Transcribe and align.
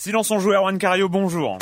Silence 0.00 0.30
en 0.30 0.38
joue, 0.38 0.52
Erwan 0.52 0.78
Cario, 0.78 1.08
bonjour. 1.08 1.58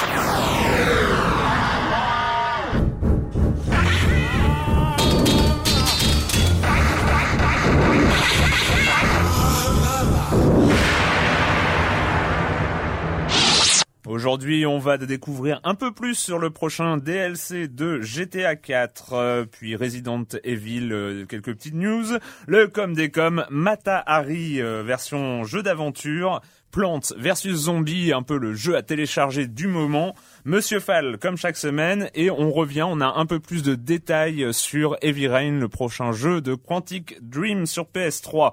Aujourd'hui, 14.06 14.66
on 14.66 14.78
va 14.78 14.98
découvrir 14.98 15.60
un 15.64 15.74
peu 15.74 15.90
plus 15.90 16.14
sur 16.14 16.38
le 16.38 16.50
prochain 16.50 16.98
DLC 16.98 17.68
de 17.68 18.00
GTA 18.02 18.54
4, 18.54 19.12
euh, 19.14 19.44
puis 19.50 19.76
Resident 19.76 20.24
Evil, 20.44 20.92
euh, 20.92 21.24
quelques 21.26 21.54
petites 21.54 21.74
news, 21.74 22.04
le 22.46 22.66
com 22.68 22.94
des 22.94 23.10
com, 23.10 23.46
Mata 23.50 24.02
Hari 24.06 24.60
euh, 24.60 24.82
version 24.82 25.44
jeu 25.44 25.62
d'aventure, 25.62 26.40
Plants 26.70 27.00
versus 27.16 27.54
Zombie, 27.56 28.12
un 28.12 28.22
peu 28.22 28.36
le 28.38 28.52
jeu 28.54 28.76
à 28.76 28.82
télécharger 28.82 29.46
du 29.46 29.66
moment, 29.66 30.14
Monsieur 30.44 30.78
Fall 30.80 31.16
comme 31.18 31.36
chaque 31.36 31.56
semaine, 31.56 32.10
et 32.14 32.30
on 32.30 32.52
revient, 32.52 32.82
on 32.86 33.00
a 33.00 33.14
un 33.16 33.24
peu 33.26 33.40
plus 33.40 33.62
de 33.62 33.74
détails 33.74 34.52
sur 34.52 34.96
Heavy 35.00 35.26
Rain, 35.28 35.58
le 35.58 35.68
prochain 35.68 36.12
jeu 36.12 36.40
de 36.42 36.54
Quantic 36.54 37.16
Dream 37.22 37.64
sur 37.66 37.84
PS3. 37.84 38.52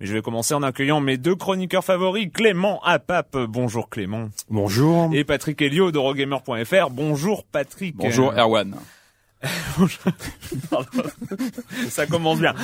Mais 0.00 0.06
je 0.06 0.12
vais 0.14 0.22
commencer 0.22 0.54
en 0.54 0.62
accueillant 0.62 1.00
mes 1.00 1.16
deux 1.16 1.34
chroniqueurs 1.34 1.84
favoris, 1.84 2.30
Clément 2.32 2.80
Apap, 2.84 3.36
bonjour 3.48 3.88
Clément, 3.88 4.28
Bonjour. 4.50 5.10
et 5.12 5.24
Patrick 5.24 5.60
Helio 5.60 5.90
d'Eurogamer.fr, 5.90 6.90
bonjour 6.90 7.44
Patrick. 7.44 7.96
Bonjour 7.96 8.32
Erwan. 8.32 8.76
Ça 11.90 12.06
commence 12.06 12.40
bien. 12.40 12.54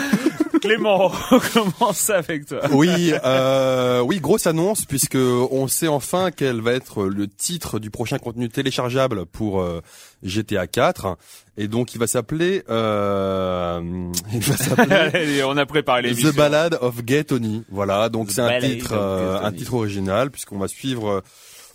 Clément, 0.61 1.11
on 1.31 1.39
commence 1.41 2.11
avec 2.11 2.47
toi. 2.47 2.61
Oui, 2.73 3.13
euh, 3.25 4.01
oui, 4.01 4.21
grosse 4.21 4.47
annonce 4.47 4.85
puisque 4.85 5.17
on 5.17 5.67
sait 5.69 5.89
enfin 5.89 6.31
quel 6.31 6.61
va 6.61 6.73
être 6.73 7.05
le 7.05 7.27
titre 7.29 7.79
du 7.79 7.91
prochain 7.91 8.19
contenu 8.19 8.49
téléchargeable 8.49 9.27
pour 9.27 9.61
euh, 9.63 9.81
GTA 10.23 10.67
4 10.67 11.17
et 11.57 11.67
donc 11.69 11.95
il 11.95 11.99
va 11.99 12.07
s'appeler 12.07 12.63
euh, 12.71 13.81
il 14.33 14.41
va 14.41 14.57
s'appeler 14.57 15.43
on 15.47 15.57
a 15.57 15.67
préparé. 15.67 16.15
The 16.15 16.35
Ballad 16.35 16.79
of 16.81 17.03
Gay 17.05 17.25
Tony. 17.25 17.65
Voilà, 17.71 18.09
donc 18.09 18.31
c'est 18.31 18.41
un 18.43 18.61
titre 18.61 18.93
euh, 18.93 19.41
un 19.43 19.53
titre 19.53 19.75
original 19.75 20.31
puisqu'on 20.31 20.59
va 20.59 20.69
suivre 20.69 21.09
euh, 21.09 21.21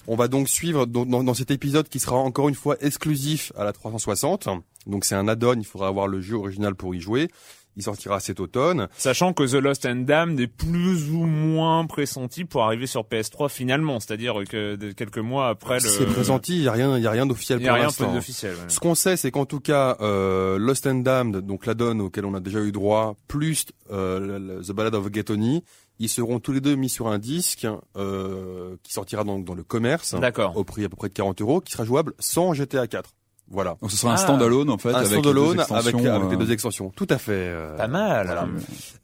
on 0.08 0.16
va 0.16 0.28
donc 0.28 0.48
suivre 0.50 0.86
dans, 0.86 1.06
dans- 1.06 1.24
dans 1.24 1.34
cet 1.34 1.50
épisode 1.50 1.90
qui 1.90 2.00
sera 2.00 2.18
encore 2.18 2.48
une 2.50 2.54
fois 2.56 2.76
exclusif 2.82 3.52
à 3.58 3.64
la 3.64 3.74
360. 3.74 4.48
Donc 4.86 5.04
c'est 5.04 5.16
un 5.16 5.28
add-on, 5.28 5.56
il 5.56 5.66
faudra 5.66 5.88
avoir 5.88 6.08
le 6.08 6.22
jeu 6.22 6.36
original 6.36 6.76
pour 6.76 6.94
y 6.94 7.02
jouer. 7.02 7.30
Il 7.78 7.84
sortira 7.84 8.20
cet 8.20 8.40
automne. 8.40 8.88
Sachant 8.98 9.34
que 9.34 9.44
The 9.44 9.56
Lost 9.56 9.86
and 9.86 10.04
Damned 10.06 10.40
est 10.40 10.48
plus 10.48 11.10
ou 11.12 11.26
moins 11.26 11.86
pressenti 11.86 12.46
pour 12.46 12.64
arriver 12.64 12.88
sur 12.88 13.04
PS3 13.04 13.50
finalement, 13.50 14.00
c'est-à-dire 14.00 14.36
que 14.50 14.76
quelques 14.94 15.18
mois 15.18 15.50
après 15.50 15.76
le. 15.76 15.90
C'est 15.90 16.06
pressenti, 16.06 16.56
il 16.58 16.64
y 16.64 16.68
a 16.68 16.72
rien, 16.72 16.98
il 16.98 17.04
y 17.04 17.08
a 17.08 17.12
rien 17.12 17.26
d'officiel 17.26 17.60
pour 17.60 17.70
a 17.70 17.74
rien 17.74 17.84
l'instant. 17.86 18.14
d'officiel. 18.14 18.54
ouais. 18.56 18.70
Ce 18.70 18.80
qu'on 18.80 18.96
sait, 18.96 19.18
c'est 19.18 19.32
qu'en 19.32 19.46
tout 19.46 19.60
cas, 19.60 19.98
euh, 20.02 20.58
Lost 20.58 20.88
and 20.88 21.00
Damned, 21.00 21.38
donc 21.38 21.66
l'add-on 21.66 22.00
auquel 22.00 22.26
on 22.26 22.34
a 22.34 22.40
déjà 22.40 22.60
eu 22.62 22.72
droit, 22.72 23.16
plus 23.28 23.66
euh, 23.92 24.62
The 24.62 24.72
Ballad 24.72 24.96
of 24.96 25.10
Gay-Tony, 25.12 25.64
ils 26.00 26.10
seront 26.10 26.40
tous 26.40 26.52
les 26.52 26.62
deux 26.62 26.76
mis 26.76 26.90
sur 26.90 27.08
un 27.08 27.20
disque 27.20 27.68
euh, 27.98 28.76
qui 28.84 28.94
sortira 28.94 29.24
donc 29.24 29.46
dans 29.46 29.56
le 29.56 29.64
commerce 29.64 30.16
au 30.56 30.64
prix 30.64 30.84
à 30.86 30.90
peu 30.90 30.96
près 30.96 31.10
de 31.10 31.14
40 31.14 31.42
euros, 31.42 31.62
qui 31.62 31.72
sera 31.72 31.86
jouable 31.86 32.14
sans 32.20 32.54
GTA 32.54 32.88
4. 32.88 33.12
Voilà. 33.48 33.78
Donc 33.80 33.92
ce 33.92 33.98
sera 33.98 34.12
un 34.14 34.16
Ah. 34.16 34.18
standalone 34.18 34.70
en 34.72 34.78
fait 34.80 34.90
un 34.90 34.96
avec 34.96 35.10
les 35.12 35.16
deux 35.18 35.22
standalone 35.22 35.50
avec, 35.60 35.60
extensions, 35.60 36.14
avec 36.14 36.30
les 36.30 36.36
euh, 36.36 36.40
deux 36.40 36.52
extensions. 36.52 36.90
Tout 36.96 37.08
à 37.12 37.18
fait. 37.20 37.32
euh, 37.34 37.78
Pas 37.78 37.88
mal. 37.88 38.26
voilà. 38.26 38.48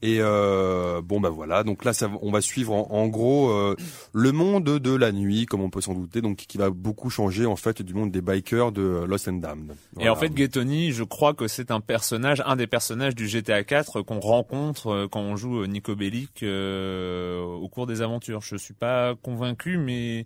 Et 0.01 0.17
euh, 0.19 0.99
bon 1.03 1.19
bah 1.21 1.29
voilà, 1.29 1.63
donc 1.63 1.85
là 1.85 1.93
ça, 1.93 2.07
va- 2.07 2.17
on 2.23 2.31
va 2.31 2.41
suivre 2.41 2.73
en, 2.73 2.87
en 2.89 3.07
gros 3.07 3.51
euh, 3.51 3.75
le 4.13 4.31
monde 4.31 4.63
de 4.79 4.95
la 4.95 5.11
nuit, 5.11 5.45
comme 5.45 5.61
on 5.61 5.69
peut 5.69 5.81
s'en 5.81 5.93
douter, 5.93 6.21
donc 6.21 6.37
qui 6.37 6.57
va 6.57 6.71
beaucoup 6.71 7.09
changer 7.11 7.45
en 7.45 7.55
fait 7.55 7.83
du 7.83 7.93
monde 7.93 8.09
des 8.11 8.21
bikers 8.21 8.71
de 8.71 9.03
Lost 9.07 9.27
and 9.27 9.33
Damned. 9.33 9.75
Et 9.99 10.09
en 10.09 10.15
fait, 10.15 10.29
Ghetoni, 10.33 10.91
je 10.91 11.03
crois 11.03 11.33
que 11.35 11.47
c'est 11.47 11.69
un 11.69 11.79
personnage, 11.79 12.41
un 12.45 12.55
des 12.55 12.67
personnages 12.67 13.13
du 13.13 13.27
GTA 13.27 13.63
4 13.63 14.01
qu'on 14.01 14.19
rencontre 14.19 15.07
quand 15.11 15.21
on 15.21 15.35
joue 15.35 15.65
Nico 15.67 15.95
Bellic 15.95 16.41
euh, 16.43 17.39
au 17.43 17.69
cours 17.69 17.85
des 17.85 18.01
aventures. 18.01 18.41
Je 18.41 18.55
suis 18.55 18.73
pas 18.73 19.13
convaincu, 19.21 19.77
mais 19.77 20.25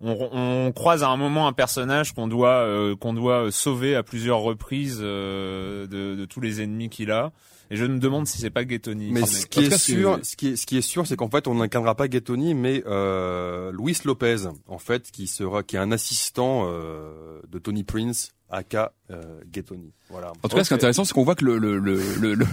on, 0.00 0.28
on 0.32 0.72
croise 0.72 1.02
à 1.02 1.08
un 1.08 1.16
moment 1.16 1.46
un 1.46 1.52
personnage 1.52 2.12
qu'on 2.14 2.26
doit 2.28 2.54
euh, 2.64 2.96
qu'on 2.96 3.12
doit 3.14 3.50
sauver 3.52 3.94
à 3.96 4.02
plusieurs 4.02 4.40
reprises 4.40 4.98
euh, 5.02 5.86
de, 5.86 6.14
de 6.14 6.24
tous 6.24 6.40
les 6.40 6.62
ennemis 6.62 6.88
qu'il 6.88 7.10
a. 7.10 7.32
Et 7.72 7.76
je 7.76 7.84
me 7.84 8.00
demande 8.00 8.26
si 8.26 8.38
c'est 8.38 8.50
pas 8.50 8.64
Ghetoni. 8.64 9.12
Mais 9.12 9.24
ce 9.26 9.46
qui 9.46 9.60
est 9.60 9.78
sûr, 9.78 10.18
ce 10.24 10.34
qui 10.34 10.48
est, 10.48 10.56
ce 10.56 10.66
qui 10.66 10.76
est 10.76 10.80
sûr, 10.82 11.06
c'est 11.06 11.14
qu'en 11.14 11.30
fait, 11.30 11.46
on 11.46 11.54
n'incarnera 11.54 11.94
pas 11.94 12.08
Ghetoni, 12.08 12.54
mais 12.54 12.82
euh, 12.86 13.70
Luis 13.70 13.96
Lopez, 14.04 14.38
en 14.66 14.78
fait, 14.78 15.12
qui 15.12 15.28
sera, 15.28 15.62
qui 15.62 15.76
est 15.76 15.78
un 15.78 15.92
assistant 15.92 16.64
euh, 16.66 17.12
de 17.48 17.60
Tony 17.60 17.84
Prince, 17.84 18.32
aka 18.50 18.92
euh, 19.12 19.22
Ghetoni. 19.52 19.92
Voilà. 20.08 20.32
En 20.42 20.48
tout 20.48 20.56
cas, 20.56 20.64
ce 20.64 20.68
qui 20.70 20.74
est 20.74 20.78
intéressant, 20.78 21.04
c'est 21.04 21.14
qu'on 21.14 21.22
voit 21.22 21.36
que 21.36 21.44
le 21.44 21.58
le 21.58 21.78
le 21.78 21.94
le 22.20 22.34
le, 22.34 22.46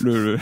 le- 0.00 0.38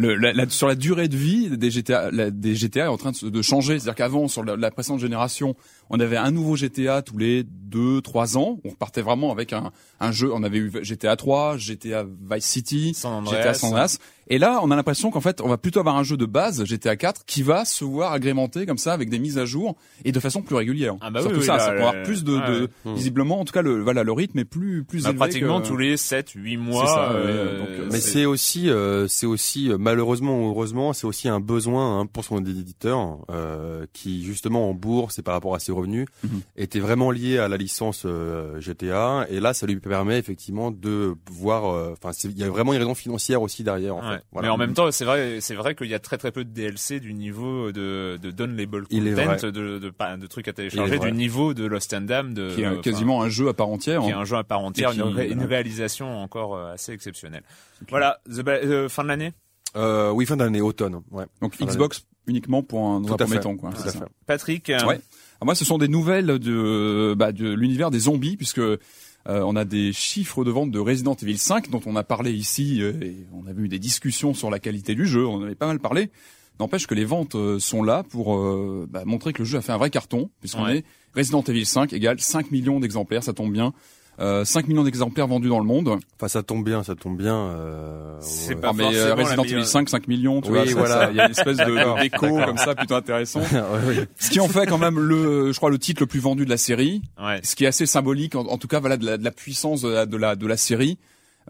le- 0.00 0.16
la- 0.16 0.32
la- 0.32 0.48
sur 0.48 0.66
la 0.66 0.74
durée 0.74 1.08
de 1.08 1.16
vie 1.16 1.50
des 1.56 1.70
GTA, 1.70 2.10
la- 2.10 2.30
des 2.30 2.54
GTA 2.54 2.84
est 2.84 2.88
en 2.88 2.96
train 2.96 3.12
de, 3.12 3.28
de 3.28 3.42
changer. 3.42 3.78
C'est-à-dire 3.78 3.94
qu'avant, 3.96 4.28
sur 4.28 4.44
la 4.44 4.70
précédente 4.70 5.00
génération, 5.00 5.54
on 5.90 6.00
avait 6.00 6.16
un 6.16 6.30
nouveau 6.30 6.56
GTA 6.56 7.02
tous 7.02 7.18
les 7.18 7.42
deux, 7.44 8.00
trois 8.00 8.36
ans. 8.38 8.58
On 8.64 8.70
repartait 8.70 9.02
vraiment 9.02 9.30
avec 9.32 9.52
un, 9.52 9.70
un 10.00 10.12
jeu. 10.12 10.30
On 10.32 10.42
avait 10.42 10.58
eu 10.58 10.72
GTA 10.82 11.16
3, 11.16 11.56
GTA 11.56 12.04
Vice 12.04 12.44
City, 12.44 12.94
San 12.94 13.12
Andreas. 13.12 13.38
GTA 13.42 13.54
San 13.54 13.70
Andreas. 13.70 13.98
Et 14.32 14.38
là, 14.38 14.60
on 14.62 14.70
a 14.70 14.76
l'impression 14.76 15.10
qu'en 15.10 15.20
fait, 15.20 15.40
on 15.40 15.48
va 15.48 15.56
plutôt 15.58 15.80
avoir 15.80 15.96
un 15.96 16.04
jeu 16.04 16.16
de 16.16 16.24
base, 16.24 16.64
GTA 16.64 16.94
4, 16.94 17.24
qui 17.26 17.42
va 17.42 17.64
se 17.64 17.84
voir 17.84 18.12
agrémenté 18.12 18.64
comme 18.64 18.78
ça 18.78 18.92
avec 18.92 19.10
des 19.10 19.18
mises 19.18 19.38
à 19.38 19.44
jour 19.44 19.74
et 20.04 20.12
de 20.12 20.20
façon 20.20 20.40
plus 20.42 20.54
régulière. 20.54 20.94
Ah 21.00 21.10
bah 21.10 21.20
Surtout 21.20 21.36
oui, 21.36 21.40
oui, 21.40 21.46
ça, 21.46 21.56
là, 21.56 21.64
c'est 21.64 21.76
pour 21.76 21.88
avoir 21.88 22.02
plus 22.04 22.22
de, 22.22 22.34
de 22.34 22.68
ouais. 22.84 22.94
visiblement, 22.94 23.40
en 23.40 23.44
tout 23.44 23.52
cas, 23.52 23.62
le 23.62 23.82
voilà, 23.82 24.04
le 24.04 24.12
rythme 24.12 24.38
est 24.38 24.44
plus 24.44 24.84
plus 24.84 25.02
Bah, 25.02 25.08
élevé 25.10 25.18
pratiquement 25.18 25.60
que- 25.60 25.66
tous 25.66 25.76
les 25.76 25.96
7, 25.96 26.30
8 26.36 26.56
mois. 26.58 26.86
C'est 26.86 26.92
ça, 26.94 27.10
ouais, 27.12 27.18
euh, 27.24 27.58
donc, 27.58 27.68
euh, 27.70 27.88
Mais 27.90 27.98
c'est 27.98 28.24
aussi, 28.24 28.70
euh, 28.70 29.08
c'est 29.08 29.26
aussi 29.26 29.68
euh, 29.68 29.78
malheureusement 29.78 30.40
ou 30.44 30.50
heureusement, 30.50 30.92
c'est 30.92 31.08
aussi 31.08 31.28
un 31.28 31.40
besoin 31.40 31.98
hein, 32.00 32.06
pour 32.06 32.22
son 32.24 32.38
éditeur 32.38 33.18
euh, 33.32 33.84
qui 33.92 34.22
justement 34.24 34.70
en 34.70 34.74
bourse 34.74 35.18
et 35.18 35.22
par 35.22 35.34
rapport 35.34 35.56
à 35.56 35.58
ses 35.58 35.72
revenus 35.80 36.06
Mhm. 36.24 36.40
était 36.56 36.80
vraiment 36.80 37.10
lié 37.10 37.38
à 37.38 37.48
la 37.48 37.56
licence 37.56 38.02
euh, 38.06 38.60
GTA. 38.60 39.26
Et 39.30 39.40
là, 39.40 39.52
ça 39.54 39.66
lui 39.66 39.76
permet 39.76 40.18
effectivement 40.18 40.70
de 40.70 41.14
voir. 41.30 41.66
euh, 41.74 41.94
Enfin, 42.02 42.10
il 42.24 42.38
y 42.38 42.44
a 42.44 42.48
vraiment 42.50 42.72
une 42.72 42.78
raison 42.78 42.94
financière 42.94 43.42
aussi 43.42 43.64
derrière. 43.64 43.96
En 43.96 44.00
Ouais. 44.08 44.16
fait. 44.18 44.24
Voilà. 44.32 44.48
Mais 44.48 44.52
en 44.52 44.56
même 44.56 44.74
temps, 44.74 44.90
c'est 44.90 45.04
vrai, 45.04 45.38
c'est 45.40 45.54
vrai 45.54 45.74
qu'il 45.74 45.88
y 45.88 45.94
a 45.94 45.98
très 45.98 46.18
très 46.18 46.30
peu 46.32 46.44
de 46.44 46.50
DLC 46.50 47.00
du 47.00 47.14
niveau 47.14 47.72
de, 47.72 48.18
de 48.22 48.30
downloadable 48.30 48.86
Il 48.90 49.08
est 49.08 49.14
content, 49.14 49.46
de, 49.46 49.50
de, 49.50 49.78
de 49.78 50.26
trucs 50.26 50.48
à 50.48 50.52
télécharger, 50.52 50.98
du 50.98 51.12
niveau 51.12 51.54
de 51.54 51.64
Lost 51.66 51.92
and 51.94 52.02
Damned, 52.02 52.34
de, 52.34 52.54
qui 52.54 52.62
est 52.62 52.80
quasiment 52.82 53.22
un 53.22 53.28
jeu 53.28 53.48
à 53.48 53.54
part 53.54 53.68
entière. 53.68 54.02
qui 54.02 54.08
est 54.08 54.12
hein. 54.12 54.20
un 54.20 54.24
jeu 54.24 54.36
à 54.36 54.44
part 54.44 54.60
entière, 54.60 54.90
qui- 54.92 54.98
une, 55.00 55.04
ré- 55.08 55.26
une 55.28 55.34
voilà. 55.34 55.48
réalisation 55.48 56.22
encore 56.22 56.54
euh, 56.56 56.72
assez 56.74 56.92
exceptionnelle. 56.92 57.42
Voilà, 57.88 58.20
The 58.28 58.88
fin 58.88 59.02
de 59.02 59.08
l'année? 59.08 59.32
Euh, 59.76 60.10
oui, 60.10 60.26
fin 60.26 60.36
d'année, 60.36 60.60
automne. 60.60 61.00
Ouais. 61.10 61.24
Donc 61.40 61.54
Fin 61.54 61.64
Xbox 61.64 62.04
uniquement 62.26 62.62
pour 62.62 62.84
un, 62.86 63.00
dans 63.00 63.06
Tout 63.08 63.12
un 63.12 63.14
à 63.14 63.18
premier 63.18 63.36
fait. 63.36 63.40
temps. 63.42 63.56
Quoi. 63.56 63.70
Tout 63.70 63.76
C'est 63.82 63.88
à 63.88 63.92
ça. 63.92 63.98
fait. 64.00 64.04
Patrick. 64.26 64.68
euh, 64.70 64.84
Ouais. 64.84 65.00
Alors 65.40 65.46
moi, 65.46 65.54
ce 65.54 65.64
sont 65.64 65.78
des 65.78 65.88
nouvelles 65.88 66.38
de, 66.38 67.14
bah, 67.16 67.32
de 67.32 67.50
l'univers 67.52 67.90
des 67.90 68.00
zombies, 68.00 68.36
puisque 68.36 68.58
euh, 68.58 68.78
on 69.26 69.56
a 69.56 69.64
des 69.64 69.92
chiffres 69.92 70.44
de 70.44 70.50
vente 70.50 70.70
de 70.70 70.78
Resident 70.78 71.14
Evil 71.14 71.38
5 71.38 71.70
dont 71.70 71.80
on 71.86 71.96
a 71.96 72.02
parlé 72.04 72.32
ici, 72.32 72.82
euh, 72.82 72.92
et 73.02 73.16
on 73.32 73.46
avait 73.46 73.62
eu 73.62 73.68
des 73.68 73.78
discussions 73.78 74.34
sur 74.34 74.50
la 74.50 74.58
qualité 74.58 74.94
du 74.94 75.06
jeu, 75.06 75.26
on 75.26 75.34
en 75.36 75.42
avait 75.42 75.54
pas 75.54 75.66
mal 75.66 75.78
parlé. 75.78 76.10
N'empêche 76.58 76.86
que 76.86 76.94
les 76.94 77.06
ventes 77.06 77.36
euh, 77.36 77.58
sont 77.58 77.82
là 77.82 78.02
pour 78.02 78.36
euh, 78.36 78.86
bah, 78.90 79.04
montrer 79.06 79.32
que 79.32 79.38
le 79.38 79.44
jeu 79.46 79.56
a 79.56 79.62
fait 79.62 79.72
un 79.72 79.78
vrai 79.78 79.88
carton, 79.88 80.30
puisqu'on 80.40 80.64
Ouais. 80.64 80.78
est 80.78 80.84
Resident 81.16 81.42
Evil 81.42 81.64
5 81.64 81.92
égale 81.94 82.20
5 82.20 82.50
millions 82.50 82.78
d'exemplaires, 82.78 83.22
ça 83.24 83.32
tombe 83.32 83.50
bien. 83.52 83.72
Euh, 84.20 84.44
5 84.44 84.68
millions 84.68 84.84
d'exemplaires 84.84 85.26
vendus 85.26 85.48
dans 85.48 85.58
le 85.60 85.64
monde. 85.64 85.98
Enfin, 86.16 86.28
ça 86.28 86.42
tombe 86.42 86.62
bien, 86.64 86.82
ça 86.82 86.94
tombe 86.94 87.16
bien. 87.16 87.34
Euh, 87.36 88.16
C'est 88.20 88.54
ouais. 88.54 88.60
pas 88.60 88.72
mais 88.74 88.82
forcément 88.84 89.06
euh, 89.06 89.14
Resident 89.14 89.44
Evil 89.44 89.64
5, 89.64 89.88
5 89.88 90.08
millions, 90.08 90.42
tu 90.42 90.50
Oui, 90.50 90.58
vois, 90.72 90.86
ça, 90.86 90.96
voilà. 90.96 91.10
il 91.10 91.16
y 91.16 91.20
a 91.20 91.24
une 91.24 91.30
espèce 91.30 91.56
de 91.56 92.00
d'écho 92.02 92.26
comme 92.44 92.58
ça 92.58 92.74
plutôt 92.74 92.94
intéressant. 92.96 93.40
Ouais, 93.52 93.60
oui. 93.88 93.96
Ce 94.18 94.28
qui 94.30 94.40
en 94.40 94.48
fait 94.48 94.66
quand 94.66 94.76
même 94.78 94.98
le, 94.98 95.52
je 95.52 95.56
crois, 95.56 95.70
le 95.70 95.78
titre 95.78 96.02
le 96.02 96.06
plus 96.06 96.20
vendu 96.20 96.44
de 96.44 96.50
la 96.50 96.56
série. 96.58 97.00
Ouais. 97.18 97.40
ce 97.42 97.56
qui 97.56 97.64
est 97.64 97.68
assez 97.68 97.86
symbolique, 97.86 98.34
en, 98.34 98.40
en 98.46 98.58
tout 98.58 98.68
cas, 98.68 98.78
voilà, 98.80 98.96
de 98.98 99.06
la, 99.06 99.16
de 99.16 99.24
la 99.24 99.30
puissance 99.30 99.80
de 99.82 99.88
la, 99.88 100.04
de 100.06 100.16
la, 100.16 100.36
de 100.36 100.46
la 100.46 100.56
série. 100.58 100.98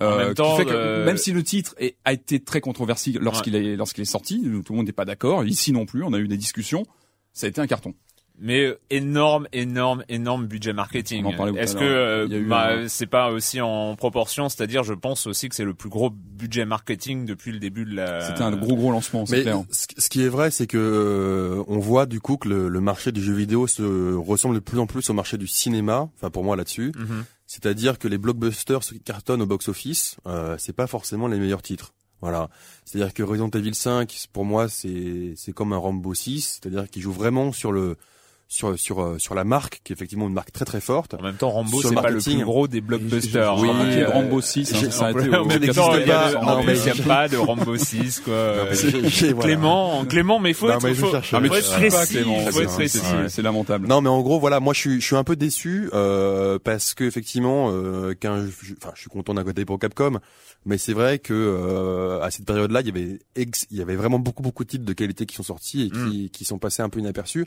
En 0.00 0.16
même 0.16 0.28
qui 0.28 0.34
temps, 0.34 0.56
fait 0.56 0.64
que 0.64 0.70
euh, 0.72 1.04
même 1.04 1.16
si 1.18 1.32
le 1.32 1.42
titre 1.42 1.74
est, 1.78 1.96
a 2.04 2.12
été 2.12 2.40
très 2.40 2.60
controversé 2.60 3.12
lorsqu'il 3.20 3.54
est, 3.56 3.76
lorsqu'il 3.76 4.02
est 4.02 4.06
sorti, 4.06 4.40
tout 4.64 4.72
le 4.72 4.76
monde 4.76 4.86
n'est 4.86 4.92
pas 4.92 5.04
d'accord. 5.04 5.44
Ici 5.44 5.72
non 5.72 5.84
plus, 5.86 6.04
on 6.04 6.12
a 6.12 6.18
eu 6.18 6.28
des 6.28 6.36
discussions. 6.38 6.84
Ça 7.32 7.46
a 7.46 7.48
été 7.50 7.60
un 7.60 7.66
carton. 7.66 7.94
Mais 8.42 8.74
énorme, 8.88 9.46
énorme, 9.52 10.02
énorme 10.08 10.46
budget 10.46 10.72
marketing. 10.72 11.26
Est-ce 11.58 11.76
que 11.76 11.84
euh, 11.84 12.46
bah, 12.48 12.70
un- 12.72 12.88
c'est 12.88 13.06
pas 13.06 13.30
aussi 13.30 13.60
en 13.60 13.94
proportion? 13.96 14.48
C'est-à-dire, 14.48 14.82
je 14.82 14.94
pense 14.94 15.26
aussi 15.26 15.48
que 15.50 15.54
c'est 15.54 15.64
le 15.64 15.74
plus 15.74 15.90
gros 15.90 16.08
budget 16.10 16.64
marketing 16.64 17.26
depuis 17.26 17.52
le 17.52 17.58
début 17.58 17.84
de 17.84 17.94
la. 17.94 18.26
C'était 18.26 18.42
un 18.42 18.52
gros 18.52 18.76
gros 18.76 18.92
lancement, 18.92 19.26
c'est 19.26 19.36
Mais 19.36 19.42
clair. 19.42 19.62
ce 19.70 20.08
qui 20.08 20.22
est 20.22 20.28
vrai, 20.28 20.50
c'est 20.50 20.66
que 20.66 20.78
euh, 20.78 21.62
on 21.68 21.78
voit 21.78 22.06
du 22.06 22.20
coup 22.20 22.36
que 22.38 22.48
le, 22.48 22.68
le 22.68 22.80
marché 22.80 23.12
du 23.12 23.22
jeu 23.22 23.34
vidéo 23.34 23.66
se 23.66 24.14
ressemble 24.14 24.54
de 24.54 24.60
plus 24.60 24.78
en 24.78 24.86
plus 24.86 25.10
au 25.10 25.12
marché 25.12 25.36
du 25.36 25.46
cinéma. 25.46 26.08
Enfin, 26.16 26.30
pour 26.30 26.42
moi 26.42 26.56
là-dessus, 26.56 26.92
Mhm. 26.96 27.24
c'est-à-dire 27.46 27.98
que 27.98 28.08
les 28.08 28.16
blockbusters 28.18 28.80
qui 28.80 29.00
cartonnent 29.00 29.42
au 29.42 29.46
box-office, 29.46 30.16
euh, 30.26 30.56
c'est 30.58 30.72
pas 30.74 30.86
forcément 30.86 31.28
les 31.28 31.38
meilleurs 31.38 31.62
titres. 31.62 31.92
Voilà. 32.22 32.48
C'est-à-dire 32.84 33.12
que 33.14 33.22
Resident 33.22 33.50
Evil 33.50 33.74
5, 33.74 34.26
pour 34.32 34.44
moi, 34.46 34.68
c'est 34.68 35.32
c'est 35.36 35.52
comme 35.52 35.72
un 35.74 35.78
Rambo 35.78 36.12
6, 36.14 36.60
c'est-à-dire 36.62 36.88
qu'il 36.88 37.02
joue 37.02 37.12
vraiment 37.12 37.52
sur 37.52 37.72
le 37.72 37.96
sur 38.52 38.76
sur 38.76 39.00
euh, 39.00 39.16
sur 39.18 39.36
la 39.36 39.44
marque, 39.44 39.80
qui 39.84 39.92
est 39.92 39.94
effectivement 39.96 40.26
une 40.26 40.32
marque 40.34 40.50
très 40.50 40.64
très 40.64 40.80
forte. 40.80 41.14
En 41.14 41.22
même 41.22 41.36
temps, 41.36 41.50
Rambo, 41.50 41.80
c'est 41.82 41.94
pas 41.94 42.10
le 42.10 42.18
plus 42.18 42.42
gros 42.44 42.66
des 42.66 42.80
blockbusters. 42.80 43.56
Oui, 43.58 43.70
Euh, 43.70 44.08
Rambo 44.10 44.40
6, 44.40 44.74
hein, 44.74 44.90
ça 44.90 45.06
a 45.06 45.10
été 45.12 45.34
en 45.36 45.44
même 45.44 45.60
temps, 45.72 45.94
il 45.94 46.06
y 46.08 46.10
a 46.10 46.32
Non, 46.32 46.64
mais 46.64 46.76
y 46.76 46.90
a 46.90 46.94
pas 47.06 47.28
de 47.28 47.36
Rambo 47.36 47.76
6, 47.76 48.20
quoi. 48.24 48.66
Clément, 49.40 50.04
Clément, 50.04 50.40
mais 50.40 50.52
faut 50.52 50.66
Non, 50.66 50.74
être, 50.74 50.80
précis, 50.80 51.00
faut 52.50 52.60
être 52.60 52.72
précis. 52.74 52.98
c'est- 53.28 53.42
lamentable. 53.42 53.86
Non, 53.86 54.00
mais 54.00 54.08
en 54.08 54.20
gros, 54.20 54.40
voilà, 54.40 54.58
moi, 54.58 54.74
je 54.74 54.80
suis, 54.80 55.00
je 55.00 55.06
suis 55.06 55.16
un 55.16 55.24
peu 55.24 55.36
déçu 55.36 55.88
euh, 55.94 56.58
parce 56.62 56.92
que 56.94 57.04
effectivement, 57.04 57.70
euh, 57.70 58.14
qu'un, 58.14 58.46
enfin, 58.82 58.90
je 58.96 59.00
suis 59.00 59.10
content 59.10 59.32
d'un 59.32 59.44
côté 59.44 59.64
pour 59.64 59.78
Capcom, 59.78 60.18
mais 60.66 60.76
c'est 60.76 60.92
vrai 60.92 61.20
que 61.20 61.32
euh, 61.32 62.20
à 62.20 62.32
cette 62.32 62.46
période-là, 62.46 62.80
il 62.80 62.86
y 62.88 62.90
avait, 62.90 63.18
il 63.70 63.76
y 63.78 63.80
avait 63.80 63.96
vraiment 63.96 64.18
beaucoup, 64.18 64.42
beaucoup 64.42 64.64
de 64.64 64.70
titres 64.70 64.84
de 64.84 64.92
qualité 64.92 65.24
qui 65.24 65.36
sont 65.36 65.44
sortis 65.44 65.82
et 65.86 65.90
qui, 65.90 66.30
qui 66.30 66.44
sont 66.44 66.58
passés 66.58 66.82
un 66.82 66.88
peu 66.88 66.98
inaperçus, 66.98 67.46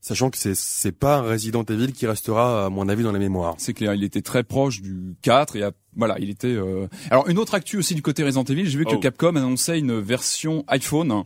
sachant 0.00 0.30
que 0.30 0.38
c'est, 0.38 0.54
c'est 0.54 0.92
pas 0.92 1.18
un 1.18 1.22
Resident 1.22 1.62
Evil 1.64 1.92
qui 1.92 2.06
restera, 2.06 2.66
à 2.66 2.70
mon 2.70 2.88
avis, 2.88 3.02
dans 3.02 3.12
les 3.12 3.18
mémoires. 3.18 3.54
C'est 3.58 3.74
clair, 3.74 3.94
il 3.94 4.02
était 4.04 4.22
très 4.22 4.42
proche 4.42 4.80
du 4.80 5.14
4 5.22 5.56
et 5.56 5.62
a- 5.62 5.72
voilà, 5.96 6.16
il 6.18 6.30
était. 6.30 6.48
euh, 6.48 6.86
Alors 7.10 7.28
une 7.28 7.38
autre 7.38 7.54
actu 7.54 7.76
aussi 7.76 7.94
du 7.94 8.02
côté 8.02 8.22
Resident 8.24 8.44
Evil, 8.44 8.66
j'ai 8.66 8.78
vu 8.78 8.84
que 8.84 8.94
Oh. 8.94 8.98
Capcom 8.98 9.36
annonçait 9.36 9.78
une 9.78 9.98
version 10.00 10.64
iPhone, 10.68 11.24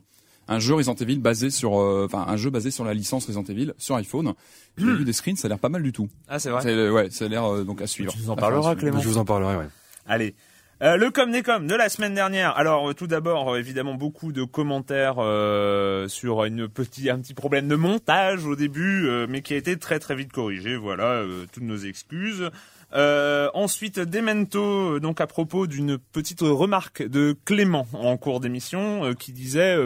un 0.48 0.58
jeu 0.58 0.74
Resident 0.74 0.94
Evil 0.96 1.18
basé 1.18 1.50
sur, 1.50 1.78
euh, 1.80 2.04
enfin 2.06 2.24
un 2.28 2.36
jeu 2.36 2.50
basé 2.50 2.70
sur 2.70 2.84
la 2.84 2.94
licence 2.94 3.26
Resident 3.26 3.44
Evil 3.44 3.72
sur 3.78 3.94
iPhone. 3.96 4.32
J'ai 4.78 4.84
vu 4.86 5.04
des 5.04 5.12
screens, 5.12 5.36
ça 5.36 5.46
a 5.46 5.48
l'air 5.50 5.58
pas 5.58 5.68
mal 5.68 5.82
du 5.82 5.92
tout. 5.92 6.08
Ah, 6.28 6.38
c'est 6.38 6.50
vrai. 6.50 6.88
Ouais, 6.90 7.08
ça 7.10 7.26
a 7.26 7.28
l'air 7.28 7.44
euh, 7.44 7.64
donc 7.64 7.80
à 7.82 7.86
suivre. 7.86 8.12
Tu 8.12 8.18
nous 8.20 8.30
en 8.30 8.34
À 8.34 8.46
à 8.46 8.50
suivre. 8.50 8.74
Clément. 8.74 9.00
Je 9.00 9.08
vous 9.08 9.18
en 9.18 9.24
parlerai, 9.24 9.56
ouais. 9.56 9.68
Allez. 10.06 10.34
Euh, 10.82 10.96
le 10.96 11.10
com 11.10 11.30
des 11.30 11.42
com 11.42 11.66
de 11.66 11.74
la 11.74 11.88
semaine 11.88 12.14
dernière. 12.14 12.56
Alors 12.56 12.90
euh, 12.90 12.94
tout 12.94 13.06
d'abord, 13.06 13.54
euh, 13.54 13.58
évidemment, 13.58 13.94
beaucoup 13.94 14.32
de 14.32 14.42
commentaires 14.42 15.16
euh, 15.18 16.08
sur 16.08 16.44
une 16.44 16.62
un 16.62 16.68
petit 16.68 17.34
problème 17.34 17.68
de 17.68 17.76
montage 17.76 18.44
au 18.44 18.56
début, 18.56 19.08
mais 19.28 19.42
qui 19.42 19.54
a 19.54 19.56
été 19.56 19.76
très 19.78 19.98
très 19.98 20.14
vite 20.14 20.32
corrigé. 20.32 20.76
Voilà, 20.76 21.22
toutes 21.52 21.62
nos 21.62 21.76
excuses. 21.76 22.50
Ensuite, 22.92 23.98
Demento, 23.98 25.00
donc 25.00 25.20
à 25.20 25.26
propos 25.26 25.66
d'une 25.66 25.98
petite 25.98 26.40
remarque 26.40 27.02
de 27.02 27.36
Clément 27.44 27.86
en 27.92 28.16
cours 28.16 28.40
d'émission, 28.40 29.14
qui 29.14 29.32
disait 29.32 29.76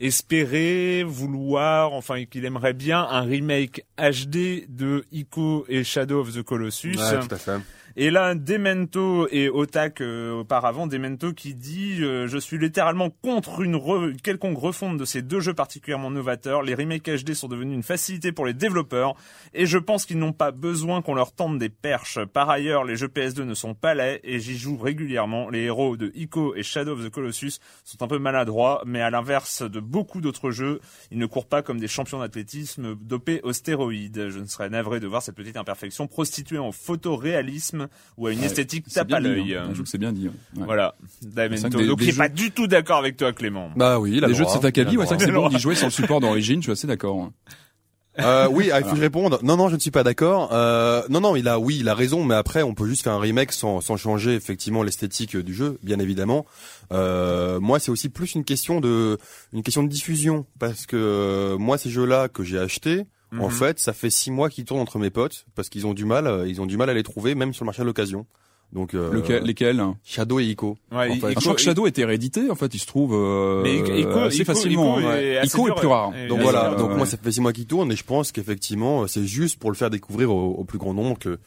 espérer, 0.00 1.04
vouloir, 1.04 1.92
enfin 1.92 2.24
qu'il 2.24 2.44
aimerait 2.44 2.72
bien 2.72 3.00
un 3.00 3.22
remake 3.22 3.84
HD 3.98 4.66
de 4.68 5.04
Ico 5.12 5.64
et 5.68 5.84
Shadow 5.84 6.20
of 6.20 6.34
the 6.34 6.42
Colossus. 6.42 6.96
Ouais, 6.98 7.20
tout 7.20 7.34
à 7.34 7.38
fait. 7.38 7.60
Et 7.96 8.10
là, 8.10 8.34
Demento 8.34 9.28
et 9.30 9.48
Otak 9.48 10.00
euh, 10.00 10.32
auparavant, 10.40 10.88
Demento 10.88 11.32
qui 11.32 11.54
dit 11.54 11.98
euh, 12.02 12.26
Je 12.26 12.38
suis 12.38 12.58
littéralement 12.58 13.08
contre 13.08 13.60
une, 13.60 13.76
re- 13.76 14.16
quelconque 14.20 14.58
refonte 14.58 14.96
de 14.98 15.04
ces 15.04 15.22
deux 15.22 15.38
jeux 15.38 15.54
particulièrement 15.54 16.10
novateurs. 16.10 16.62
Les 16.62 16.74
remakes 16.74 17.08
HD 17.08 17.34
sont 17.34 17.46
devenus 17.46 17.76
une 17.76 17.84
facilité 17.84 18.32
pour 18.32 18.46
les 18.46 18.52
développeurs 18.52 19.14
et 19.52 19.64
je 19.66 19.78
pense 19.78 20.06
qu'ils 20.06 20.18
n'ont 20.18 20.32
pas 20.32 20.50
besoin 20.50 21.02
qu'on 21.02 21.14
leur 21.14 21.30
tente 21.30 21.56
des 21.58 21.68
perches. 21.68 22.18
Par 22.24 22.50
ailleurs, 22.50 22.82
les 22.82 22.96
jeux 22.96 23.06
PS2 23.06 23.42
ne 23.42 23.54
sont 23.54 23.74
pas 23.74 23.94
laids 23.94 24.18
et 24.24 24.40
j'y 24.40 24.58
joue 24.58 24.76
régulièrement. 24.76 25.48
Les 25.48 25.60
héros 25.60 25.96
de 25.96 26.10
Ico 26.16 26.56
et 26.56 26.64
Shadow 26.64 26.94
of 26.94 27.04
the 27.04 27.10
Colossus 27.10 27.60
sont 27.84 28.02
un 28.02 28.08
peu 28.08 28.18
maladroits, 28.18 28.82
mais 28.86 29.02
à 29.02 29.10
l'inverse 29.10 29.62
de 29.62 29.78
beaucoup 29.78 30.20
d'autres 30.20 30.50
jeux, 30.50 30.80
ils 31.12 31.18
ne 31.18 31.26
courent 31.26 31.46
pas 31.46 31.62
comme 31.62 31.78
des 31.78 31.86
champions 31.86 32.18
d'athlétisme 32.18 32.96
dopés 32.96 33.40
aux 33.44 33.52
stéroïdes. 33.52 34.30
Je 34.30 34.40
ne 34.40 34.46
serais 34.46 34.68
navré 34.68 34.98
de 34.98 35.06
voir 35.06 35.22
cette 35.22 35.36
petite 35.36 35.56
imperfection 35.56 36.08
prostituée 36.08 36.58
en 36.58 36.72
photoréalisme 36.72 37.83
ou 38.16 38.26
à 38.26 38.32
une 38.32 38.40
Ouais, 38.40 38.46
esthétique 38.46 38.86
tape 38.88 39.12
à 39.12 39.20
l'œil. 39.20 39.54
hein. 39.54 39.64
Je 39.68 39.72
trouve 39.74 39.84
que 39.84 39.88
c'est 39.90 39.98
bien 39.98 40.12
dit. 40.12 40.28
ouais. 40.28 40.60
Ouais. 40.60 40.64
Voilà, 40.66 40.94
Damento. 41.22 41.68
des- 41.78 41.86
Donc 41.86 41.98
il 42.00 42.06
n'est 42.06 42.12
jeux- 42.12 42.18
pas 42.18 42.28
du 42.28 42.50
tout 42.50 42.66
d'accord 42.66 42.98
avec 42.98 43.16
toi, 43.16 43.32
Clément. 43.32 43.70
Bah 43.76 43.98
oui, 43.98 44.12
il 44.16 44.24
a 44.24 44.26
Les 44.28 44.32
le 44.32 44.38
jeux 44.38 44.44
de 44.44 44.50
cet 44.50 44.64
acabit, 44.64 44.96
ouais, 44.96 45.04
c'est 45.04 45.14
vrai 45.14 45.18
que 45.18 45.24
c'est 45.24 45.32
bon 45.32 45.48
d'y 45.48 45.58
jouer 45.58 45.74
sur 45.74 45.86
le 45.86 45.92
support 45.92 46.20
d'origine, 46.20 46.60
je 46.60 46.64
suis 46.64 46.72
assez 46.72 46.86
d'accord. 46.86 47.30
Euh, 48.20 48.46
oui, 48.52 48.70
ah, 48.72 48.78
il 48.80 48.84
faut 48.84 48.90
que 48.90 48.96
je 48.96 49.00
réponde. 49.00 49.38
Non, 49.42 49.56
non, 49.56 49.68
je 49.68 49.74
ne 49.74 49.80
suis 49.80 49.90
pas 49.90 50.04
d'accord. 50.04 50.50
Euh, 50.52 51.02
non, 51.08 51.20
non, 51.20 51.34
il 51.34 51.48
a, 51.48 51.58
oui, 51.58 51.78
il 51.80 51.88
a 51.88 51.94
raison, 51.94 52.24
mais 52.24 52.36
après, 52.36 52.62
on 52.62 52.72
peut 52.74 52.86
juste 52.86 53.02
faire 53.02 53.12
un 53.14 53.18
remake 53.18 53.50
sans, 53.50 53.80
sans 53.80 53.96
changer 53.96 54.34
effectivement 54.34 54.84
l'esthétique 54.84 55.36
du 55.36 55.52
jeu, 55.52 55.78
bien 55.82 55.98
évidemment. 55.98 56.46
Euh, 56.92 57.58
moi, 57.58 57.80
c'est 57.80 57.90
aussi 57.90 58.08
plus 58.08 58.34
une 58.36 58.44
question 58.44 58.80
de, 58.80 59.18
une 59.52 59.62
question 59.64 59.82
de 59.82 59.88
diffusion, 59.88 60.46
parce 60.60 60.86
que 60.86 60.96
euh, 60.96 61.58
moi, 61.58 61.76
ces 61.76 61.90
jeux-là 61.90 62.28
que 62.28 62.44
j'ai 62.44 62.58
achetés, 62.58 63.04
en 63.40 63.46
Mhm. 63.46 63.50
fait, 63.50 63.78
ça 63.78 63.92
fait 63.92 64.10
six 64.10 64.30
mois 64.30 64.48
qu'ils 64.50 64.64
tournent 64.64 64.80
entre 64.80 64.98
mes 64.98 65.10
potes, 65.10 65.46
parce 65.54 65.68
qu'ils 65.68 65.86
ont 65.86 65.94
du 65.94 66.04
mal, 66.04 66.26
euh, 66.26 66.46
ils 66.48 66.60
ont 66.60 66.66
du 66.66 66.76
mal 66.76 66.90
à 66.90 66.94
les 66.94 67.02
trouver, 67.02 67.34
même 67.34 67.52
sur 67.54 67.64
le 67.64 67.66
marché 67.66 67.82
de 67.82 67.86
l'occasion. 67.86 68.26
Donc, 68.72 68.94
euh, 68.94 69.12
Lequel- 69.12 69.44
lesquels 69.44 69.80
Shadow 70.04 70.40
et 70.40 70.46
Ico. 70.46 70.76
Ouais, 70.90 71.08
En 71.10 71.14
fait. 71.14 71.18
Ico- 71.18 71.28
Je 71.34 71.40
crois 71.40 71.54
que 71.54 71.60
Shadow 71.60 71.86
était 71.86 72.04
réédité, 72.04 72.50
en 72.50 72.56
fait, 72.56 72.74
il 72.74 72.78
se 72.80 72.86
trouve 72.86 73.12
euh, 73.14 73.62
Mais 73.62 73.76
Ico- 73.78 74.18
assez 74.24 74.38
Ico- 74.40 74.44
facilement. 74.46 74.98
Ico 74.98 75.08
hein. 75.08 75.16
est 75.16 75.36
assez 75.36 75.46
Ico 75.56 75.62
est 75.68 75.70
dur, 75.70 75.74
plus 75.76 75.86
rare. 75.86 76.12
et- 76.16 76.26
Donc 76.26 76.40
voilà, 76.40 76.72
euh, 76.72 76.76
donc 76.76 76.90
ouais. 76.90 76.96
moi 76.96 77.06
ça 77.06 77.16
fait 77.16 77.30
six 77.30 77.40
mois 77.40 77.52
qu'il 77.52 77.66
tourne 77.66 77.92
et 77.92 77.96
je 77.96 78.02
pense 78.02 78.32
qu'effectivement 78.32 79.06
c'est 79.06 79.26
juste 79.26 79.60
pour 79.60 79.70
le 79.70 79.76
faire 79.76 79.90
découvrir 79.90 80.34
au, 80.34 80.54
au 80.54 80.64
plus 80.64 80.78
grand 80.78 80.92
nombre 80.94 81.18
que 81.18 81.38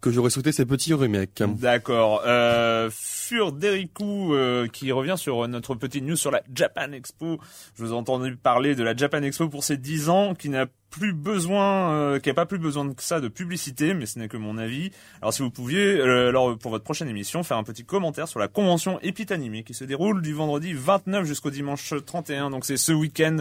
que 0.00 0.10
j'aurais 0.10 0.30
souhaité 0.30 0.50
ces 0.50 0.66
petits 0.66 0.92
remakes. 0.94 1.40
D'accord. 1.60 2.22
Euh, 2.26 2.90
Furderiku 3.36 4.34
euh, 4.34 4.66
qui 4.66 4.90
revient 4.92 5.14
sur 5.16 5.46
notre 5.48 5.74
petite 5.76 6.04
news 6.04 6.16
sur 6.16 6.30
la 6.30 6.42
Japan 6.54 6.90
Expo. 6.92 7.38
Je 7.76 7.84
vous 7.84 7.90
ai 7.92 7.94
entendu 7.94 8.36
parler 8.36 8.74
de 8.74 8.82
la 8.82 8.96
Japan 8.96 9.22
Expo 9.22 9.48
pour 9.48 9.62
ses 9.64 9.76
10 9.76 10.08
ans, 10.08 10.34
qui 10.34 10.48
n'a 10.48 10.66
plus 10.92 11.14
besoin, 11.14 11.92
euh, 11.94 12.20
qui 12.20 12.30
a 12.30 12.34
pas 12.34 12.46
plus 12.46 12.58
besoin 12.58 12.92
que 12.92 13.02
ça 13.02 13.20
de 13.20 13.28
publicité, 13.28 13.94
mais 13.94 14.06
ce 14.06 14.18
n'est 14.18 14.28
que 14.28 14.36
mon 14.36 14.58
avis. 14.58 14.92
Alors 15.22 15.32
si 15.32 15.42
vous 15.42 15.50
pouviez, 15.50 15.98
euh, 15.98 16.28
alors 16.28 16.56
pour 16.58 16.70
votre 16.70 16.84
prochaine 16.84 17.08
émission, 17.08 17.42
faire 17.42 17.56
un 17.56 17.64
petit 17.64 17.84
commentaire 17.84 18.28
sur 18.28 18.38
la 18.38 18.46
convention 18.46 19.00
Epitanimé 19.00 19.64
qui 19.64 19.72
se 19.72 19.84
déroule 19.84 20.20
du 20.20 20.34
vendredi 20.34 20.74
29 20.74 21.24
jusqu'au 21.24 21.50
dimanche 21.50 21.94
31. 22.06 22.50
Donc 22.50 22.66
c'est 22.66 22.76
ce 22.76 22.92
week-end. 22.92 23.38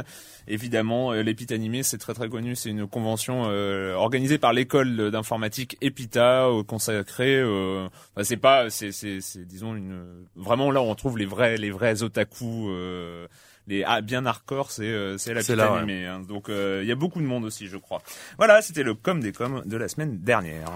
Évidemment, 0.47 1.11
euh, 1.11 1.21
l'Epitanimé 1.21 1.83
c'est 1.83 1.97
très 1.97 2.13
très 2.13 2.29
connu. 2.29 2.55
C'est 2.55 2.69
une 2.69 2.87
convention 2.87 3.43
euh, 3.47 3.95
organisée 3.95 4.37
par 4.37 4.53
l'école 4.53 5.11
d'informatique 5.11 5.77
Epita, 5.81 6.47
euh, 6.47 6.63
consacrée. 6.63 7.35
Euh, 7.35 7.89
c'est 8.23 8.37
pas, 8.37 8.69
c'est 8.69 8.93
c'est 8.93 9.19
c'est 9.19 9.45
disons 9.45 9.75
une 9.75 10.25
vraiment 10.37 10.71
là 10.71 10.81
où 10.81 10.85
on 10.85 10.95
trouve 10.95 11.17
les 11.17 11.25
vrais 11.25 11.57
les 11.57 11.71
vrais 11.71 12.01
otaku. 12.01 12.69
Les 13.71 13.85
ah, 13.85 14.01
bien 14.01 14.25
hardcore, 14.25 14.69
c'est 14.69 14.83
euh, 14.83 15.17
c'est 15.17 15.33
la 15.33 15.39
petite 15.39 15.55
là, 15.55 15.71
ouais. 15.71 15.77
animée. 15.77 16.05
hein. 16.05 16.19
Donc 16.27 16.49
euh, 16.49 16.81
il 16.83 16.89
y 16.89 16.91
a 16.91 16.95
beaucoup 16.95 17.21
de 17.21 17.25
monde 17.25 17.45
aussi, 17.45 17.67
je 17.67 17.77
crois. 17.77 18.01
Voilà, 18.37 18.61
c'était 18.61 18.83
le 18.83 18.95
com 18.95 19.21
des 19.21 19.31
coms 19.31 19.61
de 19.65 19.77
la 19.77 19.87
semaine 19.87 20.17
dernière. 20.19 20.67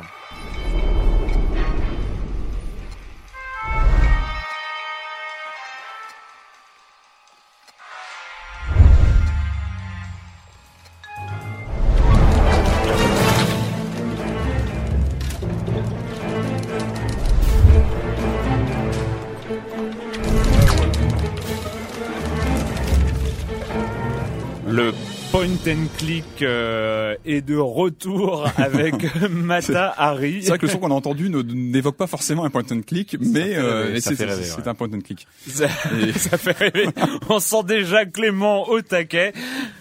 And 25.67 25.87
click 25.97 26.41
euh, 26.41 27.15
est 27.25 27.41
de 27.41 27.55
retour 27.55 28.47
avec 28.57 28.95
Mata 29.29 29.93
Hari. 29.97 30.43
C'est 30.43 30.49
vrai 30.49 30.57
que 30.57 30.65
le 30.65 30.71
son 30.71 30.79
qu'on 30.79 30.91
a 30.91 30.93
entendu 30.93 31.29
n'évoque 31.29 31.97
pas 31.97 32.07
forcément 32.07 32.45
un 32.45 32.49
point 32.49 32.63
and 32.71 32.81
click, 32.81 33.17
mais 33.19 33.55
euh, 33.55 33.99
c'est 33.99 34.19
ouais. 34.19 34.67
un 34.67 34.73
point 34.75 34.89
and 34.93 35.01
click. 35.01 35.27
Ça, 35.47 35.67
ça 36.15 36.37
fait 36.37 36.51
rêver. 36.51 36.87
On 37.29 37.39
sent 37.39 37.63
déjà 37.65 38.05
Clément 38.05 38.69
au 38.69 38.81
taquet. 38.81 39.33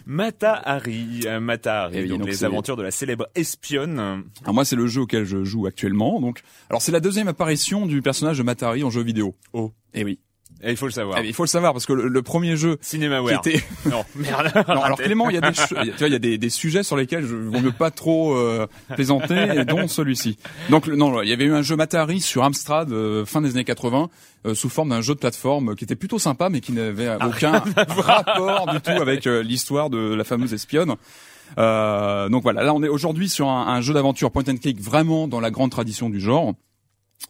Mata 0.06 0.54
Hari, 0.54 1.22
euh, 1.26 1.40
Mata 1.40 1.84
Hari, 1.84 1.96
Eh 1.98 2.02
oui, 2.02 2.08
donc, 2.08 2.20
donc 2.20 2.28
les 2.28 2.44
aventures 2.44 2.76
de 2.76 2.82
la 2.82 2.90
célèbre 2.90 3.28
espionne. 3.34 4.24
Alors 4.42 4.54
moi, 4.54 4.64
c'est 4.64 4.76
le 4.76 4.86
jeu 4.86 5.02
auquel 5.02 5.24
je 5.24 5.44
joue 5.44 5.66
actuellement. 5.66 6.20
Donc, 6.20 6.42
alors 6.70 6.82
c'est 6.82 6.92
la 6.92 7.00
deuxième 7.00 7.28
apparition 7.28 7.86
du 7.86 8.00
personnage 8.00 8.38
de 8.38 8.42
Matari 8.42 8.84
en 8.84 8.90
jeu 8.90 9.02
vidéo. 9.02 9.34
Oh. 9.52 9.72
Et 9.92 10.04
oui. 10.04 10.18
Et 10.62 10.70
il 10.70 10.76
faut 10.76 10.86
le 10.86 10.92
savoir. 10.92 11.18
Eh, 11.18 11.26
Il 11.26 11.34
faut 11.34 11.42
le 11.42 11.48
savoir 11.48 11.72
parce 11.72 11.84
que 11.84 11.92
le, 11.92 12.08
le 12.08 12.22
premier 12.22 12.56
jeu 12.56 12.76
qui 12.76 12.88
Cinémaware. 12.90 13.38
était 13.44 13.62
Non, 13.90 14.04
merde. 14.14 14.50
Non, 14.68 14.82
alors. 14.82 14.98
Clément, 14.98 15.28
il 15.28 15.34
y 15.34 15.38
a 15.38 15.40
des, 15.42 15.52
tu 15.52 15.74
vois, 15.74 15.84
il 16.08 16.12
y 16.12 16.14
a 16.14 16.18
des, 16.18 16.38
des 16.38 16.48
sujets 16.50 16.82
sur 16.82 16.96
lesquels 16.96 17.26
je 17.26 17.34
vaut 17.34 17.60
mieux 17.60 17.72
pas 17.72 17.90
trop 17.90 18.34
euh, 18.36 18.66
plaisanter, 18.94 19.58
et 19.60 19.64
dont 19.66 19.88
celui-ci. 19.88 20.38
Donc 20.70 20.86
le- 20.86 20.96
non, 20.96 21.20
il 21.22 21.28
y 21.28 21.32
avait 21.32 21.44
eu 21.44 21.52
un 21.54 21.62
jeu 21.62 21.76
Matari 21.76 22.20
sur 22.20 22.44
Amstrad 22.44 22.90
euh, 22.92 23.24
fin 23.26 23.40
des 23.42 23.50
années 23.50 23.64
80 23.64 24.08
euh, 24.46 24.54
sous 24.54 24.68
forme 24.70 24.90
d'un 24.90 25.00
jeu 25.02 25.14
de 25.14 25.18
plateforme 25.20 25.70
euh, 25.70 25.74
qui 25.74 25.84
était 25.84 25.96
plutôt 25.96 26.18
sympa, 26.18 26.48
mais 26.48 26.60
qui 26.60 26.72
n'avait 26.72 27.14
aucun 27.16 27.62
rapport 27.76 28.66
du 28.72 28.80
tout 28.80 28.90
avec 28.90 29.26
euh, 29.26 29.42
l'histoire 29.42 29.90
de 29.90 30.14
la 30.14 30.24
fameuse 30.24 30.54
espionne. 30.54 30.94
Euh, 31.58 32.28
donc 32.30 32.42
voilà, 32.42 32.62
là 32.64 32.72
on 32.74 32.82
est 32.82 32.88
aujourd'hui 32.88 33.28
sur 33.28 33.48
un, 33.48 33.66
un 33.68 33.80
jeu 33.82 33.92
d'aventure 33.92 34.30
point 34.30 34.42
and 34.48 34.56
click 34.56 34.80
vraiment 34.80 35.28
dans 35.28 35.40
la 35.40 35.50
grande 35.50 35.70
tradition 35.70 36.08
du 36.08 36.20
genre. 36.20 36.54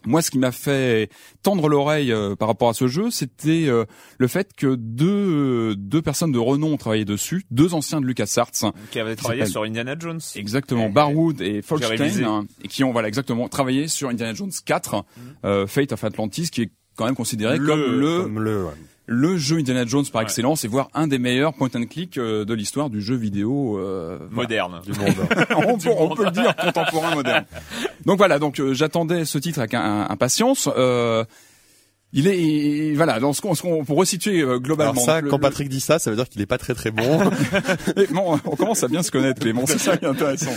Moi, 0.05 0.21
ce 0.21 0.29
qui 0.29 0.37
m'a 0.37 0.51
fait 0.51 1.09
tendre 1.41 1.67
l'oreille 1.67 2.11
euh, 2.11 2.35
par 2.35 2.47
rapport 2.47 2.69
à 2.69 2.73
ce 2.73 2.87
jeu, 2.87 3.09
c'était 3.09 3.65
euh, 3.67 3.85
le 4.19 4.27
fait 4.27 4.51
que 4.55 4.75
deux 4.75 5.75
deux 5.75 6.01
personnes 6.01 6.31
de 6.31 6.37
renom 6.37 6.73
ont 6.73 6.77
travaillé 6.77 7.05
dessus, 7.05 7.43
deux 7.49 7.73
anciens 7.73 8.01
de 8.01 8.05
LucasArts, 8.05 8.51
Qui 8.91 8.99
avait 8.99 9.15
travaillé 9.15 9.45
sur 9.45 9.63
Indiana 9.63 9.95
Jones. 9.97 10.19
exactement 10.35 10.89
Barwood 10.89 11.41
et. 11.41 11.61
Folkstein, 11.61 12.23
hein, 12.23 12.45
et 12.63 12.67
qui 12.67 12.83
ont 12.83 12.91
voilà 12.91 13.07
exactement 13.07 13.47
travaillé 13.47 13.87
sur 13.87 14.09
Indiana 14.09 14.33
Jones 14.33 14.51
4, 14.65 15.05
euh, 15.43 15.65
Fate 15.65 15.91
of 15.93 16.03
Atlantis, 16.03 16.49
qui 16.51 16.63
est 16.63 16.71
quand 16.97 17.05
même 17.05 17.15
considéré 17.15 17.57
Le- 17.57 17.65
comme 17.65 17.99
le 17.99 18.21
Comme 18.23 18.39
le, 18.39 18.65
ouais. 18.65 18.71
Le 19.07 19.37
jeu 19.37 19.57
Indiana 19.57 19.85
Jones 19.85 20.05
par 20.11 20.21
Ouais. 20.21 20.25
excellence 20.25 20.63
et 20.65 20.67
voire 20.67 20.89
un 20.93 21.07
des 21.07 21.19
meilleurs 21.19 21.53
point 21.53 21.69
and 21.75 21.85
click 21.85 22.17
euh, 22.17 22.43
de 22.45 22.53
l'histoire 22.53 22.89
du 22.89 23.01
jeu 23.01 23.15
vidéo 23.15 23.77
euh, 23.77 24.17
voilà. 24.31 24.47
Moderne. 24.49 24.81
du 24.85 24.91
monde. 24.99 25.13
on, 25.67 25.77
peut, 25.77 25.89
on 25.97 26.15
peut 26.15 26.25
le 26.25 26.31
dire 26.31 26.55
contemporain 26.55 27.13
moderne. 27.15 27.45
Donc 28.05 28.17
voilà, 28.17 28.39
donc 28.39 28.59
euh, 28.59 28.73
j'attendais 28.73 29.25
ce 29.25 29.37
titre 29.37 29.59
avec 29.59 29.73
impatience. 29.73 30.69
Euh, 30.77 31.23
il 32.17 32.27
est 32.27 32.93
voilà 32.95 33.19
dans 33.19 33.33
ce 33.33 33.41
qu'on 33.41 33.53
ce 33.53 33.61
qu'on- 33.61 33.83
pour 33.85 33.97
resituer 33.97 34.41
euh, 34.41 34.57
globalement. 34.57 34.93
Alors 34.93 35.05
ça, 35.05 35.21
le- 35.21 35.29
quand 35.29 35.35
le- 35.37 35.41
Patrick 35.41 35.69
dit 35.69 35.79
ça, 35.81 35.99
ça 35.99 36.09
veut 36.09 36.15
dire 36.15 36.27
qu'il 36.27 36.41
est 36.41 36.45
pas 36.47 36.57
très 36.57 36.73
très 36.73 36.89
bon. 36.89 37.19
Et 37.97 38.07
bon, 38.07 38.39
on 38.45 38.55
commence 38.55 38.83
à 38.83 38.87
bien 38.87 39.03
se 39.03 39.11
connaître, 39.11 39.39
Clément. 39.41 39.65
C'est 39.67 39.77
ça 39.77 39.97
qui 39.97 40.05
est 40.05 40.07
intéressant. 40.07 40.51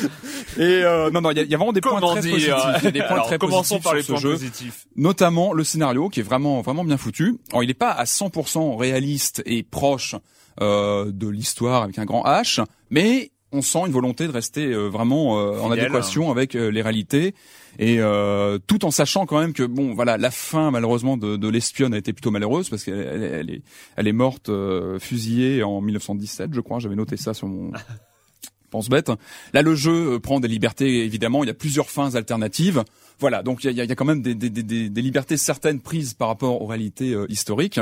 Et 0.57 0.63
euh, 0.63 1.11
non, 1.11 1.21
non, 1.21 1.31
il 1.33 1.37
y 1.37 1.41
a, 1.41 1.43
il 1.43 1.51
y 1.51 1.55
a 1.55 1.59
vraiment 1.59 1.73
des 1.73 1.81
points 1.83 2.01
très 2.01 2.21
dire 2.23 2.31
positifs. 2.33 2.55
Il 2.79 2.85
y 2.85 2.87
a 2.87 2.91
des 2.93 2.99
points 3.01 3.09
Alors, 3.11 3.27
très 3.27 3.39
commençons 3.39 3.75
positifs 3.81 3.83
par 3.85 3.95
les 3.95 4.03
sur 4.03 4.15
points 4.15 4.23
ce 4.23 4.27
jeu. 4.29 4.33
positifs. 4.33 4.87
Notamment 4.97 5.53
le 5.53 5.65
scénario 5.65 6.09
qui 6.09 6.21
est 6.21 6.23
vraiment 6.23 6.61
vraiment 6.63 6.85
bien 6.85 6.97
foutu. 6.97 7.37
Alors, 7.51 7.63
il 7.65 7.67
n'est 7.67 7.75
pas 7.75 7.91
à 7.91 8.05
100% 8.05 8.77
réaliste 8.77 9.43
et 9.45 9.63
proche 9.63 10.15
euh, 10.61 11.11
de 11.13 11.29
l'histoire 11.29 11.83
avec 11.83 11.99
un 11.99 12.05
grand 12.05 12.25
H, 12.25 12.65
mais 12.91 13.31
on 13.53 13.63
sent 13.63 13.81
une 13.87 13.93
volonté 13.93 14.27
de 14.27 14.33
rester 14.33 14.67
euh, 14.67 14.89
vraiment 14.89 15.39
euh, 15.39 15.59
en 15.61 15.71
adéquation 15.71 16.31
avec 16.31 16.55
euh, 16.55 16.71
les 16.71 16.83
réalités. 16.83 17.35
Et 17.79 17.97
euh, 18.01 18.59
tout 18.67 18.85
en 18.85 18.91
sachant 18.91 19.25
quand 19.25 19.39
même 19.41 19.53
que 19.53 19.63
bon 19.63 19.95
voilà 19.95 20.19
la 20.19 20.31
fin 20.31 20.71
malheureusement 20.71 21.17
de, 21.17 21.37
de 21.37 21.49
l'espionne 21.49 21.95
a 21.95 21.99
été 21.99 22.13
plutôt 22.13 22.31
malheureuse 22.31 22.69
parce 22.69 22.85
qu'elle 22.85 22.99
elle, 22.99 23.23
elle 23.23 23.51
est 23.51 23.63
elle 23.97 24.09
est 24.09 24.13
morte 24.13 24.51
fusillée 24.99 25.63
en 25.63 25.81
1917 25.81 26.51
je 26.53 26.61
crois. 26.61 26.79
J'avais 26.79 26.97
noté 26.97 27.17
ça 27.17 27.35
sur 27.35 27.47
mon 27.47 27.71
pense 28.71 28.89
bête. 28.91 29.11
Là 29.55 29.63
le 29.63 29.75
jeu 29.75 30.19
prend 30.21 30.41
des 30.41 30.49
libertés 30.49 31.05
évidemment. 31.05 31.43
Il 31.45 31.47
y 31.47 31.51
a 31.51 31.55
plusieurs 31.55 31.89
fins 31.89 32.15
alternatives. 32.17 32.85
Voilà. 33.21 33.43
Donc 33.43 33.65
il 33.65 33.71
y 33.73 33.81
a, 33.81 33.85
il 33.85 33.89
y 33.89 33.93
a 33.93 33.95
quand 33.95 34.05
même 34.05 34.23
des, 34.23 34.35
des, 34.35 34.51
des, 34.51 34.91
des 34.91 35.03
libertés 35.03 35.37
certaines 35.37 35.81
prises 35.81 36.15
par 36.15 36.29
rapport 36.29 36.61
aux 36.61 36.67
réalités 36.67 37.17
historiques. 37.29 37.81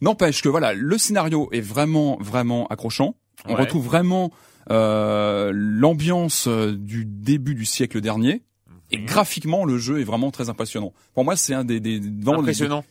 N'empêche 0.00 0.42
que 0.42 0.48
voilà 0.48 0.74
le 0.74 0.98
scénario 0.98 1.48
est 1.52 1.60
vraiment 1.60 2.18
vraiment 2.20 2.66
accrochant. 2.68 3.14
On 3.46 3.54
Ouais. 3.54 3.60
retrouve 3.62 3.84
vraiment 3.84 4.30
l'ambiance 5.54 6.46
euh, 6.48 6.72
du 6.76 7.04
début 7.04 7.54
du 7.54 7.64
siècle 7.64 8.00
dernier. 8.00 8.42
Et 8.90 8.98
Mhm. 8.98 9.06
graphiquement, 9.06 9.64
le 9.64 9.78
jeu 9.78 10.00
est 10.00 10.04
vraiment 10.04 10.30
très 10.30 10.50
impressionnant. 10.50 10.92
Pour 11.14 11.24
moi, 11.24 11.34
c'est 11.36 11.54
un 11.54 11.64
des, 11.64 11.80
des, 11.80 11.98
vraiment 11.98 12.40
Impressionnant. 12.40 12.84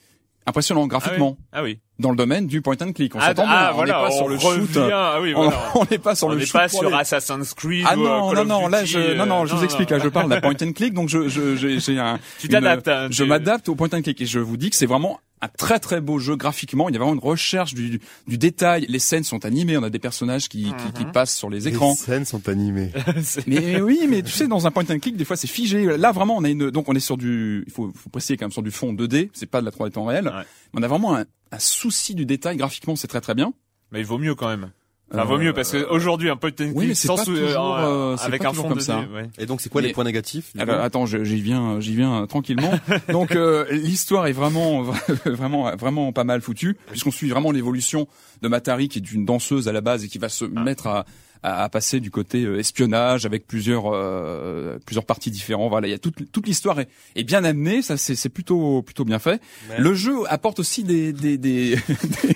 impressionnant 0.48 0.88
graphiquement 0.88 1.38
Ah 1.52 1.62
oui. 1.64 1.80
Dans 2.02 2.10
le 2.12 2.18
domaine 2.18 2.48
du 2.48 2.62
point 2.62 2.76
and 2.82 2.92
click. 2.92 3.16
On 3.16 3.20
Ah, 3.22 3.34
ah, 3.38 3.70
on 3.72 3.76
voilà, 3.76 3.94
n'est 3.94 4.00
pas 4.08 4.10
on 4.14 4.18
sur 4.18 4.28
le 4.28 4.36
revient. 4.36 4.68
shoot. 4.74 4.84
Ah 4.92 5.20
oui, 5.22 5.34
On 5.36 5.44
voilà. 5.44 5.58
on 5.76 5.86
n'est 5.90 5.98
pas 5.98 6.16
sur 6.16 6.28
on 6.28 6.32
le 6.32 6.38
n'est 6.40 6.46
shoot 6.46 6.54
pas 6.54 6.68
pour 6.68 6.80
sur 6.82 6.90
les- 6.90 6.96
Assassin's 6.98 7.54
Creed 7.54 7.86
Ah 7.88 7.98
ou 7.98 8.02
euh, 8.02 8.08
non, 8.10 8.32
Call 8.34 8.48
non, 8.48 8.62
non, 8.62 8.68
là, 8.68 8.84
je, 8.84 9.14
non, 9.16 9.26
non, 9.26 9.44
euh, 9.44 9.46
je 9.46 9.56
vous 9.56 9.64
explique, 9.64 9.90
là, 9.92 10.00
je 10.00 10.10
parle 10.10 10.30
d'un 10.30 10.42
point 10.42 10.56
and 10.62 10.74
click, 10.74 10.94
donc 10.94 11.08
je, 11.10 11.30
je, 11.30 11.56
j'ai, 11.56 11.80
j'ai 11.80 11.98
un, 12.00 12.20
Tu 12.40 12.48
une- 12.48 12.52
t'adaptes, 12.52 12.88
hein, 12.90 13.08
je 13.10 13.24
tu- 13.24 13.30
m'adapte 13.30 13.70
au 13.70 13.76
point 13.76 13.88
and 13.94 14.02
click 14.02 14.20
et 14.20 14.26
je 14.26 14.40
vous 14.40 14.58
dis 14.58 14.70
que 14.70 14.76
c'est 14.76 14.86
vraiment 14.86 15.20
un 15.44 15.48
très 15.48 15.80
très 15.80 16.02
beau 16.02 16.20
jeu 16.20 16.36
graphiquement. 16.36 16.88
Il 16.88 16.94
y 16.94 16.98
a 16.98 17.00
vraiment 17.00 17.16
une 17.16 17.20
recherche 17.20 17.74
du, 17.74 18.00
du 18.28 18.38
détail. 18.38 18.86
Les 18.90 19.00
scènes 19.00 19.24
sont 19.24 19.44
animées. 19.44 19.76
On 19.76 19.82
a 19.82 19.90
des 19.90 19.98
personnages 19.98 20.48
qui, 20.48 20.66
qui, 20.66 20.94
qui 20.94 21.06
passent 21.12 21.36
sur 21.36 21.50
les 21.50 21.68
écrans. 21.68 21.90
Les 21.94 21.96
scènes 21.96 22.26
sont 22.26 22.48
animées. 22.48 22.92
Mais 23.48 23.82
oui, 23.82 24.02
mais 24.08 24.22
tu 24.22 24.32
sais, 24.32 24.48
dans 24.48 24.68
un 24.68 24.72
point 24.72 24.84
and 24.92 25.00
click, 25.00 25.18
des 25.18 25.26
fois 25.26 25.36
c'est 25.36 25.48
figé. 25.48 25.98
Là, 25.98 26.12
vraiment, 26.12 26.38
on 26.38 26.44
a 26.44 26.50
une, 26.50 26.70
donc 26.70 26.88
on 26.90 26.94
est 26.94 27.00
sur 27.00 27.18
du, 27.18 27.64
il 27.66 27.74
faut, 27.74 27.92
faut 27.96 28.10
préciser 28.12 28.38
quand 28.38 28.46
même 28.46 28.52
sur 28.52 28.62
du 28.62 28.70
fond 28.70 28.94
2D. 28.94 29.30
C'est 29.34 29.50
pas 29.50 29.62
de 29.62 29.66
la 29.66 29.72
3D 29.72 29.90
temps 29.94 30.06
réel. 30.06 30.26
Ouais. 30.26 30.44
Mais 30.76 30.80
on 30.80 30.84
a 30.84 30.88
vraiment 30.88 31.16
un, 31.16 31.26
un 31.52 31.60
souci 31.60 32.16
du 32.16 32.26
détail. 32.26 32.58
Graphiquement, 32.58 32.96
c'est 32.96 33.08
très 33.08 33.22
très 33.22 33.34
bien. 33.36 33.54
Mais 33.92 34.00
il 34.00 34.06
vaut 34.06 34.18
mieux 34.18 34.36
quand 34.36 34.48
même. 34.48 34.72
Enfin, 35.14 35.24
Euh, 35.24 35.26
vaut 35.26 35.38
mieux 35.38 35.52
parce 35.52 35.72
que 35.74 35.90
aujourd'hui 35.90 36.30
un 36.30 36.38
point 36.38 36.52
and 36.52 36.56
click 36.56 36.72
oui, 36.74 36.88
mais 36.88 36.94
c'est 36.94 37.08
sans 37.08 37.18
sou- 37.18 37.36
toujours, 37.36 37.76
euh, 37.78 38.16
c'est 38.18 38.28
avec 38.28 38.46
un 38.46 38.54
fond 38.54 38.70
comme 38.70 38.78
de 38.78 38.84
ça. 38.84 39.02
ouais. 39.14 39.30
Et 39.38 39.46
donc, 39.46 39.60
c'est 39.60 39.68
quoi 39.70 39.82
Mais- 39.82 39.90
les 39.90 39.94
points 39.94 40.06
négatifs 40.06 40.54
Alors, 40.58 40.80
attends, 40.80 41.06
j'y 41.06 41.42
viens, 41.42 41.82
j'y 41.82 41.96
viens 41.98 42.26
tranquillement. 42.28 42.72
Donc 43.10 43.36
euh, 43.36 43.66
l'histoire 43.72 44.28
est 44.28 44.32
vraiment, 44.32 44.84
vraiment, 45.26 45.76
vraiment 45.76 46.14
pas 46.14 46.24
mal 46.24 46.40
foutue, 46.42 46.78
puisqu'on 46.92 47.12
suit 47.12 47.28
vraiment 47.30 47.52
l'évolution 47.52 48.08
de 48.42 48.48
Matari, 48.48 48.88
qui 48.88 49.00
est 49.00 49.12
une 49.12 49.26
danseuse 49.26 49.68
à 49.68 49.74
la 49.74 49.82
base 49.82 50.06
et 50.06 50.08
qui 50.08 50.18
va 50.18 50.30
se 50.30 50.46
mettre 50.46 50.88
à, 50.88 51.06
à, 51.44 51.64
à 51.64 51.70
passer 51.70 52.00
du 52.00 52.12
côté 52.12 52.44
euh, 52.44 52.60
espionnage 52.60 53.26
avec 53.26 53.48
plusieurs, 53.48 53.86
euh, 53.94 54.78
plusieurs 54.86 55.06
parties 55.06 55.32
différentes. 55.32 55.70
Voilà, 55.70 55.88
il 55.88 55.92
y 55.92 55.94
a 55.94 55.98
toute, 56.00 56.32
toute 56.32 56.48
l'histoire 56.48 56.80
est, 56.80 56.88
est 57.16 57.24
bien 57.24 57.44
amenée, 57.44 57.82
ça 57.82 57.98
c'est 57.98 58.16
c'est 58.16 58.30
plutôt, 58.30 58.82
plutôt 58.84 59.06
bien 59.06 59.20
fait. 59.20 59.42
Le 59.78 59.94
jeu 59.94 60.14
apporte 60.28 60.60
aussi 60.60 60.84
des, 60.84 61.14
des, 61.14 61.38
des, 61.38 61.76
des, 62.26 62.36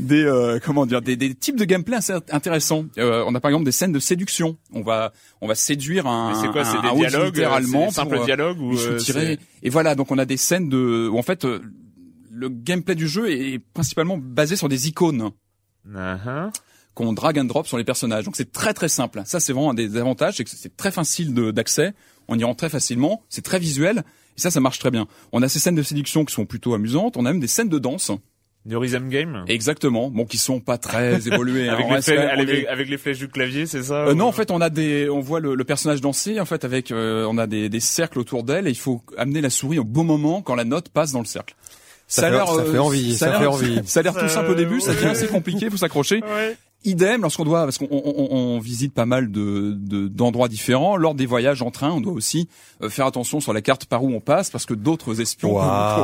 des, 0.00 0.24
euh, 0.24 0.58
comment 0.64 0.86
dire, 0.86 1.02
des, 1.02 1.16
des 1.16 1.34
types 1.34 1.56
de 1.56 1.64
gameplay 1.64 1.96
assez 1.96 2.12
intéressants. 2.30 2.84
Euh, 2.98 3.24
on 3.26 3.34
a 3.34 3.40
par 3.40 3.50
exemple 3.50 3.64
des 3.64 3.72
scènes 3.72 3.92
de 3.92 3.98
séduction. 3.98 4.56
On 4.72 4.82
va, 4.82 5.12
on 5.40 5.48
va 5.48 5.54
séduire 5.54 6.06
un, 6.06 6.34
c'est 6.40 6.48
quoi 6.52 6.62
un- 6.62 6.64
C'est 6.64 6.80
des 6.82 6.88
dialogues 7.08 7.38
euh, 7.40 7.90
simple 7.90 8.16
euh, 8.16 8.24
dialogue 8.24 8.60
ou 8.60 8.76
euh, 8.76 8.98
c'est- 8.98 9.38
Et 9.62 9.70
voilà, 9.70 9.94
donc 9.94 10.10
on 10.10 10.18
a 10.18 10.24
des 10.24 10.36
scènes 10.36 10.68
de, 10.68 11.08
où 11.10 11.18
en 11.18 11.22
fait 11.22 11.44
le 11.44 12.48
gameplay 12.48 12.94
du 12.94 13.06
jeu 13.08 13.30
est 13.30 13.58
principalement 13.58 14.18
basé 14.18 14.56
sur 14.56 14.68
des 14.68 14.88
icônes 14.88 15.30
Uh-huh. 15.86 16.50
Qu'on 16.94 17.12
drag 17.12 17.38
and 17.38 17.44
drop 17.44 17.66
sur 17.66 17.76
les 17.78 17.84
personnages. 17.84 18.24
Donc 18.24 18.36
c'est 18.36 18.52
très 18.52 18.72
très 18.74 18.88
simple. 18.88 19.22
Ça 19.24 19.40
c'est 19.40 19.52
vraiment 19.52 19.70
un 19.70 19.74
des 19.74 19.96
avantages, 19.96 20.36
c'est 20.36 20.44
que 20.44 20.50
c'est 20.50 20.76
très 20.76 20.90
facile 20.90 21.34
d'accès. 21.52 21.92
On 22.28 22.38
y 22.38 22.44
rentre 22.44 22.56
très 22.58 22.68
facilement. 22.70 23.22
C'est 23.28 23.42
très 23.44 23.58
visuel. 23.58 24.02
Et 24.36 24.40
ça, 24.40 24.50
ça 24.50 24.58
marche 24.60 24.78
très 24.80 24.90
bien. 24.90 25.06
On 25.32 25.42
a 25.42 25.48
ces 25.48 25.58
scènes 25.60 25.74
de 25.76 25.82
séduction 25.82 26.24
qui 26.24 26.34
sont 26.34 26.44
plutôt 26.46 26.74
amusantes. 26.74 27.16
On 27.16 27.24
a 27.26 27.30
même 27.32 27.38
des 27.40 27.46
scènes 27.46 27.68
de 27.68 27.78
danse. 27.78 28.10
Du 28.64 28.76
rhythm 28.78 29.10
game 29.10 29.44
Exactement. 29.46 30.08
Bon, 30.10 30.24
qui 30.24 30.38
sont 30.38 30.58
pas 30.58 30.78
très 30.78 31.16
évoluées. 31.28 31.68
hein. 31.68 31.74
avec, 31.74 31.86
les 31.90 32.00
flèches, 32.02 32.16
quand 32.16 32.22
même- 32.24 32.30
on 32.38 32.40
avec, 32.42 32.48
est- 32.64 32.66
avec 32.66 32.88
les 32.88 32.98
flèches 32.98 33.18
du 33.18 33.28
clavier, 33.28 33.66
c'est 33.66 33.82
ça 33.82 34.06
Euh, 34.06 34.12
ou- 34.12 34.14
non, 34.14 34.24
en 34.24 34.32
fait, 34.32 34.50
on 34.50 34.60
a 34.62 34.70
des, 34.70 35.08
on 35.10 35.20
voit 35.20 35.38
le, 35.38 35.54
le 35.54 35.64
personnage 35.64 36.00
danser, 36.00 36.40
en 36.40 36.46
fait, 36.46 36.64
avec, 36.64 36.90
euh, 36.90 37.26
on 37.30 37.36
a 37.36 37.46
des, 37.46 37.68
des 37.68 37.80
cercles 37.80 38.18
autour 38.18 38.42
d'elle, 38.42 38.66
et 38.66 38.70
il 38.70 38.78
faut 38.78 39.02
amener 39.18 39.42
la 39.42 39.50
souris 39.50 39.78
au 39.78 39.84
bon 39.84 40.02
moment 40.02 40.40
quand 40.40 40.54
la 40.54 40.64
note 40.64 40.88
passe 40.88 41.12
dans 41.12 41.18
le 41.20 41.26
cercle. 41.26 41.54
Ça 42.08 42.26
a 42.28 42.30
fait- 42.30 42.52
ça 42.56 42.64
fait 42.72 42.78
envie, 42.78 43.16
ça 43.16 43.26
a 43.26 43.28
l'air- 43.30 43.40
fait 43.40 43.46
envie. 43.46 43.80
Ça 43.86 44.00
a 44.00 44.02
l'air 44.02 44.14
tout 44.16 44.28
simple 44.28 44.50
au 44.50 44.54
début, 44.54 44.80
ça 44.80 44.94
devient 44.94 45.06
assez 45.08 45.26
compliqué, 45.26 45.68
faut 45.70 45.76
s'accrocher. 45.76 46.22
Ouais. 46.24 46.56
Idem 46.84 47.22
lorsqu'on 47.22 47.44
doit, 47.44 47.64
parce 47.64 47.78
qu'on 47.78 47.88
on, 47.90 48.02
on- 48.04 48.36
on 48.36 48.58
visite 48.60 48.92
pas 48.94 49.06
mal 49.06 49.30
de 49.30 49.72
de- 49.76 50.08
d'endroits 50.08 50.48
différents. 50.48 50.96
Lors 50.96 51.14
des 51.14 51.26
voyages 51.26 51.62
en 51.62 51.70
train, 51.70 51.90
on 51.90 52.00
doit 52.00 52.12
aussi 52.12 52.48
euh, 52.82 52.88
faire 52.90 53.06
attention 53.06 53.40
sur 53.40 53.52
la 53.52 53.62
carte 53.62 53.86
par 53.86 54.04
où 54.04 54.12
on 54.14 54.20
passe, 54.20 54.50
parce 54.50 54.66
que 54.66 54.74
d'autres 54.74 55.20
espions 55.20 55.54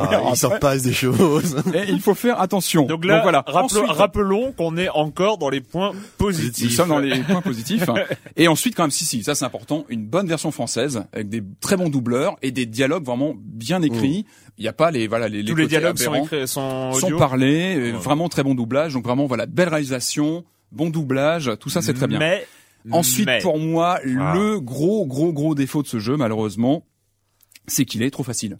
courir 0.02 0.20
il 0.30 0.36
s'en 0.36 0.58
passe 0.58 0.82
des 0.82 0.92
choses. 0.92 1.56
Et 1.74 1.90
il 1.90 2.00
faut 2.00 2.14
faire 2.14 2.40
attention. 2.40 2.86
Donc 2.86 3.04
là, 3.04 3.20
voilà. 3.22 3.44
Ensuite, 3.46 3.82
rappelons 3.98 4.52
qu'on 4.52 4.76
est 4.76 4.88
encore 4.88 5.38
dans 5.38 5.50
les 5.50 5.60
points 5.60 5.92
positifs. 6.18 6.64
nous 6.64 6.70
sommes 6.70 6.88
dans 6.88 6.98
les 6.98 7.20
points 7.22 7.42
positifs. 7.42 7.84
Et 8.36 8.48
ensuite, 8.48 8.74
quand 8.74 8.84
même, 8.84 8.90
si, 8.90 9.04
si, 9.04 9.22
ça 9.22 9.34
c'est 9.34 9.44
important, 9.44 9.84
une 9.88 10.04
bonne 10.06 10.26
version 10.26 10.50
française 10.50 11.04
avec 11.12 11.28
des 11.28 11.42
très 11.60 11.76
bons 11.76 11.88
doubleurs 11.90 12.36
et 12.42 12.50
des 12.52 12.66
dialogues 12.66 13.04
vraiment 13.04 13.34
bien 13.36 13.82
écrits. 13.82 14.24
Il 14.58 14.62
n'y 14.62 14.68
a 14.68 14.72
pas 14.72 14.90
les 14.90 15.06
voilà 15.08 15.28
les, 15.28 15.44
Tous 15.44 15.54
les 15.54 15.66
dialogues 15.66 15.98
sont, 15.98 16.14
écrits, 16.14 16.46
sont 16.48 16.92
parlés, 17.18 17.76
euh, 17.76 17.92
Ouais. 17.92 17.98
vraiment 17.98 18.28
très 18.28 18.42
bon 18.42 18.54
doublage. 18.54 18.92
Donc 18.94 19.04
vraiment 19.04 19.26
voilà 19.26 19.46
belle 19.46 19.68
réalisation, 19.68 20.44
bon 20.72 20.90
doublage, 20.90 21.50
tout 21.60 21.70
ça 21.70 21.82
c'est 21.82 21.94
très 21.94 22.06
bien. 22.06 22.18
Mais 22.18 22.46
Ensuite, 22.90 23.26
mais- 23.26 23.40
pour 23.42 23.58
moi, 23.58 23.98
Ah. 24.02 24.32
le 24.34 24.58
gros, 24.58 25.04
gros, 25.06 25.32
gros 25.34 25.54
défaut 25.54 25.82
de 25.82 25.86
ce 25.86 25.98
jeu, 25.98 26.16
malheureusement, 26.16 26.86
c'est 27.66 27.84
qu'il 27.84 28.02
est 28.02 28.10
trop 28.10 28.22
facile. 28.22 28.56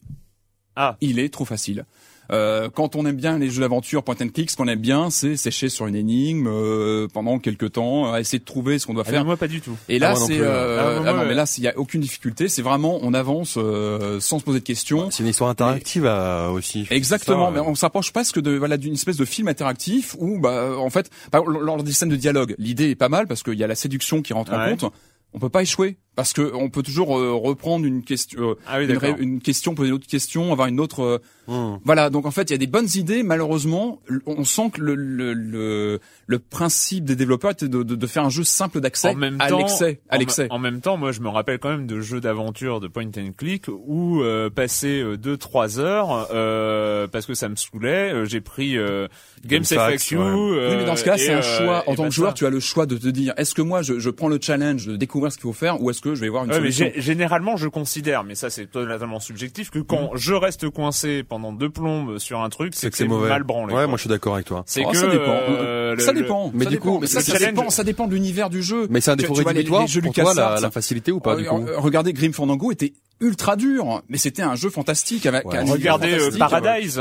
Ah. 0.77 0.97
Il 1.01 1.19
est 1.19 1.33
trop 1.33 1.47
facile. 1.47 1.87
Euh, 2.33 2.69
quand 2.73 2.95
on 2.97 3.05
aime 3.07 3.17
bien 3.17 3.39
les 3.39 3.51
jeux 3.51 3.61
d'aventure 3.63 4.03
point 4.05 4.15
and 4.23 4.29
click, 4.29 4.51
ce 4.51 4.57
qu'on 4.57 4.69
aime 4.69 4.79
bien, 4.79 5.11
c'est 5.11 5.37
sécher 5.37 5.69
sur 5.69 5.87
une 5.87 5.97
énigme 5.97 6.47
euh, 6.49 7.09
pendant 7.13 7.39
quelques 7.39 7.73
temps, 7.73 8.13
à 8.13 8.21
essayer 8.21 8.39
de 8.39 8.45
trouver 8.45 8.79
ce 8.79 8.87
qu'on 8.87 8.95
doit 8.95 9.03
Ah, 9.07 9.11
faire. 9.11 9.21
mais 9.23 9.27
moi 9.27 9.37
pas 9.37 9.49
du 9.49 9.61
tout. 9.61 9.77
Et 9.89 9.99
là, 9.99 10.13
Ah, 10.13 10.17
c'est 10.17 10.35
plus, 10.35 10.43
euh, 10.43 10.79
Ah, 10.81 11.01
ah 11.01 11.11
non, 11.11 11.15
moi, 11.17 11.25
mais 11.27 11.35
là, 11.35 11.45
il 11.59 11.65
y 11.65 11.69
a 11.69 11.77
aucune 11.79 12.01
difficulté. 12.01 12.49
C'est 12.49 12.63
vraiment, 12.63 12.99
on 13.03 13.15
avance 13.15 13.55
euh, 13.57 14.21
sans 14.21 14.39
se 14.39 14.45
poser 14.45 14.61
de 14.61 14.65
questions. 14.65 15.11
C'est 15.11 15.23
une 15.23 15.29
histoire 15.29 15.51
interactive 15.51 16.07
euh, 16.07 16.49
aussi. 16.51 16.87
Exactement, 16.91 17.47
Ça, 17.47 17.51
mais 17.53 17.59
euh, 17.61 17.65
on 17.71 17.75
s'approche 17.75 18.13
presque 18.13 18.41
de 18.41 18.53
voilà 18.57 18.77
d'une 18.77 18.95
espèce 18.95 19.17
de 19.17 19.25
film 19.25 19.49
interactif 19.49 20.15
où 20.19 20.39
bah 20.39 20.77
en 20.79 20.91
fait 20.91 21.11
par- 21.31 21.45
lors 21.45 21.83
des 21.83 21.93
scènes 21.93 22.09
de 22.11 22.17
dialogue, 22.17 22.55
l'idée 22.59 22.91
est 22.91 22.95
pas 22.95 23.09
mal 23.09 23.27
parce 23.27 23.43
qu'il 23.43 23.55
y 23.55 23.65
a 23.65 23.67
la 23.67 23.75
séduction 23.75 24.23
qui 24.23 24.33
rentre 24.33 24.53
en 24.53 24.69
compte. 24.77 24.93
On 25.33 25.39
peut 25.39 25.49
pas 25.49 25.63
échouer 25.63 25.97
parce 26.17 26.33
que 26.33 26.53
on 26.55 26.69
peut 26.71 26.83
toujours 26.83 27.19
euh, 27.19 27.33
reprendre 27.35 27.87
une 27.87 28.03
question, 28.03 28.51
euh, 28.51 28.55
Ah 28.67 28.79
oui, 28.79 28.87
une, 29.21 29.41
question, 29.41 29.75
poser 29.75 29.89
une 29.89 29.95
autre 29.95 30.07
question, 30.07 30.53
avoir 30.53 30.69
une 30.69 30.81
autre. 30.81 31.01
euh, 31.03 31.19
hmm. 31.47 31.79
voilà, 31.85 32.11
donc 32.11 32.27
en 32.27 32.31
fait 32.31 32.51
il 32.51 32.53
y 32.53 32.55
a 32.55 32.59
des 32.59 32.67
bonnes 32.67 32.89
idées. 32.95 33.23
Malheureusement, 33.23 34.01
on 34.27 34.45
sent 34.45 34.71
que 34.75 34.81
le 34.81 34.95
le, 34.95 35.33
le, 35.33 36.01
le 36.27 36.39
principe 36.39 37.05
des 37.05 37.17
développeurs 37.17 37.53
était 37.53 37.69
de, 37.69 37.83
de, 37.83 37.95
de 37.95 38.07
faire 38.07 38.25
un 38.25 38.31
jeu 38.31 38.45
simple 38.45 38.81
d'accès 38.81 39.11
En 39.11 39.15
même 39.15 39.37
à 39.41 39.51
l'excès, 39.51 40.01
à 40.11 40.17
en, 40.17 40.19
l'excès. 40.19 40.47
en 40.51 40.59
même 40.59 40.81
temps, 40.81 40.97
moi, 40.97 41.13
je 41.13 41.21
me 41.21 41.29
rappelle 41.29 41.59
quand 41.59 41.71
même 41.71 41.87
de 41.87 42.01
jeux 42.01 42.21
d'aventure 42.21 42.81
de 42.81 42.89
point 42.89 43.07
and 43.07 43.33
click 43.37 43.65
où 43.69 44.21
euh, 44.23 44.51
passer 44.51 45.01
euh, 45.01 45.17
deux 45.17 45.37
trois 45.37 45.79
heures 45.79 46.29
euh, 46.33 47.07
parce 47.09 47.27
que 47.27 47.35
ça 47.35 47.49
me 47.49 47.57
saoulait, 47.57 48.13
euh, 48.13 48.25
j'ai 48.27 48.41
pris 48.41 48.77
euh, 48.77 49.07
Games 49.45 49.63
Gamefax, 49.63 50.05
FAQ. 50.05 50.17
ouais. 50.19 50.25
euh, 50.25 50.71
Oui, 50.71 50.77
mais 50.79 50.85
dans 50.85 50.97
ce 50.97 51.05
cas, 51.05 51.17
c'est 51.17 51.33
un 51.33 51.39
euh, 51.39 51.43
choix. 51.43 51.85
En 51.87 51.95
tant 51.95 52.05
que 52.05 52.11
joueur, 52.11 52.35
tu 52.35 52.47
as 52.47 52.51
le 52.51 52.61
choix 52.61 52.87
de 52.87 52.97
te 52.99 53.09
dire 53.09 53.33
est-ce 53.37 53.55
que 53.55 53.63
moi, 53.63 53.83
je, 53.83 53.99
je 53.99 54.11
prends 54.11 54.29
le 54.29 54.39
challenge 54.41 54.87
de 54.87 54.97
découvrir 54.97 55.33
ce 55.33 55.39
qu'il 55.39 55.43
faut 55.45 55.53
faire, 55.53 55.81
ou 55.83 55.91
est-ce 55.91 56.00
que 56.01 56.15
je 56.15 56.21
vais 56.21 56.29
voir 56.29 56.45
une 56.45 56.51
Ouais, 56.51 56.57
solution 56.57 56.87
gé- 56.87 57.01
généralement, 57.01 57.57
je 57.57 57.69
considère, 57.69 58.25
mais 58.25 58.35
ça 58.35 58.51
c'est 58.51 58.67
totalement 58.67 59.21
subjectif, 59.21 59.71
que 59.71 59.79
quand 59.79 60.11
je 60.15 60.35
reste 60.35 60.69
coincé 60.71 61.23
pendant 61.23 61.53
deux 61.53 61.71
plombes 61.71 62.19
sur 62.19 62.41
un 62.41 62.49
truc, 62.49 62.73
c'est 62.75 62.91
que 62.91 62.97
c'est 62.97 63.07
mauvais. 63.07 63.29
mal 63.29 63.45
branlé. 63.45 63.73
Ouais, 63.75 63.81
quoi. 63.81 63.87
moi 63.87 63.97
je 63.97 64.03
suis 64.03 64.09
d'accord 64.09 64.35
avec 64.35 64.47
toi. 64.47 64.63
c'est 64.67 64.85
Oh, 64.87 64.91
que 64.91 64.97
ça 64.97 65.07
dépend. 65.09 65.25
euh, 65.49 65.97
ça 65.99 66.13
le- 66.13 66.23
dépend. 66.23 66.51
Mais 66.55 66.65
ça 66.65 66.71
du 66.71 66.77
dépend. 66.77 66.93
coup, 66.95 66.99
mais 67.01 67.07
ça, 67.07 67.21
ça 67.21 67.39
dépend. 67.39 67.71
Ça 67.71 67.85
dépend 67.85 68.07
de 68.07 68.15
l'univers 68.15 68.51
du 68.51 68.63
jeu. 68.63 68.87
Mais 68.91 69.01
c'est 69.01 69.11
un 69.11 69.17
défaut 69.17 69.35
rédhibitoire 69.35 69.87
pour 70.03 70.13
toi, 70.15 70.35
la, 70.35 70.59
la 70.61 70.71
facilité 70.71 71.13
ou 71.13 71.21
pas 71.21 71.37
du 71.37 71.45
Euh, 71.47 71.49
coup 71.51 71.67
euh, 71.67 71.75
Regardez 71.79 72.13
Grim 72.13 72.33
Fandango 72.33 72.73
était 72.73 72.93
ultra 73.21 73.57
dur, 73.57 74.03
mais 74.09 74.17
c'était 74.19 74.43
un 74.43 74.55
jeu 74.57 74.71
fantastique 74.71 75.27
avec 75.27 75.45
Ouais. 75.47 75.59
un 75.59 75.61
univers 75.67 75.75
Regardez 75.95 76.15
euh, 76.15 76.19
fantastique, 76.31 76.39
Paradise. 76.39 77.01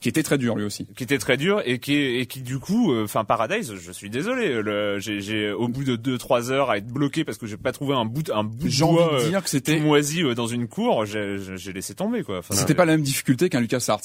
Qui 0.00 0.08
était 0.08 0.22
très 0.22 0.38
dur 0.38 0.54
lui 0.56 0.64
aussi. 0.64 0.86
qui 0.96 1.02
était 1.02 1.18
très 1.18 1.36
dur 1.36 1.60
et 1.64 1.78
qui 1.78 1.94
et 1.94 2.26
qui 2.26 2.42
du 2.42 2.58
coup 2.58 2.92
euh, 2.92 3.04
enfin 3.04 3.24
Paradise 3.24 3.74
je 3.74 3.92
suis 3.92 4.10
désolé 4.10 4.62
le 4.62 4.98
j'ai 4.98 5.20
j'ai 5.20 5.50
au 5.50 5.68
bout 5.68 5.84
de 5.84 5.96
deux 5.96 6.18
trois 6.18 6.50
heures 6.50 6.70
à 6.70 6.78
être 6.78 6.86
bloqué 6.86 7.24
parce 7.24 7.36
que 7.38 7.46
j'ai 7.46 7.56
pas 7.56 7.72
trouvé 7.72 7.94
un 7.94 8.04
bout 8.04 8.30
un 8.32 8.44
bout 8.44 8.64
de 8.64 8.68
J'ai 8.70 8.84
envie 8.84 8.96
de 8.98 9.24
euh, 9.24 9.28
dire 9.28 9.38
que 9.40 9.44
tout 9.46 9.50
c'était 9.50 9.80
moisi 9.80 10.22
euh, 10.22 10.34
dans 10.34 10.46
une 10.46 10.68
cour 10.68 11.04
j'ai 11.06 11.38
j'ai- 11.38 11.56
j'ai 11.56 11.72
laissé 11.72 11.94
tomber 11.94 12.22
quoi 12.22 12.38
Enfin, 12.38 12.54
c'était 12.54 12.74
pas 12.74 12.84
la 12.84 12.92
même 12.92 13.02
difficulté 13.02 13.48
qu'un 13.48 13.60
LucasArts. 13.60 14.00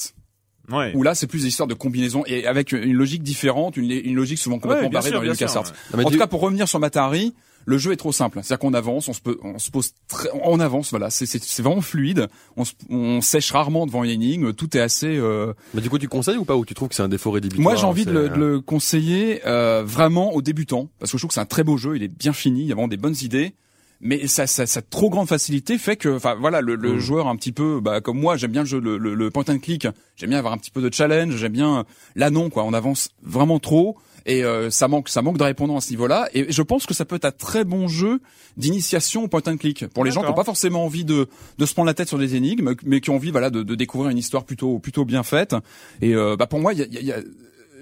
ouais 0.70 0.92
Où 0.94 1.02
là, 1.02 1.14
c'est 1.14 1.26
plus 1.26 1.42
des 1.42 1.48
histoires 1.48 1.66
de 1.68 1.74
combinaison 1.74 2.24
et 2.26 2.46
avec 2.46 2.72
une 2.72 2.94
logique 2.94 3.22
différente, 3.22 3.76
une, 3.76 3.90
une 3.90 4.14
logique 4.16 4.38
souvent 4.38 4.58
complètement 4.58 4.86
Ouais, 4.88 4.92
barrée 4.92 5.10
sûr, 5.10 5.18
dans 5.18 5.22
les 5.22 5.30
LucasArts. 5.30 5.72
ouais. 5.94 6.04
En 6.04 6.10
tout 6.10 6.18
cas, 6.18 6.26
pour 6.26 6.40
revenir 6.40 6.66
sur 6.68 6.80
Matari, 6.80 7.34
le 7.66 7.78
jeu 7.78 7.92
est 7.92 7.96
trop 7.96 8.12
simple. 8.12 8.38
C'est-à-dire 8.42 8.58
qu'on 8.60 8.74
avance, 8.74 9.08
on 9.08 9.12
se, 9.12 9.20
peut, 9.20 9.38
on 9.42 9.58
se 9.58 9.70
pose 9.70 9.92
très, 10.08 10.28
on 10.42 10.60
avance, 10.60 10.90
voilà. 10.90 11.10
C'est, 11.10 11.26
c'est, 11.26 11.42
c'est 11.42 11.62
vraiment 11.62 11.80
fluide. 11.80 12.28
On, 12.56 12.64
se- 12.64 12.72
on 12.90 13.20
sèche 13.20 13.50
rarement 13.52 13.86
devant 13.86 14.04
une 14.04 14.10
énigme. 14.10 14.52
Tout 14.52 14.76
est 14.76 14.80
assez. 14.80 15.16
Euh... 15.16 15.52
Mais 15.74 15.80
du 15.80 15.90
coup, 15.90 15.98
tu 15.98 16.08
conseilles 16.08 16.36
ou 16.38 16.44
pas? 16.44 16.56
Ou 16.56 16.64
tu 16.64 16.74
trouves 16.74 16.88
que 16.88 16.94
c'est 16.94 17.02
un 17.02 17.08
défaut 17.08 17.30
rédhibitoire 17.30 17.62
Moi, 17.62 17.74
j'ai 17.76 17.86
envie 17.86 18.04
de 18.04 18.12
le, 18.12 18.28
de 18.28 18.34
le 18.34 18.60
conseiller 18.60 19.40
euh, 19.46 19.82
vraiment 19.84 20.32
aux 20.34 20.42
débutants 20.42 20.88
parce 20.98 21.10
que 21.12 21.18
je 21.18 21.22
trouve 21.22 21.28
que 21.28 21.34
c'est 21.34 21.40
un 21.40 21.46
très 21.46 21.64
beau 21.64 21.76
jeu. 21.76 21.96
Il 21.96 22.02
est 22.02 22.08
bien 22.08 22.32
fini. 22.32 22.60
Il 22.62 22.66
y 22.66 22.72
a 22.72 22.74
vraiment 22.74 22.88
des 22.88 22.96
bonnes 22.96 23.16
idées. 23.22 23.54
Mais 24.00 24.26
ça, 24.26 24.46
ça, 24.46 24.66
sa 24.66 24.82
trop 24.82 25.08
grande 25.08 25.28
facilité 25.28 25.78
fait 25.78 25.96
que, 25.96 26.14
enfin 26.16 26.34
voilà, 26.34 26.60
le, 26.60 26.74
le 26.74 26.94
Mm. 26.94 26.98
joueur 26.98 27.26
un 27.28 27.36
petit 27.36 27.52
peu, 27.52 27.80
bah, 27.80 28.02
comme 28.02 28.18
moi, 28.18 28.36
j'aime 28.36 28.50
bien 28.50 28.62
le 28.62 28.66
jeu, 28.66 28.78
le, 28.78 28.98
le, 28.98 29.14
le 29.14 29.30
point 29.30 29.44
and 29.48 29.60
click. 29.60 29.86
J'aime 30.16 30.28
bien 30.30 30.38
avoir 30.38 30.52
un 30.52 30.58
petit 30.58 30.70
peu 30.72 30.82
de 30.82 30.92
challenge. 30.92 31.34
J'aime 31.36 31.52
bien. 31.52 31.86
Là, 32.14 32.28
non, 32.30 32.50
quoi. 32.50 32.64
On 32.64 32.74
avance 32.74 33.10
vraiment 33.22 33.58
trop 33.60 33.96
et 34.26 34.42
euh, 34.44 34.70
ça 34.70 34.88
manque, 34.88 35.08
ça 35.08 35.20
manque 35.22 35.38
de 35.38 35.44
répondants 35.44 35.76
à 35.76 35.80
ce 35.80 35.90
niveau-là. 35.90 36.28
Et 36.34 36.50
je 36.50 36.62
pense 36.62 36.86
que 36.86 36.94
ça 36.94 37.04
peut 37.04 37.16
être 37.16 37.24
un 37.26 37.30
très 37.32 37.64
bon 37.64 37.88
jeu 37.88 38.20
d'initiation 38.56 39.24
au 39.24 39.28
point 39.28 39.42
and 39.46 39.56
click 39.56 39.86
pour 39.88 40.04
les 40.04 40.10
gens 40.10 40.22
qui 40.22 40.28
n'ont 40.28 40.34
pas 40.34 40.44
forcément 40.44 40.84
envie 40.84 41.04
de 41.04 41.28
de 41.58 41.66
se 41.66 41.72
prendre 41.74 41.86
la 41.86 41.94
tête 41.94 42.08
sur 42.08 42.18
des 42.18 42.34
énigmes, 42.36 42.74
mais 42.84 43.00
qui 43.00 43.10
ont 43.10 43.16
envie, 43.16 43.30
voilà, 43.30 43.50
de, 43.50 43.62
de 43.62 43.74
découvrir 43.74 44.10
une 44.10 44.18
histoire 44.18 44.44
plutôt 44.44 44.78
plutôt 44.78 45.04
bien 45.04 45.22
faite. 45.22 45.54
Et 46.00 46.14
euh, 46.14 46.36
bah 46.36 46.46
pour 46.46 46.60
moi, 46.60 46.72
il 46.72 46.78
y 46.78 46.82
a, 46.82 46.86
y 46.86 46.96
a- 46.98 47.02
y 47.02 47.12
a- 47.12 47.22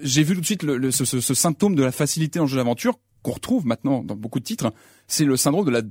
j'ai 0.01 0.23
vu 0.23 0.35
tout 0.35 0.41
de 0.41 0.45
suite 0.45 0.63
le, 0.63 0.77
le- 0.77 0.91
ce, 0.91 1.05
ce- 1.05 1.21
ce 1.21 1.33
symptôme 1.33 1.75
de 1.75 1.83
la 1.83 1.91
facilité 1.91 2.39
en 2.39 2.47
jeu 2.47 2.57
d'aventure 2.57 2.99
qu'on 3.21 3.31
retrouve 3.31 3.65
maintenant 3.65 4.03
dans 4.03 4.15
beaucoup 4.17 4.39
de 4.39 4.43
titres. 4.43 4.73
C'est 5.07 5.23
le 5.25 5.37
syndrome 5.37 5.65
de 5.65 5.71
la 5.71 5.81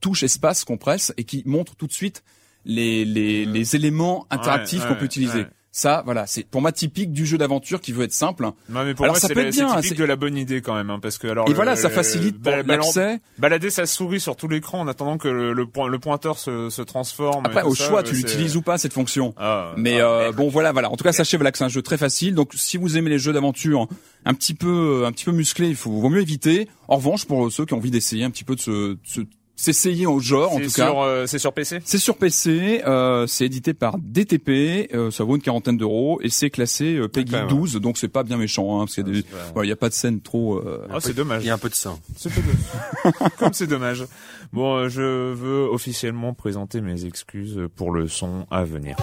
touche 0.00 0.24
espace 0.24 0.64
qu'on 0.64 0.78
presse 0.78 1.12
et 1.16 1.22
qui 1.24 1.42
montre 1.46 1.76
tout 1.76 1.86
de 1.86 1.92
suite 1.92 2.24
les 2.64 3.04
les, 3.04 3.44
les 3.44 3.76
éléments 3.76 4.26
interactifs 4.30 4.80
Ouais, 4.80 4.86
qu'on 4.88 4.92
ouais, 4.94 4.98
peut 4.98 5.04
utiliser. 5.04 5.38
ouais. 5.40 5.46
Ça, 5.74 6.02
voilà, 6.04 6.26
c'est 6.26 6.42
pour 6.46 6.60
moi 6.60 6.70
typique 6.70 7.12
du 7.12 7.24
jeu 7.24 7.38
d'aventure 7.38 7.80
qui 7.80 7.92
veut 7.92 8.04
être 8.04 8.12
simple. 8.12 8.44
non 8.68 8.84
mais 8.84 8.92
pour 8.92 9.06
Alors, 9.06 9.14
moi 9.14 9.20
ça 9.20 9.28
c'est 9.28 9.32
peut 9.32 9.40
la- 9.40 9.46
être 9.48 9.54
c'est 9.54 9.60
bien, 9.64 9.74
typique 9.76 9.88
c'est- 9.88 9.94
de 9.94 10.04
la 10.04 10.16
bonne 10.16 10.36
idée 10.36 10.60
quand 10.60 10.74
même 10.74 10.90
hein, 10.90 10.98
parce 11.00 11.16
que 11.16 11.26
alors 11.28 11.46
Et 11.46 11.50
le- 11.50 11.54
voilà, 11.56 11.76
ça 11.76 11.88
le- 11.88 11.94
facilite 11.94 12.36
bal- 12.38 12.66
l'accès. 12.66 13.20
balader 13.38 13.70
sa 13.70 13.86
souris 13.86 14.20
sur 14.20 14.36
tout 14.36 14.48
l'écran 14.48 14.80
en 14.80 14.86
attendant 14.88 15.16
que 15.16 15.28
le, 15.28 15.54
le, 15.54 15.66
point, 15.66 15.88
le 15.88 15.98
pointeur 15.98 16.38
se, 16.38 16.68
se 16.68 16.82
transforme 16.82 17.46
Après, 17.46 17.62
au 17.62 17.74
ça, 17.74 17.86
choix, 17.88 18.00
euh, 18.00 18.02
tu 18.02 18.14
l'utilises 18.14 18.54
ou 18.54 18.60
pas 18.60 18.76
cette 18.76 18.92
fonction. 18.92 19.32
Ah, 19.38 19.72
Mais 19.78 19.98
ah, 20.02 20.04
euh, 20.06 20.32
bon 20.32 20.50
voilà 20.50 20.72
voilà. 20.72 20.90
En 20.90 20.96
tout 20.96 21.04
cas, 21.04 21.12
sachez 21.12 21.38
voilà 21.38 21.50
que 21.52 21.56
c'est 21.56 21.64
un 21.64 21.68
jeu 21.68 21.80
très 21.80 21.96
facile. 21.96 22.34
Donc 22.34 22.50
si 22.54 22.76
vous 22.76 22.98
aimez 22.98 23.08
les 23.08 23.18
jeux 23.18 23.32
d'aventure 23.32 23.88
un 24.26 24.34
petit 24.34 24.52
peu 24.52 25.04
un 25.06 25.12
petit 25.12 25.24
peu 25.24 25.32
musclés, 25.32 25.68
il 25.68 25.76
faut 25.76 25.90
vaut 25.90 26.10
mieux 26.10 26.20
éviter. 26.20 26.68
En 26.88 26.96
revanche, 26.96 27.24
pour 27.24 27.50
ceux 27.50 27.64
qui 27.64 27.72
ont 27.72 27.78
envie 27.78 27.90
d'essayer 27.90 28.24
un 28.24 28.30
petit 28.30 28.44
peu 28.44 28.56
de 28.56 28.60
se, 28.60 28.70
de 28.92 29.26
se- 29.56 29.64
s'essayer 29.72 30.06
au 30.06 30.18
genre 30.20 30.52
en 30.52 30.56
c'est 30.58 30.64
tout 30.64 30.70
sur, 30.70 30.84
cas. 30.86 31.02
euh, 31.04 31.26
c'est 31.26 31.38
sur 31.38 31.52
PC 31.52 31.78
C'est 31.84 31.98
sur 31.98 32.16
PC, 32.16 32.82
euh, 32.86 33.26
c'est 33.26 33.46
édité 33.46 33.74
par 33.74 33.96
DTP, 33.98 34.88
euh, 34.94 35.10
ça 35.10 35.24
vaut 35.24 35.36
une 35.36 35.42
quarantaine 35.42 35.76
d'euros 35.76 36.20
et 36.22 36.28
c'est 36.30 36.50
classé 36.50 36.96
euh, 36.96 37.08
PEGI 37.08 37.30
Quand 37.32 37.38
même. 37.38 37.48
12, 37.48 37.76
donc 37.76 37.98
c'est 37.98 38.08
pas 38.08 38.22
bien 38.22 38.36
méchant. 38.36 38.76
Hein, 38.80 38.84
parce 38.84 38.94
qu'il 38.94 39.06
y 39.06 39.10
a 39.10 39.12
des- 39.22 39.26
voilà, 39.54 39.66
il 39.66 39.68
y 39.68 39.72
a 39.72 39.76
pas 39.76 39.88
de 39.88 39.94
scène 39.94 40.20
trop. 40.20 40.56
euh, 40.58 40.86
Ah, 40.90 40.98
c'est 41.00 41.14
dommage 41.14 41.42
Il 41.44 41.46
y 41.46 41.50
a 41.50 41.54
un 41.54 41.58
peu 41.58 41.68
de 41.68 41.74
ça. 41.74 41.96
C'est 42.16 42.30
Comme 43.38 43.52
c'est 43.52 43.66
dommage. 43.66 44.04
Bon, 44.52 44.76
euh, 44.76 44.88
je 44.88 45.32
veux 45.32 45.64
officiellement 45.70 46.34
présenter 46.34 46.80
mes 46.80 47.04
excuses 47.04 47.60
pour 47.76 47.92
le 47.92 48.08
son 48.08 48.46
à 48.50 48.64
venir. 48.64 48.96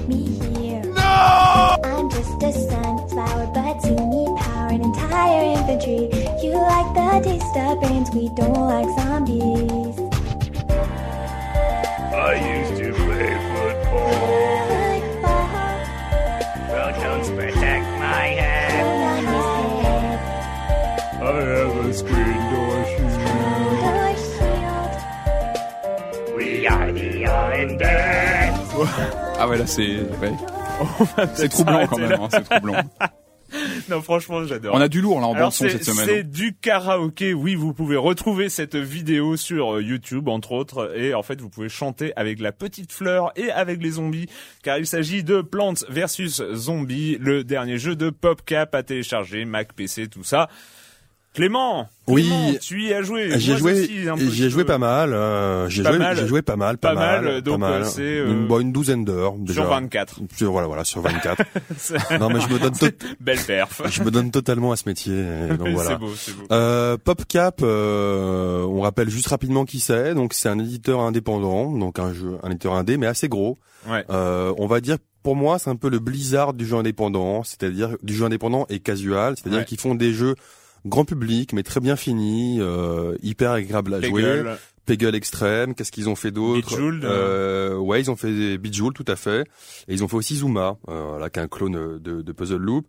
One 0.00 0.08
me 0.08 0.22
here. 0.58 0.82
No! 0.84 1.76
I'm 1.84 2.10
just 2.10 2.42
a 2.42 2.52
sunflower, 2.52 3.50
but 3.54 3.84
you 3.84 3.94
need 3.94 4.36
power 4.38 4.68
and 4.70 4.82
entire 4.82 5.42
infantry. 5.58 6.08
You 6.42 6.52
like 6.54 6.94
the 6.94 7.20
taste 7.24 7.56
of 7.56 7.80
brains, 7.80 8.10
we 8.14 8.28
don't 8.34 8.52
like 8.54 8.88
zombies. 8.98 9.98
I 12.14 12.34
used 12.34 12.76
to 12.82 12.92
play 12.94 13.34
football. 13.50 14.10
Football 14.68 15.46
Well, 16.68 16.90
don't 17.00 17.26
protect 17.36 17.86
my 17.98 18.26
head. 18.40 18.84
on 18.84 19.24
his 19.24 19.46
head, 19.84 20.18
I 21.22 21.24
have 21.40 21.76
a 21.76 21.94
screen 21.94 22.42
door 22.52 22.84
shield. 24.36 24.92
We 26.36 26.48
are 26.66 26.92
the 26.92 27.26
Islanders. 27.26 29.24
Ah 29.38 29.48
ouais 29.48 29.56
là 29.58 29.66
c'est 29.66 30.00
ouais. 30.00 30.32
c'est 31.34 31.48
troublant 31.48 31.86
quand 31.86 31.98
même. 31.98 32.12
Hein, 32.12 32.28
c'est 32.30 32.42
troublant. 32.42 32.74
non, 33.88 34.02
franchement, 34.02 34.44
j'adore. 34.44 34.74
On 34.74 34.80
a 34.80 34.88
du 34.88 35.00
lourd 35.00 35.20
là 35.20 35.26
en 35.26 35.34
bande 35.34 35.52
son 35.52 35.68
cette 35.68 35.84
semaine. 35.84 36.06
c'est 36.06 36.22
du 36.22 36.54
karaoké, 36.54 37.34
oui, 37.34 37.54
vous 37.54 37.72
pouvez 37.72 37.96
retrouver 37.96 38.48
cette 38.48 38.76
vidéo 38.76 39.36
sur 39.36 39.76
euh, 39.76 39.82
YouTube 39.82 40.28
entre 40.28 40.52
autres 40.52 40.92
et 40.96 41.14
en 41.14 41.22
fait 41.22 41.40
vous 41.40 41.48
pouvez 41.48 41.68
chanter 41.68 42.12
avec 42.16 42.40
la 42.40 42.52
petite 42.52 42.92
fleur 42.92 43.32
et 43.36 43.50
avec 43.50 43.82
les 43.82 43.92
zombies 43.92 44.26
car 44.62 44.78
il 44.78 44.86
s'agit 44.86 45.22
de 45.22 45.40
Plants 45.40 45.74
versus 45.88 46.42
Zombies, 46.54 47.16
le 47.20 47.44
dernier 47.44 47.78
jeu 47.78 47.96
de 47.96 48.10
PopCap 48.10 48.74
à 48.74 48.82
télécharger, 48.82 49.44
Mac, 49.44 49.72
PC, 49.72 50.08
tout 50.08 50.24
ça. 50.24 50.48
Clément, 51.38 51.88
Oui. 52.08 52.22
Clément, 52.24 52.52
tu 52.60 52.82
y 52.82 52.92
as 52.92 53.02
joué. 53.02 53.38
J'ai 53.38 53.52
Moi 53.52 53.58
joué, 53.60 53.86
j'ai 53.86 54.30
je 54.44 54.48
joué 54.48 54.64
pas 54.64 54.78
mal. 54.78 55.12
euh, 55.14 55.68
j'ai 55.68 55.84
joué, 55.84 55.98
j'ai 56.16 56.26
joué 56.26 56.42
pas 56.42 56.56
mal, 56.56 56.78
pas, 56.78 56.94
Pas 56.94 56.94
mal, 57.00 57.24
mal, 57.24 57.42
donc, 57.42 57.60
pas 57.60 57.70
mal. 57.70 57.82
euh, 57.82 57.84
c'est, 57.84 58.02
euh, 58.02 58.32
une, 58.32 58.46
bon, 58.48 58.58
une 58.60 58.72
douzaine 58.72 59.04
d'heures 59.04 59.34
déjà. 59.38 59.62
sur 59.62 59.70
24. 59.70 60.20
Sur, 60.36 60.50
voilà, 60.50 60.66
voilà, 60.66 60.84
sur 60.84 61.00
24. 61.00 61.42
C'est- 61.76 62.18
non, 62.18 62.28
mais 62.28 62.40
je 62.40 62.48
me 62.52 62.58
donne, 62.58 62.72
Belle 63.20 63.38
perf. 63.38 63.82
je 63.88 64.02
me 64.02 64.10
donne 64.10 64.30
totalement 64.32 64.72
à 64.72 64.76
ce 64.76 64.88
métier. 64.88 65.24
donc 65.56 65.68
voilà. 65.68 65.90
C'est 65.90 65.96
beau, 65.98 66.10
c'est 66.16 66.36
beau. 66.36 66.44
Euh, 66.50 66.96
PopCap, 66.96 67.60
euh, 67.62 68.62
on 68.64 68.80
rappelle 68.80 69.08
juste 69.08 69.28
rapidement 69.28 69.64
qui 69.64 69.78
c'est. 69.80 70.14
Donc 70.14 70.34
c'est 70.34 70.48
un 70.48 70.58
éditeur 70.58 71.00
indépendant, 71.00 71.70
donc 71.72 71.98
un 72.00 72.12
jeu, 72.12 72.38
un 72.42 72.50
éditeur 72.50 72.74
indé, 72.74 72.96
mais 72.96 73.06
assez 73.06 73.28
gros. 73.28 73.58
Ouais. 73.88 74.04
Euh, 74.10 74.52
on 74.58 74.66
va 74.66 74.80
dire, 74.80 74.96
pour 75.22 75.36
moi, 75.36 75.58
c'est 75.58 75.70
un 75.70 75.76
peu 75.76 75.88
le 75.88 75.98
Blizzard 76.00 76.52
du 76.52 76.66
jeu 76.66 76.76
indépendant, 76.76 77.42
c'est-à-dire 77.44 77.96
du 78.02 78.14
jeu 78.14 78.24
indépendant 78.24 78.66
et 78.70 78.80
casual, 78.80 79.34
c'est-à-dire 79.36 79.60
Ouais. 79.60 79.64
qu'ils 79.64 79.78
font 79.80 79.94
des 79.94 80.12
jeux 80.12 80.34
grand 80.88 81.04
public, 81.04 81.52
mais 81.52 81.62
très 81.62 81.80
bien 81.80 81.96
finis, 81.96 82.58
euh, 82.60 83.16
hyper 83.22 83.52
agréable 83.52 83.94
à 83.94 84.00
jouer. 84.00 84.42
Peggle. 84.88 85.14
Extreme, 85.14 85.74
qu'est-ce 85.74 85.92
qu'ils 85.92 86.08
ont 86.08 86.16
fait 86.16 86.30
d'autre 86.30 86.68
Bejeweled, 86.76 87.04
euh, 87.04 87.76
Ouais, 87.76 88.00
ils 88.00 88.10
ont 88.10 88.16
fait 88.16 88.58
Bejeweled, 88.58 88.94
tout 88.94 89.04
à 89.06 89.16
fait. 89.16 89.42
Et 89.88 89.94
ils 89.94 90.02
ont 90.02 90.08
fait 90.08 90.16
aussi 90.16 90.36
Zuma, 90.36 90.76
euh, 90.88 91.18
là, 91.18 91.30
qui 91.30 91.38
est 91.38 91.42
un 91.42 91.48
clone 91.48 91.98
de, 91.98 92.22
de 92.22 92.32
Puzzle 92.32 92.56
Loop. 92.56 92.86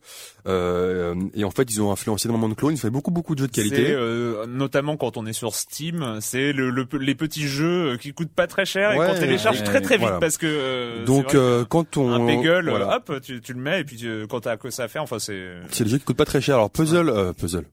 Euh, 0.47 1.15
et 1.35 1.43
en 1.43 1.51
fait, 1.51 1.71
ils 1.71 1.81
ont 1.81 1.91
influencé 1.91 2.27
énormément 2.27 2.49
de 2.49 2.53
clones. 2.55 2.71
Ils 2.73 2.77
ont 2.77 2.81
fait 2.81 2.89
beaucoup, 2.89 3.11
beaucoup 3.11 3.35
de 3.35 3.41
jeux 3.41 3.47
de 3.47 3.51
qualité. 3.51 3.91
euh, 3.91 4.45
notamment 4.47 4.97
quand 4.97 5.17
on 5.17 5.25
est 5.25 5.33
sur 5.33 5.53
Steam, 5.55 6.17
c'est 6.21 6.53
le, 6.53 6.69
le- 6.69 6.87
les 6.99 7.15
petits 7.15 7.47
jeux 7.47 7.97
qui 7.97 8.13
coûtent 8.13 8.33
pas 8.33 8.47
très 8.47 8.65
cher 8.65 8.91
et 8.93 8.97
Ouais, 8.97 9.07
qu'on 9.07 9.13
télécharge 9.19 9.59
ouais, 9.59 9.63
très 9.65 9.81
très 9.81 9.95
vite 9.95 10.03
voilà. 10.05 10.19
parce 10.19 10.37
que 10.37 10.45
euh, 10.47 11.05
Donc, 11.05 11.35
euh, 11.35 11.63
que 11.63 11.67
quand 11.69 11.97
on... 11.97 12.11
un 12.13 12.25
Peggle, 12.25 12.69
voilà. 12.69 12.97
hop, 12.97 13.21
tu, 13.21 13.41
tu 13.41 13.53
le 13.53 13.59
mets 13.59 13.81
et 13.81 13.83
puis 13.83 13.97
tu- 13.97 14.25
quand 14.29 14.41
t'as 14.41 14.57
que 14.57 14.69
ça 14.69 14.83
à 14.83 14.87
faire, 14.87 15.03
enfin 15.03 15.19
c'est 15.19 15.53
C'est 15.71 15.83
le 15.83 15.89
jeu 15.89 15.97
qui 15.97 16.05
coûte 16.05 16.17
pas 16.17 16.25
très 16.25 16.41
cher. 16.41 16.55
Alors 16.55 16.69
puzzle, 16.69 17.09
euh, 17.09 17.33
puzzle. 17.33 17.65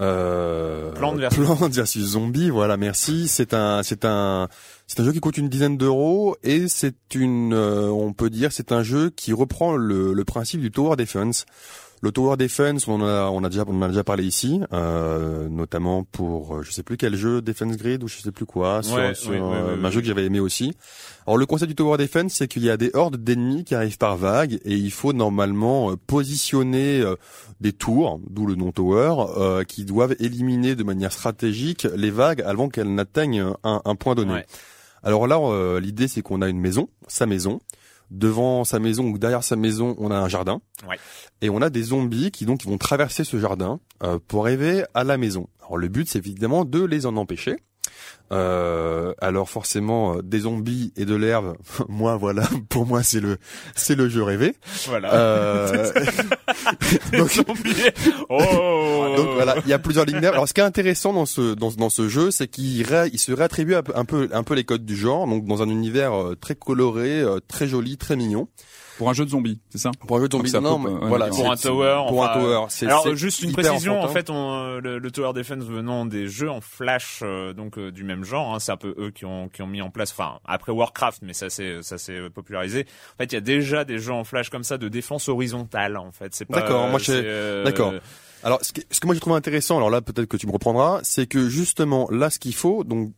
Euh, 0.00 0.92
Plante 0.92 1.18
versus- 1.18 1.38
Plante 1.44 1.72
versus 1.72 2.02
zombie. 2.04 2.50
Voilà, 2.50 2.76
merci. 2.76 3.28
C'est 3.28 3.54
un, 3.54 3.71
c'est 3.82 4.04
un, 4.04 4.48
c'est 4.86 5.00
un 5.00 5.04
jeu 5.04 5.12
qui 5.12 5.20
coûte 5.20 5.38
une 5.38 5.48
dizaine 5.48 5.76
d'euros 5.76 6.36
et 6.42 6.68
c'est 6.68 7.14
une, 7.14 7.54
euh, 7.54 7.88
on 7.88 8.12
peut 8.12 8.30
dire, 8.30 8.52
c'est 8.52 8.72
un 8.72 8.82
jeu 8.82 9.10
qui 9.10 9.32
reprend 9.32 9.76
le, 9.76 10.12
le 10.12 10.24
principe 10.24 10.60
du 10.60 10.70
tower 10.70 10.96
defense. 10.96 11.46
Le 12.04 12.10
tower 12.10 12.36
defense, 12.36 12.88
on 12.88 13.00
en 13.00 13.06
a, 13.06 13.30
on 13.30 13.44
a 13.44 13.48
déjà, 13.48 13.62
on 13.68 13.76
en 13.78 13.82
a 13.82 13.88
déjà 13.88 14.02
parlé 14.02 14.24
ici, 14.24 14.60
euh, 14.72 15.48
notamment 15.48 16.02
pour, 16.02 16.56
euh, 16.56 16.62
je 16.62 16.72
sais 16.72 16.82
plus 16.82 16.96
quel 16.96 17.14
jeu, 17.14 17.40
Defense 17.40 17.76
Grid 17.76 18.02
ou 18.02 18.08
je 18.08 18.18
sais 18.18 18.32
plus 18.32 18.44
quoi, 18.44 18.82
sur, 18.82 18.96
Ouais, 18.96 19.14
sur 19.14 19.30
oui, 19.30 19.38
oui, 19.40 19.56
oui, 19.78 19.86
un 19.86 19.90
jeu 19.90 20.00
que 20.00 20.06
j'avais 20.08 20.24
aimé 20.24 20.40
aussi. 20.40 20.74
Alors 21.28 21.38
le 21.38 21.46
concept 21.46 21.68
du 21.68 21.76
tower 21.76 21.98
defense, 21.98 22.32
c'est 22.34 22.48
qu'il 22.48 22.64
y 22.64 22.70
a 22.70 22.76
des 22.76 22.90
hordes 22.94 23.22
d'ennemis 23.22 23.62
qui 23.62 23.76
arrivent 23.76 23.98
par 23.98 24.16
vague 24.16 24.54
et 24.64 24.74
il 24.74 24.90
faut 24.90 25.12
normalement 25.12 25.92
euh, 25.92 25.96
positionner 26.08 27.00
euh, 27.00 27.14
des 27.60 27.72
tours, 27.72 28.18
d'où 28.28 28.46
le 28.46 28.56
nom 28.56 28.72
tower, 28.72 29.14
euh, 29.38 29.62
qui 29.62 29.84
doivent 29.84 30.16
éliminer 30.18 30.74
de 30.74 30.82
manière 30.82 31.12
stratégique 31.12 31.86
les 31.94 32.10
vagues 32.10 32.42
avant 32.42 32.68
qu'elles 32.68 32.92
n'atteignent 32.92 33.52
un, 33.62 33.80
un 33.84 33.94
point 33.94 34.16
donné. 34.16 34.32
Ouais. 34.32 34.46
Alors 35.04 35.28
là, 35.28 35.38
euh, 35.38 35.78
l'idée 35.78 36.08
c'est 36.08 36.22
qu'on 36.22 36.42
a 36.42 36.48
une 36.48 36.58
maison, 36.60 36.88
sa 37.06 37.26
maison. 37.26 37.60
Devant 38.12 38.64
sa 38.64 38.78
maison 38.78 39.06
ou 39.08 39.16
derrière 39.16 39.42
sa 39.42 39.56
maison, 39.56 39.96
on 39.98 40.10
a 40.10 40.16
un 40.16 40.28
jardin. 40.28 40.60
Ouais. 40.86 40.98
Et 41.40 41.48
on 41.48 41.62
a 41.62 41.70
des 41.70 41.82
zombies 41.82 42.30
qui 42.30 42.44
donc 42.44 42.62
vont 42.64 42.76
traverser 42.76 43.24
ce 43.24 43.38
jardin 43.38 43.80
euh, 44.02 44.18
pour 44.28 44.44
arriver 44.44 44.84
à 44.92 45.02
la 45.02 45.16
maison. 45.16 45.48
Alors 45.60 45.78
le 45.78 45.88
but 45.88 46.06
c'est 46.06 46.18
évidemment 46.18 46.66
de 46.66 46.84
les 46.84 47.06
en 47.06 47.16
empêcher. 47.16 47.56
Euh, 48.32 49.12
alors 49.20 49.50
forcément 49.50 50.16
euh, 50.16 50.22
des 50.22 50.40
zombies 50.40 50.90
et 50.96 51.04
de 51.04 51.14
l'herbe, 51.14 51.54
moi 51.90 52.16
voilà, 52.16 52.48
pour 52.70 52.86
moi 52.86 53.02
c'est 53.02 53.20
le 53.20 53.36
c'est 53.76 53.94
le 53.94 54.08
jeu 54.08 54.22
rêvé. 54.22 54.54
voilà. 54.86 55.12
Euh, 55.12 55.92
donc, 57.12 57.38
oh. 58.30 59.14
donc 59.16 59.28
voilà, 59.34 59.56
il 59.66 59.68
y 59.68 59.74
a 59.74 59.78
plusieurs 59.78 60.06
lignes 60.06 60.20
d'herbe. 60.20 60.34
Alors 60.34 60.48
ce 60.48 60.54
qui 60.54 60.60
est 60.60 60.64
intéressant 60.64 61.12
dans 61.12 61.26
ce 61.26 61.52
dans, 61.54 61.72
dans 61.72 61.90
ce 61.90 62.08
jeu, 62.08 62.30
c'est 62.30 62.48
qu'il 62.48 62.82
ré- 62.86 63.10
il 63.12 63.18
se 63.18 63.32
réattribue 63.32 63.74
un 63.74 64.04
peu, 64.06 64.28
un 64.32 64.42
peu 64.42 64.54
les 64.54 64.64
codes 64.64 64.86
du 64.86 64.96
genre, 64.96 65.26
donc 65.26 65.44
dans 65.44 65.62
un 65.62 65.68
univers 65.68 66.14
euh, 66.14 66.34
très 66.34 66.54
coloré, 66.54 67.22
très 67.48 67.66
joli, 67.68 67.98
très 67.98 68.16
mignon. 68.16 68.48
Pour 69.02 69.10
un 69.10 69.14
jeu 69.14 69.24
de 69.24 69.30
zombies, 69.30 69.60
c'est 69.68 69.78
ça? 69.78 69.90
Pour 70.06 70.16
un 70.16 70.20
jeu 70.20 70.28
de 70.28 70.32
zombies, 70.32 70.50
ça 70.50 70.60
non, 70.60 70.78
mais 70.78 70.90
voilà, 71.08 71.26
pour 71.26 71.50
un 71.50 71.56
tower, 71.56 72.04
pour 72.08 72.20
enfin, 72.22 72.30
un 72.30 72.40
tower. 72.40 72.66
C'est- 72.68 72.86
Alors 72.86 73.14
juste 73.16 73.42
une 73.42 73.52
précision, 73.52 74.00
en 74.00 74.08
fait, 74.08 74.30
on, 74.30 74.52
euh, 74.52 74.80
le, 74.80 74.98
le 74.98 75.10
Tower 75.10 75.32
Defense 75.32 75.64
venant 75.64 76.06
des 76.06 76.28
jeux 76.28 76.48
en 76.50 76.60
flash, 76.60 77.18
euh, 77.22 77.52
donc 77.52 77.78
euh, 77.78 77.90
du 77.90 78.04
même 78.04 78.22
genre, 78.24 78.54
hein, 78.54 78.60
c'est 78.60 78.70
un 78.72 78.76
peu 78.76 78.94
eux 78.98 79.10
qui 79.10 79.24
ont 79.24 79.48
qui 79.48 79.60
ont 79.62 79.66
mis 79.66 79.82
en 79.82 79.90
place, 79.90 80.12
enfin 80.12 80.38
après 80.44 80.70
Warcraft, 80.72 81.22
mais 81.22 81.32
ça 81.32 81.50
c'est 81.50 81.82
ça 81.82 81.98
s'est 81.98 82.30
popularisé. 82.30 82.86
En 83.14 83.16
fait, 83.18 83.32
il 83.32 83.34
y 83.34 83.38
a 83.38 83.40
déjà 83.40 83.84
des 83.84 83.98
jeux 83.98 84.12
en 84.12 84.22
flash 84.24 84.48
comme 84.50 84.64
ça 84.64 84.78
de 84.78 84.88
défense 84.88 85.28
horizontale, 85.28 85.96
en 85.96 86.12
fait. 86.12 86.34
C'est 86.34 86.44
pas. 86.44 86.60
D'accord, 86.60 86.88
moi, 86.88 87.00
euh, 87.08 87.64
d'accord. 87.64 87.92
Alors, 88.44 88.58
ce 88.64 88.72
que, 88.72 88.80
ce 88.90 88.98
que 88.98 89.06
moi 89.06 89.14
j'ai 89.14 89.20
trouvé 89.20 89.36
intéressant, 89.36 89.76
alors 89.76 89.88
là 89.90 90.00
peut-être 90.00 90.26
que 90.26 90.36
tu 90.36 90.46
me 90.48 90.52
reprendras, 90.52 90.98
c'est 91.04 91.26
que 91.26 91.48
justement 91.48 92.08
là 92.10 92.28
ce 92.30 92.38
qu'il 92.40 92.54
faut, 92.54 92.82
donc 92.82 93.12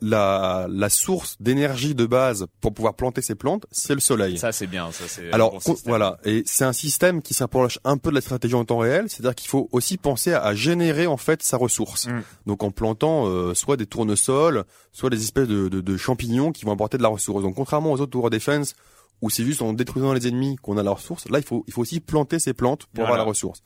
la 0.00 0.66
la 0.70 0.88
source 0.88 1.36
d'énergie 1.40 1.94
de 1.94 2.06
base 2.06 2.46
pour 2.60 2.74
pouvoir 2.74 2.94
planter 2.94 3.22
ces 3.22 3.34
plantes, 3.34 3.66
c'est 3.70 3.94
le 3.94 4.00
soleil. 4.00 4.38
Ça 4.38 4.52
c'est 4.52 4.66
bien, 4.66 4.90
ça 4.92 5.04
c'est. 5.06 5.30
un 5.30 5.32
Alors 5.32 5.60
bon 5.64 5.76
voilà, 5.84 6.18
et 6.24 6.42
c'est 6.46 6.64
un 6.64 6.72
système 6.72 7.22
qui 7.22 7.34
s'approche 7.34 7.78
un 7.84 7.98
peu 7.98 8.10
de 8.10 8.14
la 8.14 8.20
stratégie 8.20 8.54
en 8.54 8.64
temps 8.64 8.78
réel, 8.78 9.08
c'est-à-dire 9.08 9.34
qu'il 9.34 9.48
faut 9.48 9.68
aussi 9.72 9.96
penser 9.96 10.32
à, 10.32 10.42
à 10.42 10.54
générer 10.54 11.06
en 11.06 11.16
fait 11.16 11.42
sa 11.42 11.56
ressource. 11.56 12.06
Mm. 12.06 12.22
Donc 12.46 12.62
en 12.62 12.70
plantant 12.70 13.26
euh, 13.26 13.54
soit 13.54 13.76
des 13.76 13.86
tournesols, 13.86 14.64
soit 14.92 15.10
des 15.10 15.22
espèces 15.22 15.48
de, 15.48 15.68
de, 15.68 15.80
de 15.80 15.96
champignons 15.96 16.52
qui 16.52 16.64
vont 16.64 16.72
apporter 16.72 16.98
de 16.98 17.02
la 17.02 17.08
ressource. 17.08 17.42
Donc 17.42 17.54
contrairement 17.54 17.92
aux 17.92 18.00
autres 18.00 18.12
tower 18.12 18.30
defense 18.30 18.74
où 19.22 19.30
c'est 19.30 19.44
juste 19.44 19.62
en 19.62 19.72
détruisant 19.72 20.12
les 20.12 20.28
ennemis 20.28 20.56
qu'on 20.56 20.76
a 20.78 20.82
la 20.82 20.90
ressource, 20.92 21.28
là 21.30 21.38
il 21.38 21.44
faut 21.44 21.64
il 21.66 21.72
faut 21.72 21.80
aussi 21.82 22.00
planter 22.00 22.38
ces 22.38 22.52
plantes 22.52 22.86
pour 22.86 22.96
Voilà. 23.04 23.08
avoir 23.14 23.18
la 23.18 23.28
ressource. 23.28 23.62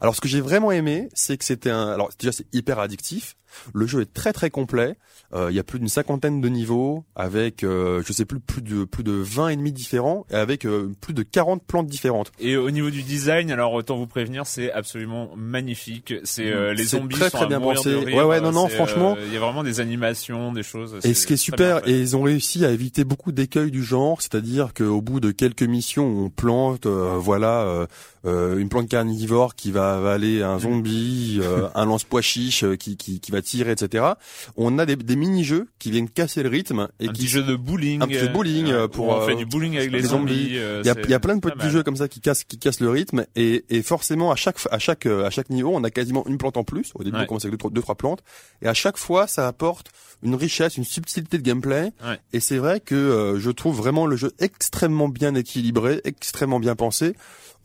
Alors 0.00 0.14
ce 0.14 0.20
que 0.20 0.28
j'ai 0.28 0.40
vraiment 0.40 0.72
aimé, 0.72 1.08
c'est 1.14 1.36
que 1.36 1.44
c'était 1.44 1.70
un 1.70 1.88
alors 1.88 2.10
déjà 2.18 2.32
c'est 2.32 2.46
hyper 2.54 2.78
addictif. 2.78 3.36
Le 3.72 3.86
jeu 3.86 4.00
est 4.00 4.12
très 4.12 4.32
très 4.32 4.50
complet. 4.50 4.96
Euh, 5.32 5.46
il 5.48 5.54
y 5.54 5.60
a 5.60 5.62
plus 5.62 5.78
d'une 5.78 5.86
cinquantaine 5.88 6.40
de 6.40 6.48
niveaux 6.48 7.04
avec 7.14 7.62
euh, 7.62 8.02
je 8.04 8.12
sais 8.12 8.24
plus 8.24 8.40
plus 8.40 8.62
de 8.62 8.82
plus 8.84 9.04
de 9.04 9.12
20 9.12 9.50
ennemis 9.50 9.70
différents 9.70 10.26
et 10.28 10.34
avec 10.34 10.66
euh, 10.66 10.92
plus 11.00 11.14
de 11.14 11.22
40 11.22 11.62
plantes 11.64 11.86
différentes. 11.86 12.32
Et 12.40 12.56
au 12.56 12.72
niveau 12.72 12.90
du 12.90 13.04
design, 13.04 13.52
alors 13.52 13.72
autant 13.72 13.96
vous 13.96 14.08
prévenir, 14.08 14.44
c'est 14.44 14.72
absolument 14.72 15.30
magnifique. 15.36 16.14
C'est 16.24 16.50
euh, 16.50 16.74
les 16.74 16.82
zombies 16.82 17.14
très, 17.14 17.30
sont 17.30 17.36
très 17.36 17.46
à 17.46 17.48
bien 17.48 17.60
mourir 17.60 17.76
pensé. 17.76 17.90
de 17.92 17.96
rire. 17.96 18.16
Ouais, 18.16 18.24
ouais, 18.24 18.40
non, 18.40 18.50
non, 18.50 18.66
franchement. 18.68 19.14
euh, 19.16 19.24
il 19.24 19.32
y 19.32 19.36
a 19.36 19.40
vraiment 19.40 19.62
des 19.62 19.78
animations, 19.78 20.52
des 20.52 20.64
choses. 20.64 20.96
Et 21.04 21.14
ce 21.14 21.24
qui 21.24 21.34
est 21.34 21.36
super, 21.36 21.86
et 21.88 21.96
ils 22.00 22.16
ont 22.16 22.22
réussi 22.22 22.64
à 22.64 22.72
éviter 22.72 23.04
beaucoup 23.04 23.30
d'écueils 23.30 23.70
du 23.70 23.84
genre, 23.84 24.20
c'est-à-dire 24.20 24.72
qu'au 24.94 25.00
bout 25.02 25.18
de 25.20 25.32
quelques 25.32 25.62
missions, 25.62 26.06
on 26.06 26.30
plante, 26.30 26.86
euh, 26.86 27.16
voilà, 27.18 27.62
euh, 27.62 27.86
euh, 28.26 28.58
une 28.58 28.68
plante 28.68 28.88
carnivore 28.88 29.54
qui 29.56 29.72
va 29.72 29.96
avaler 29.96 30.42
un 30.42 30.58
zombie, 30.58 31.40
euh, 31.42 31.68
un 31.74 31.84
lance-pois 31.86 32.22
chiche 32.22 32.62
euh, 32.64 32.76
qui, 32.76 32.96
qui, 32.96 33.18
qui 33.20 33.32
va 33.32 33.42
tirer, 33.42 33.72
etc. 33.72 34.04
On 34.56 34.78
a 34.78 34.86
des, 34.86 34.94
des 34.96 35.16
mini-jeux 35.16 35.66
qui 35.78 35.90
viennent 35.90 36.08
casser 36.08 36.42
le 36.42 36.48
rythme 36.48 36.88
et 37.00 37.08
un 37.08 37.12
qui 37.12 37.22
petit 37.22 37.28
jeu 37.28 37.42
de 37.42 37.56
bowling. 37.56 38.02
un 38.02 38.06
petit 38.06 38.18
jeu 38.20 38.28
de 38.28 38.32
bowling, 38.32 38.88
pour, 38.92 39.08
on 39.08 39.26
fait 39.26 39.34
du 39.34 39.46
bowling 39.46 39.76
avec 39.76 39.90
les, 39.90 40.02
zombies. 40.02 40.50
Il 40.50 40.54
y 40.54 40.58
a, 40.88 40.94
c'est 40.94 41.02
il 41.04 41.10
y 41.10 41.14
a 41.14 41.20
plein 41.20 41.34
de 41.36 41.40
petits 41.40 41.70
jeux 41.70 41.82
comme 41.82 41.96
ça 41.96 42.06
qui 42.08 42.20
cassent, 42.20 42.44
qui 42.44 42.58
cassent 42.58 42.80
le 42.80 42.90
rythme 42.90 43.26
et, 43.36 43.64
et 43.70 43.82
forcément 43.82 44.30
à 44.30 44.36
chaque 44.36 44.56
à 44.70 44.78
chaque 44.78 45.06
à 45.06 45.30
chaque 45.30 45.50
niveau 45.50 45.72
on 45.74 45.82
a 45.84 45.90
quasiment 45.90 46.24
une 46.28 46.38
plante 46.38 46.56
en 46.56 46.64
plus. 46.64 46.92
Au 46.94 47.02
début 47.02 47.16
Ouais. 47.16 47.24
on 47.24 47.26
commence 47.26 47.44
avec 47.44 47.52
deux, 47.52 47.58
trois- 47.58 47.70
deux 47.70 47.82
trois 47.82 47.94
plantes 47.96 48.22
et 48.62 48.68
à 48.68 48.74
chaque 48.74 48.96
fois 48.96 49.26
ça 49.26 49.46
apporte 49.48 49.90
une 50.24 50.34
richesse, 50.34 50.76
une 50.76 50.84
subtilité 50.84 51.38
de 51.38 51.42
gameplay. 51.42 51.92
Ouais. 52.04 52.18
Et 52.32 52.40
c'est 52.40 52.56
vrai 52.56 52.80
que 52.80 52.94
euh, 52.94 53.38
je 53.38 53.50
trouve 53.50 53.76
vraiment 53.76 54.06
le 54.06 54.16
jeu 54.16 54.32
extrêmement 54.40 55.08
bien 55.08 55.34
équilibré, 55.34 56.00
extrêmement 56.04 56.58
bien 56.58 56.74
pensé. 56.74 57.14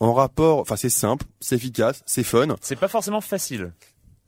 En 0.01 0.13
rapport, 0.13 0.59
enfin 0.59 0.75
c'est 0.75 0.89
simple, 0.89 1.25
c'est 1.39 1.55
efficace, 1.55 2.03
c'est 2.05 2.23
fun. 2.23 2.55
C'est 2.61 2.77
pas 2.77 2.87
forcément 2.87 3.21
facile. 3.21 3.73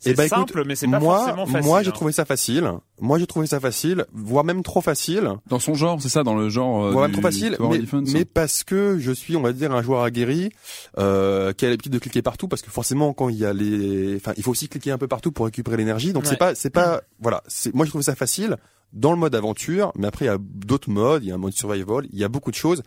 Eh 0.04 0.10
C'est 0.10 0.16
ben, 0.16 0.24
écoute, 0.24 0.38
simple, 0.50 0.64
mais 0.66 0.76
c'est 0.76 0.88
pas 0.88 1.00
moi, 1.00 1.18
forcément 1.20 1.46
facile. 1.46 1.68
moi 1.68 1.84
j'ai 1.84 1.90
hein. 1.90 1.92
trouvé 1.94 2.12
ça 2.12 2.26
facile. 2.26 2.72
Moi 3.00 3.20
j'ai 3.20 3.28
trouvé 3.28 3.46
ça 3.46 3.60
facile, 3.60 4.06
voire 4.14 4.44
même 4.44 4.64
trop 4.64 4.82
facile. 4.82 5.30
Dans 5.48 5.60
son 5.60 5.76
genre, 5.76 6.02
c'est 6.02 6.10
ça, 6.10 6.24
dans 6.24 6.36
le 6.36 6.50
genre. 6.50 6.86
euh, 6.86 6.92
Voire 6.92 7.04
même 7.04 7.12
du 7.12 7.22
trop 7.22 7.22
facile, 7.28 7.56
mais, 7.60 7.78
Defense. 7.80 8.10
mais 8.12 8.26
parce 8.26 8.64
que 8.64 8.98
je 9.00 9.12
suis, 9.12 9.36
on 9.36 9.42
va 9.42 9.54
dire, 9.54 9.72
un 9.72 9.84
joueur 9.84 10.02
aguerri 10.02 10.50
euh, 10.98 11.54
qui 11.54 11.66
a 11.66 11.70
l'habitude 11.70 11.92
de 11.94 12.00
cliquer 12.00 12.22
partout, 12.22 12.48
parce 12.48 12.62
que 12.64 12.72
forcément, 12.72 13.14
quand 13.14 13.30
il 13.30 13.38
y 13.38 13.46
a 13.46 13.54
les, 13.54 14.16
enfin, 14.16 14.34
il 14.38 14.44
faut 14.44 14.52
aussi 14.52 14.68
cliquer 14.70 14.92
un 14.92 14.98
peu 14.98 15.08
partout 15.08 15.32
pour 15.32 15.46
récupérer 15.46 15.78
l'énergie. 15.78 16.14
Donc 16.14 16.24
Ouais. 16.24 16.30
c'est 16.30 16.38
pas, 16.38 16.56
c'est 16.56 16.70
pas, 16.72 17.02
voilà. 17.20 17.44
C'est, 17.48 17.74
moi, 17.76 17.86
je 17.86 17.92
trouve 17.92 18.02
ça 18.02 18.16
facile 18.16 18.58
dans 18.94 19.12
le 19.12 19.18
mode 19.18 19.36
aventure, 19.36 19.92
mais 19.96 20.08
après 20.08 20.26
il 20.26 20.28
y 20.28 20.32
a 20.32 20.38
d'autres 20.40 20.90
modes, 20.90 21.24
il 21.24 21.30
y 21.30 21.32
a 21.32 21.36
un 21.36 21.38
mode 21.38 21.54
survival, 21.54 22.08
il 22.12 22.20
y 22.20 22.24
a 22.24 22.28
beaucoup 22.28 22.52
de 22.52 22.56
choses. 22.58 22.82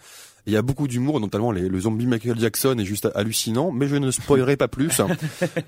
Il 0.47 0.53
y 0.53 0.57
a 0.57 0.63
beaucoup 0.63 0.87
d'humour, 0.89 1.21
notamment 1.21 1.53
les, 1.53 1.69
le 1.69 1.81
zombie 1.81 2.07
Michael 2.07 2.39
Jackson 2.39 2.77
est 2.79 2.85
juste 2.85 3.09
hallucinant, 3.15 3.73
mais 3.73 3.89
je 3.89 3.97
ne 3.97 4.11
spoilerai 4.11 4.57
pas 4.57 4.69
plus. 4.69 5.01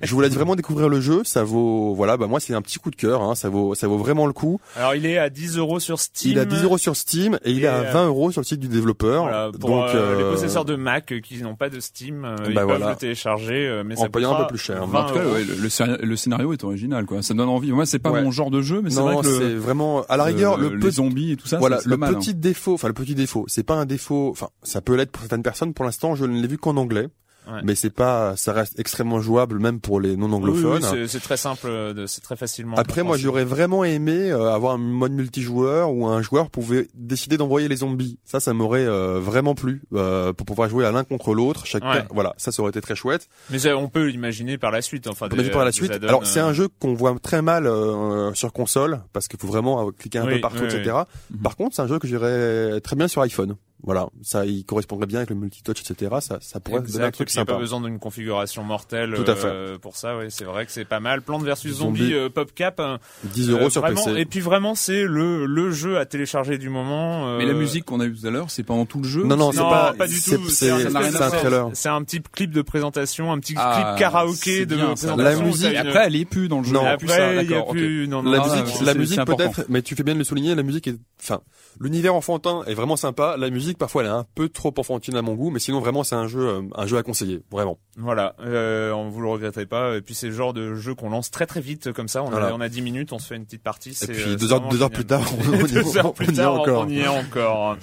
je 0.02 0.14
vous 0.14 0.20
laisse 0.20 0.34
vraiment 0.34 0.54
découvrir 0.56 0.88
le 0.88 1.00
jeu. 1.00 1.22
Ça 1.24 1.44
vaut, 1.44 1.94
voilà, 1.94 2.16
bah 2.16 2.26
moi 2.26 2.40
c'est 2.40 2.54
un 2.54 2.62
petit 2.62 2.78
coup 2.78 2.90
de 2.90 2.96
cœur. 2.96 3.22
Hein, 3.22 3.34
ça 3.34 3.48
vaut, 3.48 3.74
ça 3.74 3.88
vaut 3.88 3.96
vraiment 3.98 4.26
le 4.26 4.32
coup. 4.32 4.60
Alors 4.76 4.94
il 4.94 5.06
est 5.06 5.18
à 5.18 5.30
10 5.30 5.56
euros 5.58 5.80
sur 5.80 5.98
Steam. 5.98 6.32
Il 6.32 6.38
est 6.38 6.42
à 6.42 6.44
10 6.44 6.62
euros 6.64 6.78
sur 6.78 6.94
Steam 6.96 7.38
et 7.44 7.52
il 7.52 7.64
est 7.64 7.68
à 7.68 7.76
euh, 7.76 7.92
20 7.92 8.06
euros 8.08 8.30
sur 8.32 8.40
le 8.40 8.46
site 8.46 8.60
du 8.60 8.68
développeur. 8.68 9.22
Voilà, 9.22 9.50
pour 9.58 9.70
Donc 9.70 9.88
euh, 9.94 10.16
les 10.18 10.22
euh, 10.24 10.30
possesseurs 10.32 10.64
de 10.64 10.76
Mac 10.76 11.12
euh, 11.12 11.20
qui 11.20 11.42
n'ont 11.42 11.56
pas 11.56 11.70
de 11.70 11.80
Steam, 11.80 12.24
euh, 12.24 12.36
ils 12.48 12.54
bah 12.54 12.60
peuvent 12.66 12.76
voilà. 12.78 12.90
le 12.90 12.96
télécharger, 12.96 13.66
euh, 13.66 13.82
mais 13.84 13.98
En 13.98 14.02
ça 14.02 14.08
payant 14.10 14.34
un 14.36 14.42
peu 14.42 14.48
plus 14.48 14.58
cher. 14.58 14.86
20 14.86 14.98
En 15.00 15.06
tout 15.08 15.14
cas, 15.14 15.24
ouais, 15.24 15.44
le, 15.44 15.54
le 15.54 15.68
scénario- 15.68 16.04
le 16.04 16.16
scénario 16.16 16.52
est 16.52 16.64
original, 16.64 17.06
quoi. 17.06 17.22
Ça 17.22 17.34
donne 17.34 17.48
envie. 17.48 17.72
Moi, 17.72 17.86
c'est 17.86 17.98
pas 17.98 18.10
Ouais. 18.10 18.22
mon 18.22 18.30
genre 18.30 18.50
de 18.50 18.60
jeu, 18.62 18.80
mais 18.82 18.90
c'est 18.90 19.00
vrai 19.00 19.16
que 19.22 19.26
c'est 19.26 19.40
le, 19.40 19.58
vraiment 19.58 20.04
à 20.08 20.16
la 20.16 20.24
rigueur 20.24 20.58
le- 20.58 20.68
le, 20.68 20.74
les 20.76 20.80
petit 20.86 20.96
zombies 20.96 21.32
et 21.32 21.36
tout 21.36 21.48
ça, 21.48 21.58
voilà 21.58 21.78
le 21.84 21.96
mal, 21.96 22.14
petit 22.16 22.30
hein. 22.30 22.34
défaut 22.36 22.74
enfin 22.74 22.88
le 22.88 22.94
petit 22.94 23.14
défaut 23.14 23.44
c'est 23.48 23.62
pas 23.62 23.74
un 23.74 23.84
défaut 23.86 24.28
enfin 24.30 24.48
ça 24.66 24.81
peut 24.81 24.94
l'être 24.96 25.12
pour 25.12 25.22
certaines 25.22 25.42
personnes 25.42 25.72
pour 25.74 25.85
l'instant 25.85 26.14
je 26.14 26.24
ne 26.24 26.40
l'ai 26.40 26.48
vu 26.48 26.59
qu'en 26.59 26.76
anglais 26.76 27.09
Ouais. 27.48 27.61
mais 27.62 27.76
c'est 27.76 27.90
pas 27.90 28.35
ça 28.35 28.52
reste 28.52 28.81
extrêmement 28.81 29.20
jouable 29.20 29.61
même 29.61 29.79
pour 29.79 30.00
les 30.00 30.16
non 30.16 30.26
Oui, 30.26 30.35
anglophones 30.35 30.83
oui, 30.83 30.88
c'est- 30.90 31.07
c'est 31.07 31.20
très 31.20 31.37
simple, 31.37 31.68
euh, 31.68 32.05
c'est 32.09 32.20
très 32.20 32.35
facilement. 32.35 32.74
après 32.76 33.05
moi 33.05 33.16
j'aurais 33.16 33.44
vraiment 33.44 33.85
aimé 33.85 34.33
euh, 34.33 34.52
avoir 34.52 34.74
un 34.74 34.79
mode 34.79 35.12
multijoueur 35.12 35.92
où 35.92 36.09
un 36.09 36.22
joueur 36.22 36.50
pouvait 36.50 36.88
décider 36.94 37.37
d'envoyer 37.37 37.68
les 37.68 37.76
zombies 37.76 38.18
ça 38.24 38.40
ça 38.40 38.52
m'aurait 38.52 38.85
euh, 38.85 39.20
vraiment 39.20 39.55
plu 39.55 39.83
euh, 39.94 40.33
pour 40.33 40.44
pouvoir 40.44 40.68
jouer 40.68 40.87
à 40.87 40.90
l'un 40.90 41.05
contre 41.05 41.35
l'autre 41.35 41.66
chacun 41.66 41.88
Ouais. 41.92 42.05
voilà 42.11 42.35
ça 42.37 42.50
ça 42.50 42.62
aurait 42.62 42.70
été 42.70 42.81
très 42.81 42.96
chouette 42.96 43.29
Mais 43.50 43.61
ça, 43.61 43.76
on 43.76 43.87
peut 43.88 44.07
l'imaginer 44.07 44.59
par 44.59 44.72
la 44.72 44.83
suite. 44.83 45.07
Enfin, 45.07 45.29
des- 45.29 45.48
par 45.50 45.64
la 45.64 45.70
suite. 45.70 45.92
add-ons, 45.92 46.09
Alors 46.09 46.26
c'est 46.26 46.40
euh, 46.40 46.46
un 46.46 46.52
jeu 46.52 46.66
qu'on 46.81 46.94
voit 46.94 47.14
très 47.22 47.42
mal 47.42 47.68
euh, 47.68 48.35
sur 48.35 48.52
console 48.52 49.02
parce 49.12 49.29
qu'il 49.29 49.38
faut 49.38 49.46
vraiment 49.46 49.87
euh, 49.87 49.92
cliquer 49.92 50.18
un 50.18 50.26
Oui, 50.26 50.35
peu 50.35 50.40
partout, 50.40 50.64
oui, 50.68 50.74
etc. 50.74 50.96
Par 51.44 51.55
contre, 51.55 51.76
c'est 51.76 51.83
un 51.83 51.87
jeu 51.87 52.00
que 52.00 52.09
j'irais 52.09 52.81
très 52.81 52.96
bien 52.96 53.07
sur 53.07 53.22
iPhone. 53.22 53.55
Voilà, 53.82 54.08
ça 54.22 54.46
il 54.46 54.64
correspondrait 54.64 55.06
bien 55.06 55.18
avec 55.18 55.30
le 55.30 55.36
multitouch, 55.36 55.80
etc. 55.82 56.16
Ça, 56.20 56.38
ça 56.40 56.60
pourrait 56.60 56.80
donner 56.80 56.94
un 56.94 56.96
Exact, 56.96 57.14
truc 57.14 57.28
puis 57.28 57.34
il 57.34 57.36
n'y 57.36 57.40
a 57.40 57.44
sympa. 57.44 57.52
pas 57.52 57.58
besoin 57.58 57.80
d'une 57.82 57.98
configuration 57.98 58.64
mortelle 58.64 59.12
Tout 59.14 59.30
à 59.30 59.34
euh, 59.46 59.78
pour 59.78 59.96
ça, 59.96 60.16
ouais, 60.16 60.28
c'est 60.30 60.44
vrai 60.44 60.64
que 60.66 60.72
c'est 60.72 60.86
pas 60.86 60.98
mal. 60.98 61.20
Plante 61.22 61.44
versus 61.44 61.74
Zombie, 61.76 62.00
Zombie. 62.00 62.14
euh, 62.14 62.28
PopCap, 62.30 62.80
euh, 62.80 62.96
10 63.24 63.50
euros 63.50 63.66
euh, 63.66 63.70
sur 63.70 63.82
vraiment, 63.82 64.02
PC. 64.04 64.18
Et 64.18 64.24
puis 64.24 64.40
vraiment, 64.40 64.74
c'est 64.74 65.04
le, 65.04 65.44
le 65.46 65.70
jeu 65.70 65.98
à 65.98 66.06
télécharger 66.06 66.56
du 66.58 66.70
moment. 66.70 67.28
euh, 67.28 67.38
Mais 67.38 67.44
la 67.46 67.52
musique 67.52 67.84
qu'on 67.84 68.00
a 68.00 68.06
vue 68.06 68.16
tout 68.18 68.26
à 68.26 68.30
l'heure, 68.30 68.50
c'est 68.50 68.62
pendant 68.62 68.86
tout 68.86 69.02
le 69.02 69.08
jeu. 69.08 69.22
Non, 69.24 69.36
non, 69.36 69.52
c'est- 69.52 69.58
pas- 69.58 69.92
pas, 69.96 70.06
du 70.08 70.14
c'est- 70.16 70.36
tout. 70.36 70.48
c'est- 70.48 70.70
un 70.70 71.30
trailer. 71.30 71.68
C'est 71.74 71.88
un 71.90 72.02
petit 72.02 72.22
clip 72.22 72.50
de 72.52 72.62
présentation, 72.62 73.30
un 73.30 73.38
petit 73.38 73.54
Ah, 73.58 73.92
clip 73.94 73.98
karaoké 74.00 74.64
de 74.66 74.74
bien, 74.74 74.86
présentation. 74.94 75.16
La 75.16 75.36
musique, 75.36 75.70
une- 75.70 75.76
Après, 75.76 76.06
elle 76.06 76.16
est 76.16 76.24
plus 76.24 76.48
dans 76.48 76.58
le 76.58 76.64
jeu. 76.64 76.72
Non. 76.72 76.80
Il 76.80 76.84
y 76.84 76.86
a 76.86 76.90
après, 76.92 77.06
plus 77.06 77.14
ça, 77.14 77.32
il 77.32 77.36
y 77.36 77.38
a 77.38 77.42
d'accord, 77.44 77.68
ok. 77.68 77.72
plus, 77.76 78.08
non, 78.08 78.22
non, 78.22 78.30
La 78.32 78.38
non, 78.38 78.44
musique, 78.62 78.80
la 78.82 78.94
musique 78.94 79.24
peut-être, 79.24 79.66
mais 79.68 79.82
tu 79.82 79.94
fais 79.94 80.02
bien 80.02 80.14
de 80.14 80.18
le 80.18 80.24
souligner, 80.24 80.54
la 80.54 80.62
musique 80.62 80.86
est, 80.88 80.96
enfin, 81.20 81.40
l'univers 81.80 82.14
enfantin 82.14 82.62
est 82.66 82.74
vraiment 82.74 82.96
sympa. 82.96 83.36
La 83.36 83.50
musique, 83.50 83.65
parfois, 83.74 84.02
elle 84.02 84.09
est 84.09 84.12
un 84.12 84.26
peu 84.35 84.48
trop 84.48 84.72
enfantine 84.79 85.16
à 85.16 85.22
mon 85.22 85.35
goût, 85.35 85.50
mais 85.50 85.59
sinon, 85.59 85.81
vraiment, 85.81 86.05
c'est 86.05 86.14
un 86.14 86.26
jeu, 86.29 86.40
euh, 86.46 86.62
un 86.74 86.87
jeu 86.87 86.96
à 86.96 87.02
conseiller, 87.02 87.42
vraiment. 87.50 87.79
Voilà, 87.96 88.35
euh, 88.40 88.92
on 88.92 89.09
vous 89.09 89.20
le 89.20 89.29
regretterez 89.29 89.66
pas. 89.66 89.96
Et 89.96 90.00
puis 90.02 90.14
c'est 90.14 90.29
le 90.29 90.33
genre 90.35 90.52
de 90.52 90.74
jeu 90.74 90.94
qu'on 90.94 91.11
lance 91.11 91.31
très 91.31 91.46
très 91.46 91.61
vite 91.61 91.92
comme 91.92 92.09
ça. 92.09 92.22
On, 92.22 92.31
Voilà. 92.31 92.48
a, 92.48 92.52
on 92.55 92.61
a 92.61 92.68
10 92.68 92.83
minutes, 92.83 93.12
on 93.12 93.18
se 93.18 93.26
fait 93.29 93.37
une 93.37 93.44
petite 93.44 93.62
partie. 93.62 93.90
Et 93.90 93.94
c'est, 93.94 94.12
puis 94.12 94.22
euh, 94.22 94.37
deux 94.37 94.52
heures, 94.52 94.59
vraiment 94.61 94.70
deux 94.72 94.83
heures 94.83 94.90
plus 94.90 95.05
tard, 95.05 95.22
on, 95.38 95.52
on 95.52 95.66
y 95.66 95.98
heures 95.98 96.07
on 96.07 96.12
plus 96.12 96.26
y 96.26 96.31
est 96.31 96.35
tard, 96.37 96.61
encore. 96.61 96.85
on 96.87 96.88
y 96.88 96.98
est 97.00 97.09
encore. 97.09 97.76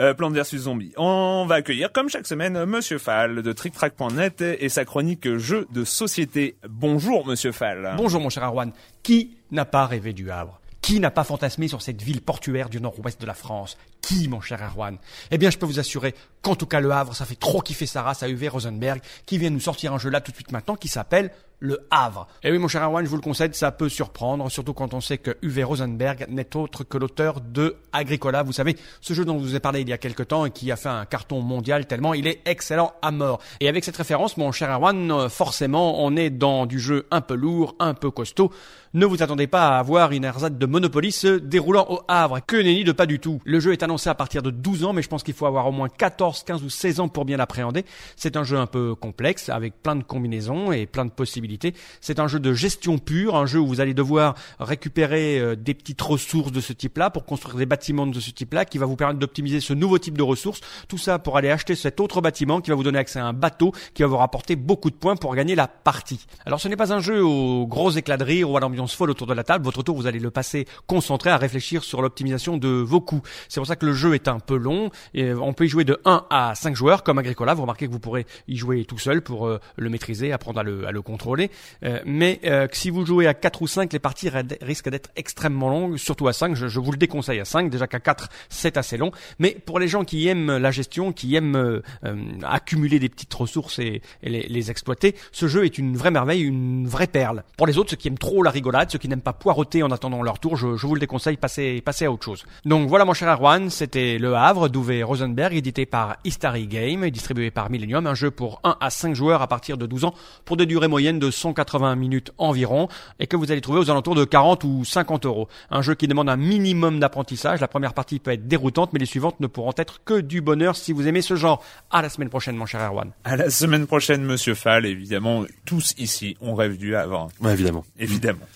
Euh, 0.00 0.14
Plante 0.14 0.32
Zombie. 0.42 0.94
On 0.96 1.44
va 1.46 1.56
accueillir, 1.56 1.92
comme 1.92 2.08
chaque 2.08 2.26
semaine, 2.26 2.64
Monsieur 2.64 2.96
Fall 2.96 3.42
de 3.42 3.52
TrickTrack.net 3.52 4.40
et 4.40 4.70
sa 4.70 4.86
chronique 4.86 5.36
jeux 5.36 5.66
de 5.70 5.84
société. 5.84 6.56
Bonjour, 6.66 7.26
Monsieur 7.26 7.52
Fall. 7.52 7.92
Bonjour 7.98 8.18
mon 8.22 8.30
cher 8.30 8.42
Arwan. 8.44 8.72
Qui 9.02 9.36
n'a 9.50 9.66
pas 9.66 9.84
rêvé 9.84 10.14
du 10.14 10.30
Havre? 10.30 10.61
Qui 10.82 10.98
n'a 10.98 11.12
pas 11.12 11.22
fantasmé 11.22 11.68
sur 11.68 11.80
cette 11.80 12.02
ville 12.02 12.20
portuaire 12.20 12.68
du 12.68 12.80
nord-ouest 12.80 13.20
de 13.20 13.26
la 13.26 13.34
France? 13.34 13.78
Qui, 14.00 14.26
mon 14.26 14.40
cher 14.40 14.60
Arwan 14.60 14.98
Eh 15.30 15.38
bien, 15.38 15.48
je 15.48 15.56
peux 15.56 15.64
vous 15.64 15.78
assurer 15.78 16.12
qu'en 16.42 16.56
tout 16.56 16.66
cas, 16.66 16.80
le 16.80 16.90
Havre, 16.90 17.14
ça 17.14 17.24
fait 17.24 17.38
trop 17.38 17.60
kiffer 17.60 17.86
sa 17.86 18.02
race 18.02 18.24
à 18.24 18.28
Uwe 18.28 18.48
Rosenberg, 18.50 19.00
qui 19.24 19.38
vient 19.38 19.50
nous 19.50 19.60
sortir 19.60 19.94
un 19.94 19.98
jeu 19.98 20.10
là 20.10 20.20
tout 20.20 20.32
de 20.32 20.36
suite 20.36 20.50
maintenant 20.50 20.74
qui 20.74 20.88
s'appelle 20.88 21.30
le 21.62 21.78
Havre. 21.90 22.26
Et 22.42 22.50
oui, 22.50 22.58
mon 22.58 22.68
cher 22.68 22.82
Arwan, 22.82 23.04
je 23.04 23.08
vous 23.08 23.16
le 23.16 23.22
concède, 23.22 23.54
ça 23.54 23.70
peut 23.70 23.88
surprendre, 23.88 24.50
surtout 24.50 24.74
quand 24.74 24.94
on 24.94 25.00
sait 25.00 25.18
que 25.18 25.36
Uwe 25.42 25.64
Rosenberg 25.64 26.26
n'est 26.28 26.56
autre 26.56 26.82
que 26.82 26.98
l'auteur 26.98 27.40
de 27.40 27.76
Agricola. 27.92 28.42
Vous 28.42 28.52
savez, 28.52 28.76
ce 29.00 29.14
jeu 29.14 29.24
dont 29.24 29.38
je 29.38 29.44
vous 29.44 29.56
ai 29.56 29.60
parlé 29.60 29.82
il 29.82 29.88
y 29.88 29.92
a 29.92 29.98
quelque 29.98 30.24
temps 30.24 30.44
et 30.44 30.50
qui 30.50 30.72
a 30.72 30.76
fait 30.76 30.88
un 30.88 31.04
carton 31.04 31.40
mondial 31.40 31.86
tellement 31.86 32.14
il 32.14 32.26
est 32.26 32.40
excellent 32.46 32.92
à 33.00 33.12
mort. 33.12 33.40
Et 33.60 33.68
avec 33.68 33.84
cette 33.84 33.96
référence, 33.96 34.36
mon 34.36 34.50
cher 34.50 34.70
Arwan, 34.70 35.10
euh, 35.10 35.28
forcément, 35.28 36.04
on 36.04 36.16
est 36.16 36.30
dans 36.30 36.66
du 36.66 36.80
jeu 36.80 37.06
un 37.12 37.20
peu 37.20 37.34
lourd, 37.34 37.76
un 37.78 37.94
peu 37.94 38.10
costaud. 38.10 38.50
Ne 38.94 39.06
vous 39.06 39.22
attendez 39.22 39.46
pas 39.46 39.68
à 39.68 39.78
avoir 39.78 40.12
une 40.12 40.24
ersatz 40.24 40.52
de 40.52 40.66
Monopoly 40.66 41.12
se 41.12 41.38
déroulant 41.38 41.86
au 41.88 42.00
Havre. 42.08 42.40
Que 42.46 42.56
nenni 42.56 42.84
de 42.84 42.92
pas 42.92 43.06
du 43.06 43.20
tout. 43.20 43.40
Le 43.44 43.58
jeu 43.58 43.72
est 43.72 43.82
annoncé 43.82 44.10
à 44.10 44.14
partir 44.14 44.42
de 44.42 44.50
12 44.50 44.84
ans, 44.84 44.92
mais 44.92 45.00
je 45.00 45.08
pense 45.08 45.22
qu'il 45.22 45.32
faut 45.32 45.46
avoir 45.46 45.66
au 45.66 45.72
moins 45.72 45.88
14, 45.88 46.42
15 46.42 46.62
ou 46.62 46.68
16 46.68 47.00
ans 47.00 47.08
pour 47.08 47.24
bien 47.24 47.38
l'appréhender. 47.38 47.86
C'est 48.16 48.36
un 48.36 48.44
jeu 48.44 48.58
un 48.58 48.66
peu 48.66 48.94
complexe, 48.94 49.48
avec 49.48 49.82
plein 49.82 49.96
de 49.96 50.02
combinaisons 50.02 50.72
et 50.72 50.84
plein 50.84 51.06
de 51.06 51.10
possibilités. 51.10 51.51
C'est 52.00 52.18
un 52.18 52.28
jeu 52.28 52.40
de 52.40 52.52
gestion 52.52 52.98
pure, 52.98 53.36
un 53.36 53.46
jeu 53.46 53.58
où 53.58 53.66
vous 53.66 53.80
allez 53.80 53.94
devoir 53.94 54.34
récupérer 54.58 55.38
euh, 55.38 55.56
des 55.56 55.74
petites 55.74 56.00
ressources 56.00 56.52
de 56.52 56.60
ce 56.60 56.72
type-là 56.72 57.10
pour 57.10 57.24
construire 57.24 57.56
des 57.56 57.66
bâtiments 57.66 58.06
de 58.06 58.20
ce 58.20 58.30
type-là 58.30 58.64
qui 58.64 58.78
va 58.78 58.86
vous 58.86 58.96
permettre 58.96 59.18
d'optimiser 59.18 59.60
ce 59.60 59.72
nouveau 59.72 59.98
type 59.98 60.16
de 60.16 60.22
ressources. 60.22 60.60
Tout 60.88 60.98
ça 60.98 61.18
pour 61.18 61.36
aller 61.36 61.50
acheter 61.50 61.74
cet 61.74 62.00
autre 62.00 62.20
bâtiment 62.20 62.60
qui 62.60 62.70
va 62.70 62.76
vous 62.76 62.82
donner 62.82 62.98
accès 62.98 63.18
à 63.18 63.26
un 63.26 63.32
bateau 63.32 63.72
qui 63.94 64.02
va 64.02 64.08
vous 64.08 64.16
rapporter 64.16 64.56
beaucoup 64.56 64.90
de 64.90 64.96
points 64.96 65.16
pour 65.16 65.34
gagner 65.34 65.54
la 65.54 65.68
partie. 65.68 66.26
Alors 66.46 66.60
ce 66.60 66.68
n'est 66.68 66.76
pas 66.76 66.92
un 66.92 67.00
jeu 67.00 67.24
au 67.24 67.66
gros 67.66 67.90
éclat 67.90 68.16
de 68.16 68.24
rire 68.24 68.50
ou 68.50 68.56
à 68.56 68.60
l'ambiance 68.60 68.94
folle 68.94 69.10
autour 69.10 69.26
de 69.26 69.34
la 69.34 69.44
table. 69.44 69.64
Votre 69.64 69.82
tour, 69.82 69.96
vous 69.96 70.06
allez 70.06 70.18
le 70.18 70.30
passer 70.30 70.66
concentré 70.86 71.30
à 71.30 71.36
réfléchir 71.36 71.84
sur 71.84 72.02
l'optimisation 72.02 72.56
de 72.56 72.68
vos 72.68 73.00
coûts. 73.00 73.22
C'est 73.48 73.60
pour 73.60 73.66
ça 73.66 73.76
que 73.76 73.86
le 73.86 73.92
jeu 73.92 74.14
est 74.14 74.28
un 74.28 74.38
peu 74.38 74.56
long. 74.56 74.90
Et 75.14 75.32
on 75.32 75.52
peut 75.52 75.64
y 75.64 75.68
jouer 75.68 75.84
de 75.84 76.00
1 76.04 76.26
à 76.30 76.54
5 76.54 76.74
joueurs 76.74 77.02
comme 77.02 77.18
Agricola. 77.18 77.54
Vous 77.54 77.62
remarquez 77.62 77.86
que 77.86 77.92
vous 77.92 78.00
pourrez 78.00 78.26
y 78.48 78.56
jouer 78.56 78.84
tout 78.84 78.98
seul 78.98 79.22
pour 79.22 79.46
euh, 79.46 79.58
le 79.76 79.90
maîtriser, 79.90 80.32
apprendre 80.32 80.60
à 80.60 80.62
le 80.62 81.02
contrôler. 81.02 81.41
Euh, 81.84 82.00
mais 82.04 82.40
euh, 82.44 82.66
que 82.66 82.76
si 82.76 82.90
vous 82.90 83.04
jouez 83.06 83.26
à 83.26 83.34
4 83.34 83.62
ou 83.62 83.66
5, 83.66 83.92
les 83.92 83.98
parties 83.98 84.30
risquent 84.60 84.88
d'être 84.88 85.10
extrêmement 85.16 85.68
longues, 85.68 85.96
surtout 85.96 86.28
à 86.28 86.32
5. 86.32 86.54
Je, 86.54 86.78
vous 86.78 86.92
le 86.92 86.98
déconseille 86.98 87.40
à 87.40 87.44
5. 87.44 87.70
Déjà 87.70 87.86
qu'à 87.86 88.00
4, 88.00 88.28
c'est 88.48 88.76
assez 88.76 88.96
long. 88.96 89.12
Mais 89.38 89.56
pour 89.64 89.78
les 89.78 89.88
gens 89.88 90.04
qui 90.04 90.28
aiment 90.28 90.56
la 90.56 90.70
gestion, 90.70 91.12
qui 91.12 91.34
aiment 91.34 91.56
euh, 91.56 91.82
euh, 92.04 92.16
accumuler 92.44 92.98
des 92.98 93.08
petites 93.08 93.32
ressources 93.34 93.78
et, 93.78 94.02
les, 94.22 94.70
exploiter, 94.70 95.16
ce 95.32 95.48
jeu 95.48 95.64
est 95.64 95.76
une 95.76 95.96
vraie 95.96 96.10
merveille, 96.10 96.42
une 96.42 96.86
vraie 96.86 97.06
perle. 97.06 97.42
Pour 97.56 97.66
les 97.66 97.78
autres, 97.78 97.90
ceux 97.90 97.96
qui 97.96 98.08
aiment 98.08 98.18
trop 98.18 98.42
la 98.42 98.50
rigolade, 98.50 98.90
ceux 98.90 98.98
qui 98.98 99.08
n'aiment 99.08 99.20
pas 99.20 99.32
poireauter 99.32 99.82
en 99.82 99.90
attendant 99.90 100.22
leur 100.22 100.38
tour, 100.38 100.56
je, 100.56 100.66
vous 100.66 100.94
le 100.94 101.00
déconseille, 101.00 101.36
passez, 101.36 101.82
à 102.02 102.12
autre 102.12 102.24
chose. 102.24 102.44
Donc 102.64 102.88
voilà 102.88 103.04
mon 103.04 103.12
cher 103.12 103.28
Arwan, 103.28 103.70
c'était 103.70 104.18
Le 104.18 104.34
Havre 104.34 104.68
d'Uwe 104.68 105.04
Rosenberg, 105.04 105.54
édité 105.54 105.84
par 105.84 106.16
Istari 106.24 106.66
Game, 106.66 107.08
distribué 107.10 107.50
par 107.50 107.70
Millennium, 107.70 108.06
un 108.06 108.14
jeu 108.14 108.30
pour 108.30 108.60
1 108.64 108.76
à 108.80 108.90
5 108.90 109.14
joueurs 109.14 109.42
à 109.42 109.48
partir 109.48 109.76
de 109.76 109.86
12 109.86 110.04
ans, 110.04 110.14
pour 110.44 110.56
des 110.56 110.66
durées 110.66 110.88
moyennes 110.88 111.18
de 111.18 111.30
180 111.32 111.96
minutes 111.96 112.30
environ, 112.38 112.88
et 113.18 113.26
que 113.26 113.36
vous 113.36 113.50
allez 113.50 113.60
trouver 113.60 113.80
aux 113.80 113.90
alentours 113.90 114.14
de 114.14 114.24
40 114.24 114.62
ou 114.64 114.84
50 114.84 115.26
euros. 115.26 115.48
Un 115.70 115.82
jeu 115.82 115.94
qui 115.94 116.06
demande 116.06 116.28
un 116.28 116.36
minimum 116.36 117.00
d'apprentissage, 117.00 117.60
la 117.60 117.68
première 117.68 117.94
partie 117.94 118.18
peut 118.20 118.30
être 118.30 118.46
déroutante, 118.46 118.92
mais 118.92 118.98
les 118.98 119.06
suivantes 119.06 119.40
ne 119.40 119.46
pourront 119.46 119.74
être 119.76 120.02
que 120.04 120.20
du 120.20 120.40
bonheur 120.40 120.76
si 120.76 120.92
vous 120.92 121.08
aimez 121.08 121.22
ce 121.22 121.34
genre. 121.34 121.62
À 121.90 122.02
la 122.02 122.08
semaine 122.08 122.28
prochaine 122.28 122.56
mon 122.56 122.66
cher 122.66 122.80
Erwan. 122.80 123.10
À 123.24 123.36
la 123.36 123.50
semaine 123.50 123.86
prochaine, 123.86 124.22
Monsieur 124.22 124.54
Fall. 124.54 124.86
Évidemment, 124.86 125.44
tous 125.64 125.94
ici, 125.98 126.36
on 126.40 126.54
rêve 126.54 126.76
du 126.76 126.94
Havre. 126.94 127.28
Ouais, 127.40 127.52
évidemment. 127.52 127.84
Évidemment. 127.98 128.46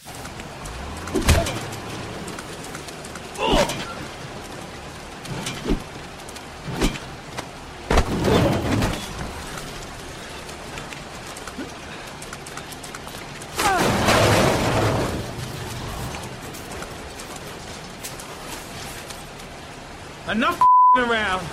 Enough 20.37 20.68
around. 20.96 21.46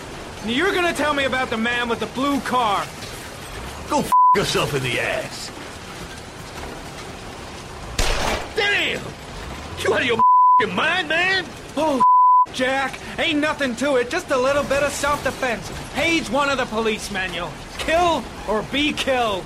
You're 0.46 0.74
gonna 0.74 0.92
tell 0.92 1.14
me 1.14 1.24
about 1.24 1.50
the 1.50 1.56
man 1.56 1.88
with 1.88 2.02
the 2.02 2.06
blue 2.08 2.42
car. 2.42 2.86
Go 3.90 4.00
f 4.00 4.12
yourself 4.36 4.74
in 4.74 4.84
the 4.84 5.00
ass. 5.00 5.50
Damn! 8.58 9.02
You 9.80 9.94
out 9.94 10.02
of 10.02 10.06
your 10.06 10.18
f***ing 10.18 10.76
mind, 10.76 11.08
man? 11.08 11.46
Oh, 11.78 12.04
Jack, 12.52 13.00
ain't 13.18 13.40
nothing 13.40 13.74
to 13.78 13.96
it. 13.96 14.10
Just 14.10 14.32
a 14.32 14.38
little 14.38 14.66
bit 14.66 14.84
of 14.84 14.92
self-defense. 14.92 15.72
Page 15.94 16.30
one 16.30 16.50
of 16.50 16.58
the 16.58 16.66
police 16.66 17.10
manual. 17.10 17.54
Kill 17.78 18.22
or 18.50 18.64
be 18.64 18.92
killed. 18.92 19.46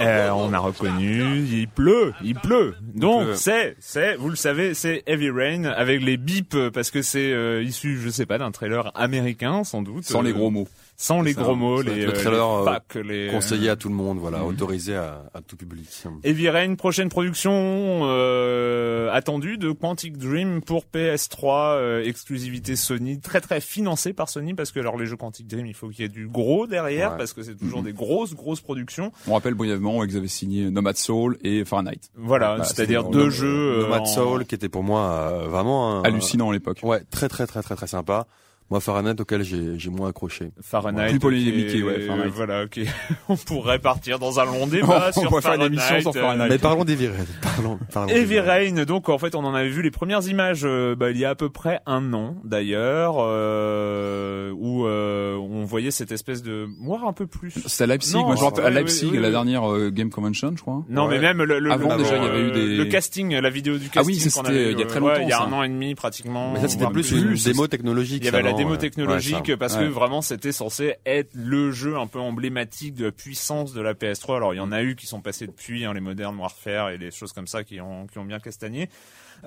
Euh, 0.00 0.30
on 0.30 0.52
a 0.52 0.58
reconnu, 0.58 1.44
il 1.44 1.68
pleut, 1.68 2.12
il 2.22 2.34
pleut. 2.34 2.74
Donc 2.94 3.28
c'est, 3.34 3.76
c'est, 3.80 4.16
vous 4.16 4.30
le 4.30 4.36
savez, 4.36 4.74
c'est 4.74 5.02
Heavy 5.06 5.30
Rain 5.30 5.64
avec 5.64 6.02
les 6.02 6.16
bips 6.16 6.70
parce 6.72 6.90
que 6.90 7.02
c'est 7.02 7.32
euh, 7.32 7.62
issu, 7.62 7.98
je 8.00 8.08
sais 8.08 8.26
pas, 8.26 8.38
d'un 8.38 8.50
trailer 8.50 8.90
américain 8.94 9.64
sans 9.64 9.82
doute. 9.82 10.04
Sans 10.04 10.22
les 10.22 10.32
gros 10.32 10.50
mots. 10.50 10.68
Sans 11.02 11.22
les 11.22 11.32
ça, 11.32 11.40
gros 11.40 11.54
mots, 11.56 11.80
les, 11.80 12.04
le 12.04 12.10
euh, 12.10 12.12
trailer, 12.12 12.46
les 12.46 12.60
euh, 12.60 12.64
packs, 12.66 12.94
les 12.96 13.28
Conseillé 13.30 13.70
à 13.70 13.76
tout 13.76 13.88
le 13.88 13.94
monde, 13.94 14.18
voilà, 14.18 14.44
autorisé 14.44 14.96
à, 14.96 15.22
à 15.32 15.40
tout 15.40 15.56
public. 15.56 15.88
Heavy 16.24 16.50
Rain, 16.50 16.74
prochaine 16.74 17.08
production 17.08 18.00
euh, 18.02 19.10
attendue 19.10 19.56
de 19.56 19.72
Quantic 19.72 20.18
Dream 20.18 20.60
pour 20.60 20.84
PS3, 20.92 21.76
euh, 21.76 22.04
exclusivité 22.04 22.76
Sony, 22.76 23.18
très 23.18 23.40
très 23.40 23.62
financée 23.62 24.12
par 24.12 24.28
Sony 24.28 24.52
parce 24.52 24.72
que 24.72 24.80
alors 24.80 24.98
les 24.98 25.06
jeux 25.06 25.16
Quantic 25.16 25.46
Dream, 25.46 25.64
il 25.66 25.72
faut 25.74 25.88
qu'il 25.88 26.00
y 26.02 26.04
ait 26.04 26.08
du 26.08 26.28
gros 26.28 26.66
derrière 26.66 27.12
Ouais. 27.12 27.16
parce 27.16 27.32
que 27.32 27.42
c'est 27.42 27.54
toujours 27.56 27.78
Mhm. 27.78 27.84
des 27.86 27.92
grosses 27.94 28.34
grosses 28.34 28.60
productions. 28.60 29.10
On 29.26 29.32
rappelle 29.32 29.54
brièvement 29.54 30.02
qu'ils 30.04 30.18
avaient 30.18 30.28
signé 30.28 30.70
Nomad 30.70 30.96
Soul 30.98 31.38
et 31.42 31.64
Fahrenheit. 31.64 32.10
Voilà, 32.14 32.58
Bah, 32.58 32.64
c'est-à-dire 32.64 33.04
c'est- 33.04 33.10
deux 33.10 33.26
euh, 33.26 33.30
jeux 33.30 33.78
euh, 33.78 33.82
Nomad 33.84 34.02
en- 34.02 34.04
Soul, 34.04 34.44
qui 34.44 34.54
était 34.54 34.68
pour 34.68 34.82
moi 34.82 35.00
euh, 35.32 35.48
vraiment 35.48 36.00
un, 36.00 36.02
Hallucinant 36.02 36.50
à 36.50 36.52
l'époque. 36.52 36.80
Ouais, 36.82 37.00
très 37.10 37.28
très 37.30 37.46
très 37.46 37.62
très 37.62 37.74
très 37.74 37.86
sympa. 37.86 38.26
Moi, 38.70 38.80
Fahrenheit 38.80 39.20
auquel 39.20 39.42
j'ai 39.42 39.78
j'ai 39.78 39.90
moins 39.90 40.08
accroché. 40.10 40.50
Fahrenheit. 40.62 41.18
Plus 41.18 41.48
est- 41.48 41.82
ouais, 41.82 42.00
Fahrenheit. 42.02 42.28
Voilà, 42.32 42.64
ok. 42.64 42.80
On 43.28 43.36
pourrait 43.36 43.80
partir 43.80 44.18
dans 44.20 44.38
un 44.38 44.44
long 44.44 44.66
débat 44.68 45.10
On 45.16 45.20
sur 45.20 45.28
pourrait 45.28 45.42
faire 45.42 45.54
une 45.54 45.60
Fahrenheit. 45.76 45.94
émission 45.96 46.12
sur 46.12 46.20
Fahrenheit. 46.20 46.48
Mais 46.48 46.58
parlons 46.58 46.84
d'Heavy 46.84 47.08
Rain. 47.08 47.14
Parlons, 47.42 47.78
parlons 47.92 48.08
Heavy 48.12 48.20
d'Heavy 48.36 48.40
Rain. 48.40 48.76
Rain, 48.76 48.84
donc 48.84 49.08
en 49.08 49.18
fait 49.18 49.34
on 49.34 49.44
en 49.44 49.54
avait 49.54 49.68
vu 49.70 49.82
les 49.82 49.90
premières 49.90 50.26
images 50.28 50.60
euh, 50.64 50.94
bah, 50.94 51.10
il 51.10 51.18
y 51.18 51.24
a 51.24 51.30
à 51.30 51.34
peu 51.34 51.50
près 51.50 51.80
un 51.86 52.12
an 52.14 52.36
d'ailleurs, 52.44 53.16
euh, 53.18 54.52
où 54.56 54.86
euh, 54.86 55.36
on 55.36 55.64
voyait 55.64 55.90
cette 55.90 56.12
espèce 56.12 56.42
de 56.42 56.68
voir 56.80 57.06
un 57.06 57.12
peu 57.12 57.26
plus. 57.26 57.50
C'était 57.66 57.84
à 57.84 57.86
Leipzig. 57.88 58.14
Non, 58.14 58.26
Moi, 58.26 58.36
à 58.36 58.68
oui, 58.68 58.74
Leipzig, 58.74 59.06
oui, 59.06 59.10
oui, 59.14 59.18
la 59.18 59.28
oui. 59.28 59.32
dernière 59.32 59.70
euh, 59.70 59.90
Game 59.90 60.10
Convention, 60.10 60.52
je 60.56 60.62
crois. 60.62 60.84
Non 60.88 61.06
Ouais. 61.06 61.16
mais 61.18 61.20
même 61.34 61.42
le, 61.42 61.58
le 61.58 61.72
Avant, 61.72 61.96
le- 61.96 62.02
déjà, 62.02 62.16
il 62.16 62.22
y 62.22 62.26
avait 62.26 62.40
eu 62.42 62.50
des- 62.52 62.76
le 62.76 62.84
casting, 62.84 63.34
la 63.36 63.50
vidéo 63.50 63.78
du 63.78 63.86
Ah 63.90 63.94
casting 63.94 64.14
oui, 64.14 64.20
ça, 64.20 64.40
qu'on 64.42 64.46
c'était 64.46 64.72
il 64.72 64.78
y 64.78 64.82
a 64.82 64.86
très 64.86 65.00
ouais, 65.00 65.08
longtemps, 65.08 65.22
il 65.22 65.28
y 65.28 65.32
a 65.32 65.42
un 65.42 65.52
an 65.52 65.62
et 65.62 65.68
demi 65.68 65.94
pratiquement. 65.94 66.52
Mais 66.52 66.60
ça, 66.60 66.68
c'était 66.68 66.86
plus 66.86 67.08
plus. 67.08 67.22
une 67.22 67.34
démo 67.52 67.66
technologique. 67.66 68.22
Démo 68.64 68.76
technologique 68.76 69.44
Ouais, 69.46 69.50
ça. 69.52 69.56
parce 69.56 69.76
Ouais. 69.76 69.84
que 69.84 69.88
vraiment 69.88 70.22
c'était 70.22 70.52
censé 70.52 70.94
être 71.06 71.30
le 71.34 71.70
jeu 71.72 71.96
un 71.98 72.06
peu 72.06 72.18
emblématique 72.18 72.94
de 72.94 73.06
la 73.06 73.12
puissance 73.12 73.72
de 73.72 73.80
la 73.80 73.94
PS3. 73.94 74.36
Alors 74.36 74.54
il 74.54 74.58
y 74.58 74.60
en 74.60 74.72
a 74.72 74.82
eu 74.82 74.94
qui 74.96 75.06
sont 75.06 75.20
passés 75.20 75.46
depuis, 75.46 75.84
hein, 75.84 75.92
les 75.94 76.00
Modern 76.00 76.36
Warfare 76.38 76.90
et 76.90 76.98
les 76.98 77.10
choses 77.10 77.32
comme 77.32 77.46
ça 77.46 77.64
qui 77.64 77.80
ont, 77.80 78.06
qui 78.06 78.18
ont 78.18 78.24
bien 78.24 78.38
castagné. 78.40 78.88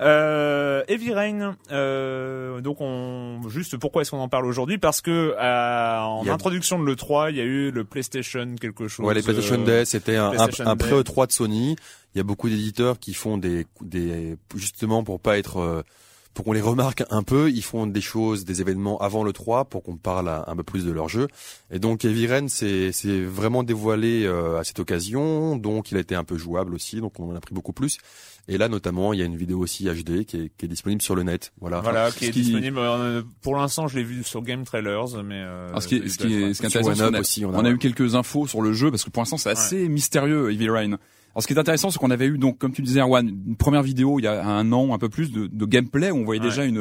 Euh, 0.00 0.82
Heavy 0.88 1.12
Rain, 1.14 1.56
euh, 1.70 2.60
donc 2.60 2.80
on 2.80 3.40
juste 3.48 3.76
pourquoi 3.76 4.02
est-ce 4.02 4.10
qu'on 4.10 4.18
en 4.18 4.28
parle 4.28 4.46
aujourd'hui? 4.46 4.76
Parce 4.78 5.00
que 5.00 5.34
euh, 5.38 5.98
en 6.00 6.26
a- 6.26 6.32
introduction 6.32 6.80
de 6.80 6.84
l'E3, 6.84 7.30
il 7.30 7.36
y 7.36 7.40
a 7.40 7.44
eu 7.44 7.70
le 7.70 7.84
PlayStation 7.84 8.56
quelque 8.60 8.88
chose. 8.88 9.06
Ouais, 9.06 9.14
les 9.14 9.22
PlayStation 9.22 9.60
euh, 9.60 9.64
Day, 9.64 9.84
c'était 9.84 10.16
un, 10.16 10.26
un, 10.26 10.30
PlayStation 10.30 10.66
un 10.66 10.74
Day. 10.76 10.84
pré-E3 10.84 11.26
de 11.28 11.32
Sony. 11.32 11.76
Il 12.14 12.18
y 12.18 12.20
a 12.20 12.24
beaucoup 12.24 12.48
d'éditeurs 12.48 12.98
qui 12.98 13.14
font 13.14 13.38
des, 13.38 13.66
des, 13.82 14.36
justement 14.56 15.04
pour 15.04 15.20
pas 15.20 15.38
être, 15.38 15.58
euh, 15.58 15.82
pour 16.34 16.44
qu'on 16.44 16.52
les 16.52 16.60
remarque 16.60 17.04
un 17.10 17.22
peu, 17.22 17.48
ils 17.50 17.62
font 17.62 17.86
des 17.86 18.00
choses, 18.00 18.44
des 18.44 18.60
événements 18.60 18.98
avant 18.98 19.22
le 19.24 19.32
3 19.32 19.66
pour 19.66 19.82
qu'on 19.84 19.96
parle 19.96 20.28
un, 20.28 20.56
peu 20.56 20.64
plus 20.64 20.84
de 20.84 20.90
leur 20.90 21.08
jeu. 21.08 21.28
Et 21.70 21.78
donc 21.78 22.04
Heavy 22.04 22.26
Rain 22.26 22.48
c'est 22.48 22.90
c'est 22.92 23.22
vraiment 23.22 23.62
dévoilé 23.62 24.24
euh, 24.24 24.58
à 24.58 24.64
cette 24.64 24.80
occasion, 24.80 25.56
donc 25.56 25.90
il 25.92 25.96
a 25.96 26.00
été 26.00 26.14
un 26.14 26.24
peu 26.24 26.36
jouable 26.36 26.74
aussi, 26.74 27.00
donc 27.00 27.18
on 27.20 27.30
en 27.30 27.36
a 27.36 27.40
pris 27.40 27.54
beaucoup 27.54 27.72
plus. 27.72 27.98
Et 28.46 28.58
là 28.58 28.68
notamment, 28.68 29.12
il 29.14 29.20
y 29.20 29.22
a 29.22 29.24
une 29.24 29.36
vidéo 29.36 29.58
aussi 29.60 29.84
HD 29.84 30.24
qui 30.26 30.36
est, 30.36 30.52
qui 30.58 30.66
est 30.66 30.68
disponible 30.68 31.00
sur 31.00 31.14
le 31.14 31.22
net. 31.22 31.52
Voilà. 31.60 31.80
Voilà, 31.80 32.10
qui 32.10 32.26
est 32.26 32.30
qui- 32.30 32.42
disponible. 32.42 32.76
euh, 32.78 33.22
pour 33.40 33.56
l'instant, 33.56 33.88
je 33.88 33.96
l'ai 33.96 34.04
vu 34.04 34.22
sur 34.22 34.42
Game 34.42 34.64
Trailers, 34.64 35.22
mais. 35.24 35.36
Euh, 35.42 35.68
Alors, 35.70 35.82
ce 35.82 35.88
qui 35.88 35.96
est, 35.96 36.08
ce 36.10 36.18
qui 36.18 36.34
est, 36.34 36.52
ce 36.52 36.60
qui 36.60 36.66
est 36.66 36.70
Sur 36.70 36.80
intéressant, 36.80 37.04
Up 37.04 37.14
a, 37.14 37.20
aussi, 37.20 37.44
on 37.46 37.54
on 37.54 37.64
a- 37.64 37.70
eu 37.70 37.78
quelques 37.78 38.16
infos 38.16 38.46
sur 38.46 38.60
le 38.60 38.72
jeu 38.74 38.90
parce 38.90 39.02
que 39.04 39.08
pour 39.10 39.22
l'instant 39.22 39.38
c'est 39.38 39.48
assez 39.50 39.88
mystérieux 39.88 40.50
Heavy 40.52 40.68
Rain. 40.68 40.98
Alors 41.34 41.42
ce 41.42 41.46
qui 41.48 41.52
est 41.54 41.58
intéressant, 41.58 41.90
c'est 41.90 41.98
qu'on 41.98 42.10
avait 42.10 42.26
eu 42.26 42.38
donc, 42.38 42.58
comme 42.58 42.72
tu 42.72 42.82
disais, 42.82 43.00
Erwan, 43.00 43.26
une 43.28 43.56
première 43.56 43.82
vidéo 43.82 44.18
il 44.20 44.22
y 44.24 44.28
a 44.28 44.44
un 44.46 44.70
an, 44.72 44.94
un 44.94 44.98
peu 44.98 45.08
plus 45.08 45.32
de, 45.32 45.46
de 45.48 45.64
gameplay 45.66 46.10
où 46.10 46.16
on 46.18 46.24
voyait 46.24 46.40
Ouais. 46.40 46.48
déjà 46.48 46.64
une, 46.64 46.76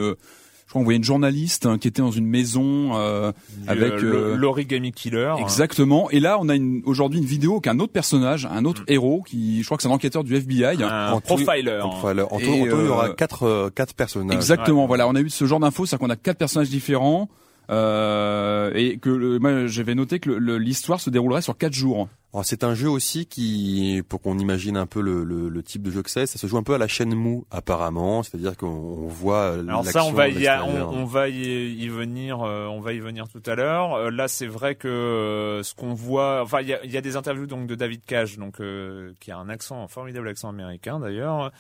je 0.66 0.70
crois, 0.70 0.82
on 0.82 0.84
voyait 0.84 0.98
une 0.98 1.04
journaliste 1.04 1.66
hein, 1.66 1.78
qui 1.80 1.88
était 1.88 2.02
dans 2.04 2.12
une 2.12 2.26
maison 2.28 2.92
euh, 2.96 3.32
du, 3.58 3.70
avec 3.70 3.94
euh, 3.94 4.34
euh, 4.34 4.36
l'origami 4.38 4.92
killer. 4.92 5.34
exactement. 5.40 6.10
Et 6.12 6.20
là, 6.20 6.38
on 6.40 6.50
a 6.50 6.56
une, 6.56 6.82
aujourd'hui 6.86 7.20
une 7.20 7.26
vidéo 7.26 7.60
qu'un 7.62 7.80
autre 7.80 7.92
personnage, 7.94 8.48
un 8.50 8.64
autre 8.66 8.84
héros 8.88 9.24
qui, 9.24 9.62
je 9.62 9.66
crois 9.66 9.78
que 9.78 9.84
c'est 9.84 9.90
un 9.90 9.92
enquêteur 9.92 10.24
du 10.24 10.36
FBI. 10.36 10.84
un 10.84 11.12
En 11.14 11.20
tout- 11.20 11.36
profiler. 11.36 11.80
En 11.82 11.90
tout, 12.02 12.08
Et, 12.10 12.22
en 12.22 12.28
tout, 12.38 12.42
il 12.46 12.86
y 12.86 12.90
aura 12.90 13.10
euh, 13.10 13.14
quatre, 13.14 13.44
euh, 13.44 13.70
quatre 13.74 13.94
personnages. 13.96 14.36
Exactement. 14.36 14.82
Ouais. 14.84 14.88
Voilà, 14.88 15.08
on 15.08 15.16
a 15.16 15.20
eu 15.22 15.30
ce 15.30 15.46
genre 15.46 15.60
d'infos, 15.60 15.86
c'est-à-dire 15.86 16.06
qu'on 16.08 16.12
a 16.14 16.16
quatre 16.16 16.38
personnages 16.38 16.70
différents. 16.70 17.28
Euh, 17.70 18.72
et 18.76 18.98
que 18.98 19.10
le- 19.10 19.40
moi 19.40 19.68
j'avais 19.68 19.96
noté 19.96 20.20
que 20.20 20.30
le- 20.30 20.38
le- 20.40 20.58
l'histoire 20.58 21.00
se 21.00 21.10
déroulerait 21.10 21.42
sur 21.42 21.58
quatre 21.58 21.74
jours. 21.74 22.10
Alors, 22.34 22.46
c'est 22.46 22.64
un 22.64 22.74
jeu 22.74 22.90
aussi 22.90 23.28
qui, 23.28 24.02
pour 24.10 24.20
qu'on 24.20 24.40
imagine 24.40 24.76
un 24.76 24.88
peu 24.88 25.02
le, 25.02 25.24
le, 25.24 25.50
le 25.50 25.64
type 25.64 25.84
de 25.84 25.92
jeu 25.92 26.02
que 26.02 26.10
c'est, 26.10 26.26
ça 26.26 26.40
se 26.40 26.48
joue 26.48 26.58
un 26.58 26.64
peu 26.64 26.74
à 26.74 26.80
la 26.80 26.88
chaîne 26.88 27.14
mou 27.14 27.46
apparemment, 27.52 28.24
c'est-à-dire 28.24 28.58
qu'on 28.58 28.68
on 28.68 29.08
voit 29.08 29.50
Alors 29.54 29.86
ça, 29.92 30.04
on 30.04 30.12
va 30.14 30.28
y, 30.30 30.48
a- 30.48 30.66
on, 30.66 30.98
on 31.02 31.06
va 31.06 31.30
y, 31.30 31.36
y 31.76 31.88
venir, 31.90 32.42
euh, 32.42 32.66
on 32.66 32.82
va 32.82 32.94
y 32.94 33.00
venir 33.00 33.28
tout 33.30 33.44
à 33.46 33.54
l'heure. 33.54 33.94
Euh, 33.94 34.10
là, 34.10 34.28
c'est 34.28 34.48
vrai 34.48 34.74
que 34.74 34.88
euh, 34.88 35.62
ce 35.62 35.76
qu'on 35.76 35.94
voit, 35.94 36.42
enfin, 36.42 36.62
il 36.62 36.70
y 36.70 36.74
a, 36.74 36.84
il 36.84 36.92
y 36.92 36.98
a 36.98 37.02
des 37.02 37.16
interviews 37.18 37.46
donc 37.46 37.68
de 37.68 37.76
David 37.76 38.02
Cage, 38.04 38.40
donc 38.40 38.60
euh, 38.62 39.14
qui 39.20 39.30
a 39.32 39.38
un 39.38 39.48
accent, 39.48 39.84
un 39.84 39.88
formidable 39.88 40.28
accent 40.28 40.50
américain 40.50 41.00
d'ailleurs, 41.00 41.52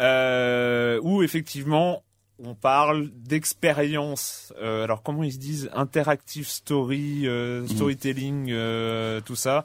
euh, 0.00 1.00
où 1.02 1.22
effectivement 1.22 2.02
on 2.44 2.54
parle 2.54 3.10
d'expérience. 3.10 4.52
Euh, 4.60 4.84
alors 4.84 5.02
comment 5.02 5.22
ils 5.22 5.32
se 5.32 5.38
disent 5.38 5.70
interactive 5.74 6.46
story, 6.46 7.26
euh, 7.26 7.66
storytelling, 7.66 8.48
euh, 8.50 9.20
tout 9.20 9.36
ça. 9.36 9.64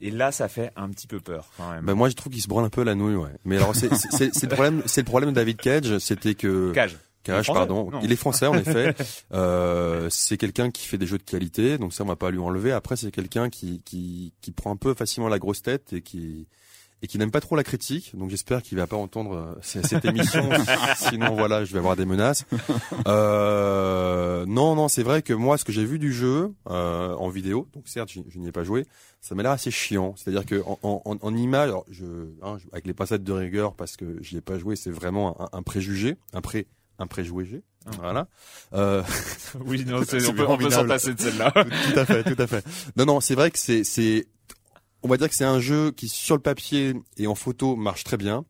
Et 0.00 0.10
là, 0.10 0.32
ça 0.32 0.48
fait 0.48 0.70
un 0.76 0.88
petit 0.90 1.06
peu 1.06 1.20
peur 1.20 1.50
quand 1.56 1.70
même. 1.70 1.84
Ben 1.84 1.94
moi, 1.94 2.08
je 2.08 2.14
trouve 2.14 2.32
qu'il 2.32 2.42
se 2.42 2.48
branle 2.48 2.64
un 2.64 2.70
peu 2.70 2.82
la 2.82 2.94
nouille, 2.94 3.14
ouais. 3.14 3.30
Mais 3.44 3.56
alors, 3.56 3.74
c'est 3.74 3.88
le 3.90 4.48
problème, 4.48 4.82
c'est 4.86 5.02
le 5.02 5.06
problème 5.06 5.30
de 5.30 5.34
David 5.34 5.56
Cage, 5.56 5.98
c'était 5.98 6.34
que 6.34 6.72
Cage. 6.72 6.98
Cage, 7.22 7.46
pardon. 7.46 7.90
Non. 7.90 8.00
Il 8.02 8.12
est 8.12 8.16
français 8.16 8.46
en 8.46 8.54
effet. 8.54 8.94
Euh, 9.32 10.08
c'est 10.10 10.36
quelqu'un 10.36 10.70
qui 10.70 10.86
fait 10.86 10.98
des 10.98 11.06
jeux 11.06 11.18
de 11.18 11.24
qualité, 11.24 11.78
donc 11.78 11.92
ça 11.92 12.04
on 12.04 12.06
va 12.06 12.14
pas 12.14 12.30
lui 12.30 12.38
enlever. 12.38 12.70
Après, 12.70 12.94
c'est 12.94 13.10
quelqu'un 13.10 13.50
qui, 13.50 13.80
qui 13.84 14.32
qui 14.40 14.52
prend 14.52 14.70
un 14.70 14.76
peu 14.76 14.94
facilement 14.94 15.28
la 15.28 15.38
grosse 15.38 15.62
tête 15.62 15.92
et 15.92 16.02
qui 16.02 16.46
et 17.04 17.06
qui 17.06 17.18
n'aime 17.18 17.30
pas 17.30 17.42
trop 17.42 17.54
la 17.54 17.64
critique. 17.64 18.16
Donc 18.16 18.30
j'espère 18.30 18.62
qu'il 18.62 18.78
va 18.78 18.86
pas 18.86 18.96
entendre 18.96 19.34
euh, 19.36 19.54
cette 19.60 20.06
émission. 20.06 20.48
Sinon 20.96 21.34
voilà, 21.36 21.62
je 21.66 21.72
vais 21.74 21.78
avoir 21.78 21.96
des 21.96 22.06
menaces. 22.06 22.46
Euh, 23.06 24.44
non, 24.46 24.74
non, 24.74 24.88
c'est 24.88 25.02
vrai 25.02 25.20
que 25.20 25.32
moi, 25.34 25.58
ce 25.58 25.64
que 25.64 25.72
j'ai 25.72 25.84
vu 25.84 25.98
du 25.98 26.12
jeu 26.14 26.52
euh, 26.70 27.14
en 27.14 27.28
vidéo, 27.28 27.68
donc 27.74 27.88
certes, 27.88 28.10
je, 28.10 28.20
je 28.28 28.38
n'y 28.38 28.48
ai 28.48 28.52
pas 28.52 28.64
joué, 28.64 28.86
ça 29.20 29.34
m'a 29.34 29.42
l'air 29.42 29.52
assez 29.52 29.70
chiant. 29.70 30.14
C'est-à-dire 30.16 30.46
que 30.46 30.62
en, 30.66 30.78
en, 30.82 31.16
en 31.20 31.36
image, 31.36 31.68
alors, 31.68 31.84
je, 31.90 32.04
hein, 32.42 32.56
je- 32.58 32.68
avec 32.72 32.86
les 32.86 32.94
passettes 32.94 33.22
de 33.22 33.32
rigueur, 33.32 33.74
parce 33.74 33.96
que 33.96 34.16
j'y 34.22 34.36
ai 34.38 34.40
pas 34.40 34.58
joué, 34.58 34.74
c'est 34.76 34.90
vraiment 34.90 35.40
un, 35.52 35.58
un 35.58 35.62
préjugé, 35.62 36.16
un 36.32 36.40
pré 36.40 36.66
un 36.98 37.06
préjugé. 37.08 37.62
Voilà. 37.98 38.28
Euh, 38.72 39.02
Oui, 39.66 39.84
non, 39.84 39.98
on 40.00 40.04
peut, 40.04 40.46
on 40.48 40.56
peut 40.56 40.70
s'en 40.70 40.86
passer 40.86 41.12
de 41.12 41.20
celle-là. 41.20 41.52
tout 41.52 41.98
à 41.98 42.04
fait, 42.06 42.22
tout 42.22 42.40
à 42.40 42.46
fait. 42.46 42.64
Non, 42.96 43.04
non, 43.04 43.20
c'est 43.20 43.34
vrai 43.34 43.50
que 43.50 43.58
c'est, 43.58 43.82
c'est, 43.84 44.26
on 45.04 45.08
va 45.08 45.16
dire 45.16 45.28
que 45.28 45.34
c'est 45.36 45.44
un 45.44 45.60
jeu 45.60 45.92
qui 45.92 46.08
sur 46.08 46.34
le 46.34 46.42
papier 46.42 46.94
et 47.18 47.26
en 47.28 47.36
photo 47.36 47.76
marche 47.76 48.02
très 48.02 48.16
bien. 48.16 48.44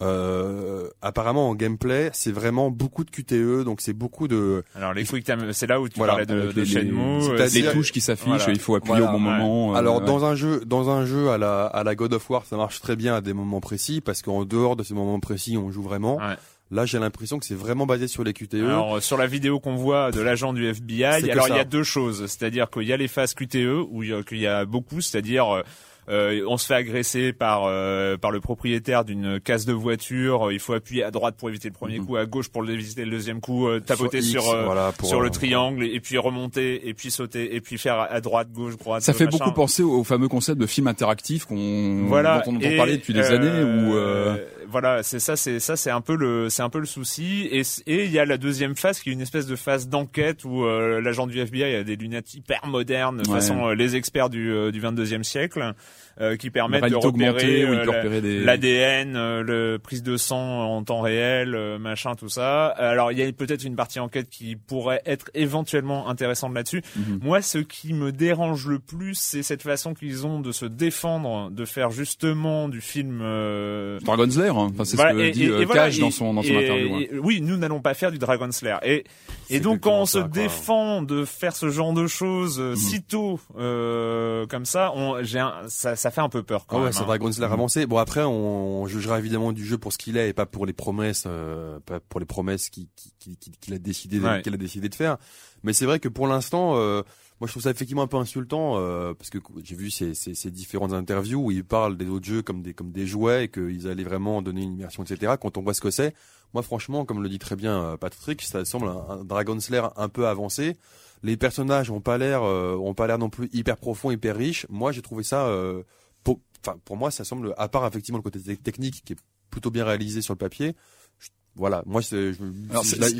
Euh, 0.00 0.88
apparemment 1.00 1.48
en 1.48 1.54
gameplay, 1.54 2.10
c'est 2.12 2.32
vraiment 2.32 2.70
beaucoup 2.72 3.04
de 3.04 3.10
QTE, 3.10 3.62
donc 3.64 3.80
c'est 3.80 3.92
beaucoup 3.92 4.26
de. 4.26 4.64
Alors 4.74 4.94
les 4.94 5.04
quick 5.04 5.24
time, 5.24 5.52
c'est 5.52 5.68
là 5.68 5.80
où 5.80 5.88
tu 5.88 5.96
Voilà, 5.96 6.14
parlais 6.14 6.26
de, 6.26 6.50
de 6.50 6.60
les- 6.60 6.66
Shenmue. 6.66 7.20
les- 7.20 7.40
euh, 7.40 7.48
Les 7.54 7.70
touches 7.72 7.92
qui 7.92 8.00
s'affichent, 8.00 8.26
Voilà. 8.26 8.52
il 8.52 8.58
faut 8.58 8.74
appuyer 8.74 8.98
Voilà, 8.98 9.14
au 9.14 9.18
bon 9.18 9.24
ouais. 9.24 9.38
moment. 9.38 9.72
euh, 9.74 9.76
Alors 9.76 10.00
ouais. 10.00 10.06
dans 10.06 10.24
un 10.24 10.34
jeu, 10.34 10.64
dans 10.66 10.90
un 10.90 11.06
jeu 11.06 11.30
à 11.30 11.38
la 11.38 11.66
à 11.66 11.84
la 11.84 11.94
God 11.94 12.14
of 12.14 12.28
War, 12.30 12.44
ça 12.46 12.56
marche 12.56 12.80
très 12.80 12.96
bien 12.96 13.14
à 13.14 13.20
des 13.20 13.32
moments 13.32 13.60
précis 13.60 14.00
parce 14.00 14.22
qu'en 14.22 14.44
dehors 14.44 14.74
de 14.74 14.82
ces 14.82 14.94
moments 14.94 15.20
précis, 15.20 15.56
on 15.56 15.70
joue 15.70 15.82
vraiment. 15.82 16.16
Ouais. 16.16 16.34
Là, 16.72 16.86
j'ai 16.86 16.98
l'impression 16.98 17.38
que 17.38 17.44
c'est 17.44 17.54
vraiment 17.54 17.84
basé 17.84 18.08
sur 18.08 18.24
les 18.24 18.32
QTE. 18.32 18.54
Alors 18.54 18.96
euh, 18.96 19.00
sur 19.00 19.18
la 19.18 19.26
vidéo 19.26 19.60
qu'on 19.60 19.76
voit 19.76 20.10
de 20.10 20.22
l'agent 20.22 20.54
du 20.54 20.66
FBI, 20.66 21.30
alors 21.30 21.48
il 21.48 21.54
y 21.54 21.60
a 21.60 21.64
deux 21.64 21.82
choses, 21.82 22.26
c'est-à-dire 22.26 22.70
qu'il 22.70 22.84
y 22.84 22.94
a 22.94 22.96
les 22.96 23.08
phases 23.08 23.34
QTE 23.34 23.86
où 23.90 24.02
il 24.02 24.08
y 24.08 24.14
a, 24.14 24.22
qu'il 24.22 24.38
y 24.38 24.46
a 24.46 24.64
beaucoup, 24.64 25.02
c'est-à-dire 25.02 25.62
euh, 26.08 26.40
euh, 26.40 26.44
on 26.48 26.56
se 26.56 26.66
fait 26.66 26.74
agresser 26.74 27.32
par 27.32 27.64
euh, 27.66 28.16
par 28.16 28.30
le 28.30 28.40
propriétaire 28.40 29.04
d'une 29.04 29.38
casse 29.40 29.64
de 29.66 29.72
voiture, 29.72 30.48
euh, 30.48 30.52
il 30.52 30.58
faut 30.58 30.72
appuyer 30.72 31.04
à 31.04 31.10
droite 31.10 31.36
pour 31.38 31.48
éviter 31.48 31.68
le 31.68 31.74
premier 31.74 31.98
Mhm. 31.98 32.06
coup, 32.06 32.16
à 32.16 32.26
gauche 32.26 32.48
pour 32.48 32.68
éviter 32.68 33.04
le 33.04 33.10
deuxième 33.10 33.40
coup, 33.40 33.68
euh, 33.68 33.80
tapoter 33.80 34.18
X, 34.18 34.30
sur 34.30 34.50
euh, 34.50 34.64
voilà, 34.64 34.92
pour, 34.92 35.08
sur 35.08 35.20
euh, 35.20 35.22
le 35.24 35.30
triangle 35.30 35.84
et 35.84 36.00
puis 36.00 36.18
remonter 36.18 36.88
et 36.88 36.94
puis 36.94 37.10
sauter 37.10 37.54
et 37.54 37.60
puis 37.60 37.78
faire 37.78 37.98
à 38.00 38.20
droite, 38.20 38.50
gauche, 38.52 38.76
droite. 38.76 39.02
Ça 39.02 39.12
fait 39.12 39.26
machin. 39.26 39.38
beaucoup 39.38 39.52
penser 39.52 39.82
au, 39.82 40.00
au 40.00 40.04
fameux 40.04 40.28
concept 40.28 40.58
de 40.60 40.66
film 40.66 40.86
interactif 40.88 41.44
qu'on 41.44 42.04
voilà 42.06 42.40
dont 42.44 42.52
on 42.52 42.56
entend 42.56 42.76
parler 42.76 42.96
depuis 42.96 43.12
des 43.14 43.20
euh, 43.20 43.36
années 43.36 43.62
où 43.62 43.94
euh, 43.96 44.36
voilà 44.68 45.02
c'est 45.02 45.20
ça 45.20 45.36
c'est 45.36 45.60
ça 45.60 45.76
c'est 45.76 45.90
un 45.90 46.00
peu 46.00 46.16
le 46.16 46.48
c'est 46.50 46.62
un 46.62 46.70
peu 46.70 46.78
le 46.80 46.86
souci 46.86 47.48
et 47.50 47.62
et 47.86 48.04
il 48.04 48.10
y 48.10 48.18
a 48.18 48.24
la 48.24 48.38
deuxième 48.38 48.74
phase 48.76 49.00
qui 49.00 49.10
est 49.10 49.12
une 49.12 49.20
espèce 49.20 49.46
de 49.46 49.56
phase 49.56 49.88
d'enquête 49.88 50.44
où 50.44 50.64
euh, 50.64 51.00
l'agent 51.00 51.26
du 51.26 51.38
FBI 51.40 51.74
a 51.76 51.84
des 51.84 51.96
lunettes 51.96 52.34
hyper 52.34 52.66
modernes 52.66 53.18
de 53.22 53.28
Ouais. 53.28 53.36
façon 53.36 53.68
euh, 53.68 53.74
les 53.74 53.96
experts 53.96 54.30
du 54.30 54.50
euh, 54.52 54.70
du 54.72 54.80
22e 54.80 55.22
siècle 55.22 55.74
euh, 56.20 56.36
qui 56.36 56.50
permettent 56.50 56.84
de 56.84 56.94
repérer 56.96 57.62
euh, 57.64 57.84
peut 57.84 58.20
la- 58.36 58.44
l'ADN, 58.44 59.16
euh, 59.16 59.42
le 59.42 59.78
prise 59.78 60.02
de 60.02 60.16
sang 60.16 60.60
en 60.76 60.82
temps 60.84 61.00
réel, 61.00 61.54
euh, 61.54 61.78
machin, 61.78 62.14
tout 62.14 62.28
ça. 62.28 62.66
Alors 62.68 63.12
il 63.12 63.18
y 63.18 63.22
a 63.22 63.32
peut-être 63.32 63.64
une 63.64 63.76
partie 63.76 63.98
enquête 64.00 64.28
qui 64.28 64.56
pourrait 64.56 65.00
être 65.06 65.30
éventuellement 65.34 66.08
intéressante 66.08 66.54
là-dessus. 66.54 66.82
Mhm. 66.96 67.20
Moi, 67.22 67.40
ce 67.42 67.58
qui 67.58 67.94
me 67.94 68.12
dérange 68.12 68.66
le 68.66 68.78
plus, 68.78 69.14
c'est 69.14 69.42
cette 69.42 69.62
façon 69.62 69.94
qu'ils 69.94 70.26
ont 70.26 70.40
de 70.40 70.52
se 70.52 70.66
défendre, 70.66 71.50
de 71.50 71.64
faire 71.64 71.90
justement 71.90 72.68
du 72.68 72.80
film. 72.80 73.20
euh, 73.22 73.98
Dragon's 74.00 74.36
Lair. 74.36 74.56
hein. 74.56 74.68
Enfin, 74.72 74.84
c'est 74.84 74.96
Voilà, 74.96 75.12
ce 75.12 75.16
que 75.16 75.22
et- 75.22 75.30
dit 75.30 75.44
et- 75.44 75.48
euh, 75.48 75.60
et 75.62 75.66
Cage 75.66 75.98
dans 75.98 76.10
son 76.10 76.34
dans 76.34 76.42
son 76.42 76.50
interview. 76.54 76.94
hein. 76.96 77.18
oui, 77.22 77.40
nous 77.40 77.56
n'allons 77.56 77.80
pas 77.80 77.94
faire 77.94 78.10
du 78.10 78.18
Dragon 78.18 78.50
Slayer. 78.50 78.76
Et, 78.84 79.04
et 79.50 79.60
donc 79.60 79.80
quand 79.80 80.00
on 80.00 80.06
se 80.06 80.20
ça, 80.20 80.28
défend 80.28 81.02
de 81.02 81.24
faire 81.24 81.54
ce 81.56 81.70
genre 81.70 81.92
de 81.94 82.06
choses 82.06 82.58
Mhm. 82.58 82.64
euh, 82.64 82.74
si 82.76 83.02
tôt 83.02 83.40
euh, 83.58 84.46
comme 84.46 84.64
ça, 84.64 84.92
on, 84.94 85.22
j'ai 85.22 85.38
un, 85.38 85.52
ça, 85.82 85.96
ça 85.96 86.10
fait 86.10 86.20
un 86.20 86.28
peu 86.28 86.42
peur 86.42 86.66
quand 86.66 86.76
Ah 86.76 86.78
ouais, 86.80 86.84
même. 86.86 86.92
c'est 86.92 87.02
hein. 87.02 87.06
Dragon 87.06 87.30
Slayer 87.32 87.52
avancé. 87.52 87.86
Bon 87.86 87.98
après, 87.98 88.22
on, 88.22 88.82
on 88.82 88.86
jugera 88.86 89.18
évidemment 89.18 89.52
du 89.52 89.64
jeu 89.66 89.78
pour 89.78 89.92
ce 89.92 89.98
qu'il 89.98 90.16
est 90.16 90.28
et 90.28 90.32
pas 90.32 90.46
pour 90.46 90.64
les 90.66 90.72
promesses, 90.72 91.24
euh, 91.26 91.78
pas 91.80 92.00
pour 92.00 92.20
les 92.20 92.26
promesses 92.26 92.68
qu'il 92.70 92.86
qui, 93.18 93.36
qui, 93.36 93.74
a 93.74 93.78
décidé, 93.78 94.18
de- 94.18 94.24
Ouais. 94.24 94.42
qu'il 94.42 94.54
a 94.54 94.56
décidé 94.56 94.88
de 94.88 94.94
faire. 94.94 95.16
Mais 95.62 95.72
c'est 95.72 95.86
vrai 95.86 96.00
que 96.00 96.08
pour 96.08 96.26
l'instant, 96.26 96.74
euh, 96.76 97.02
moi 97.40 97.46
je 97.46 97.52
trouve 97.52 97.62
ça 97.62 97.70
effectivement 97.70 98.02
un 98.02 98.06
peu 98.06 98.16
insultant 98.16 98.74
euh, 98.78 99.14
parce 99.14 99.30
que 99.30 99.38
j'ai 99.62 99.74
vu 99.76 99.90
ces, 99.90 100.14
ces, 100.14 100.34
ces 100.34 100.50
différentes 100.50 100.92
interviews 100.92 101.40
où 101.46 101.50
ils 101.50 101.64
parlent 101.64 101.96
des 101.96 102.08
autres 102.08 102.26
jeux 102.26 102.42
comme 102.42 102.62
des 102.62 102.74
comme 102.74 102.92
des 102.92 103.06
jouets 103.06 103.44
et 103.44 103.48
qu'ils 103.48 103.88
allaient 103.88 104.04
vraiment 104.04 104.42
donner 104.42 104.62
une 104.62 104.72
immersion, 104.74 105.02
etc. 105.04 105.34
Quand 105.40 105.56
on 105.58 105.62
voit 105.62 105.74
ce 105.74 105.80
que 105.80 105.90
c'est, 105.90 106.14
moi 106.54 106.62
franchement, 106.62 107.04
comme 107.04 107.22
le 107.22 107.28
dit 107.28 107.38
très 107.38 107.56
bien 107.56 107.82
euh, 107.82 107.96
Patrick, 107.96 108.42
ça 108.42 108.64
semble 108.64 108.88
un, 108.88 109.06
un 109.20 109.24
Dragon 109.24 109.58
Slayer 109.60 109.86
un 109.96 110.08
peu 110.08 110.26
avancé. 110.28 110.76
Les 111.22 111.36
personnages 111.36 111.90
ont 111.90 112.00
pas 112.00 112.18
l'air, 112.18 112.42
euh, 112.42 112.76
ont 112.76 112.94
pas 112.94 113.06
l'air 113.06 113.18
non 113.18 113.30
plus 113.30 113.48
hyper 113.52 113.76
profonds, 113.76 114.10
hyper 114.10 114.36
riches. 114.36 114.66
Moi, 114.70 114.90
j'ai 114.92 115.02
trouvé 115.02 115.22
ça, 115.22 115.46
euh, 115.46 115.82
pour, 116.24 116.40
enfin 116.64 116.76
pour 116.84 116.96
moi, 116.96 117.10
ça 117.10 117.24
semble, 117.24 117.54
à 117.58 117.68
part 117.68 117.86
effectivement 117.86 118.18
le 118.18 118.22
côté 118.22 118.40
te- 118.40 118.60
technique 118.60 119.02
qui 119.04 119.12
est 119.12 119.18
plutôt 119.50 119.70
bien 119.70 119.84
réalisé 119.84 120.20
sur 120.22 120.34
le 120.34 120.38
papier. 120.38 120.74
je- 121.20 121.28
voilà, 121.54 121.82
moi 121.86 122.00
c'est, 122.02 122.32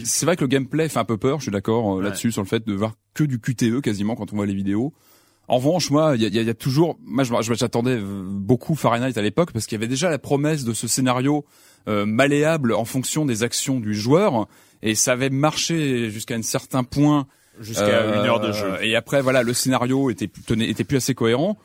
c'est 0.05 0.25
vrai 0.27 0.37
que 0.37 0.41
le 0.41 0.49
gameplay 0.49 0.89
fait 0.89 0.99
un 0.99 1.05
peu 1.05 1.19
peur, 1.19 1.39
je 1.39 1.43
suis 1.45 1.53
d'accord 1.53 1.93
euh, 1.93 1.97
Ouais. 1.99 2.05
là-dessus 2.05 2.33
sur 2.33 2.43
le 2.43 2.49
fait 2.49 2.67
de 2.67 2.73
voir 2.75 2.95
que 3.15 3.25
du 3.25 3.39
QTE 3.39 3.81
quasiment 3.83 4.15
quand 4.17 4.33
on 4.33 4.37
voit 4.37 4.47
les 4.47 4.55
vidéos. 4.55 4.93
En 5.49 5.57
revanche, 5.57 5.91
moi, 5.91 6.15
il 6.17 6.23
y 6.23 6.25
y 6.25 6.39
a- 6.39 6.41
il 6.41 6.47
y 6.47 6.51
a 6.51 6.55
toujours, 6.55 6.99
moi, 7.05 7.25
j'attendais 7.25 8.01
beaucoup 8.01 8.75
Fahrenheit 8.75 9.19
à 9.19 9.23
l'époque 9.23 9.53
parce 9.53 9.67
qu'il 9.67 9.77
y 9.77 9.81
avait 9.81 9.89
déjà 9.89 10.09
la 10.09 10.19
promesse 10.19 10.65
de 10.65 10.73
ce 10.73 10.89
scénario 10.89 11.45
euh, 11.89 12.07
malléable 12.07 12.73
en 12.75 12.85
fonction 12.85 13.27
des 13.27 13.43
actions 13.43 13.81
du 13.81 13.93
joueur 13.95 14.47
et 14.83 14.95
ça 14.95 15.13
avait 15.13 15.31
marché 15.31 16.11
jusqu'à 16.11 16.35
un 16.37 16.43
certain 16.43 16.85
point. 16.85 17.27
Jusqu'à 17.61 17.85
euh, 17.87 18.21
une 18.23 18.27
heure 18.29 18.41
de 18.41 18.53
jeu. 18.53 18.77
Et 18.83 18.97
après, 18.97 19.21
voilà, 19.23 19.43
le 19.43 19.53
scénario 19.53 20.11
était 20.11 20.27
plus- 20.29 20.43
tenait- 20.43 20.69
était 20.69 20.85
plus 20.85 20.97
assez 20.97 21.15
cohérent. 21.15 21.59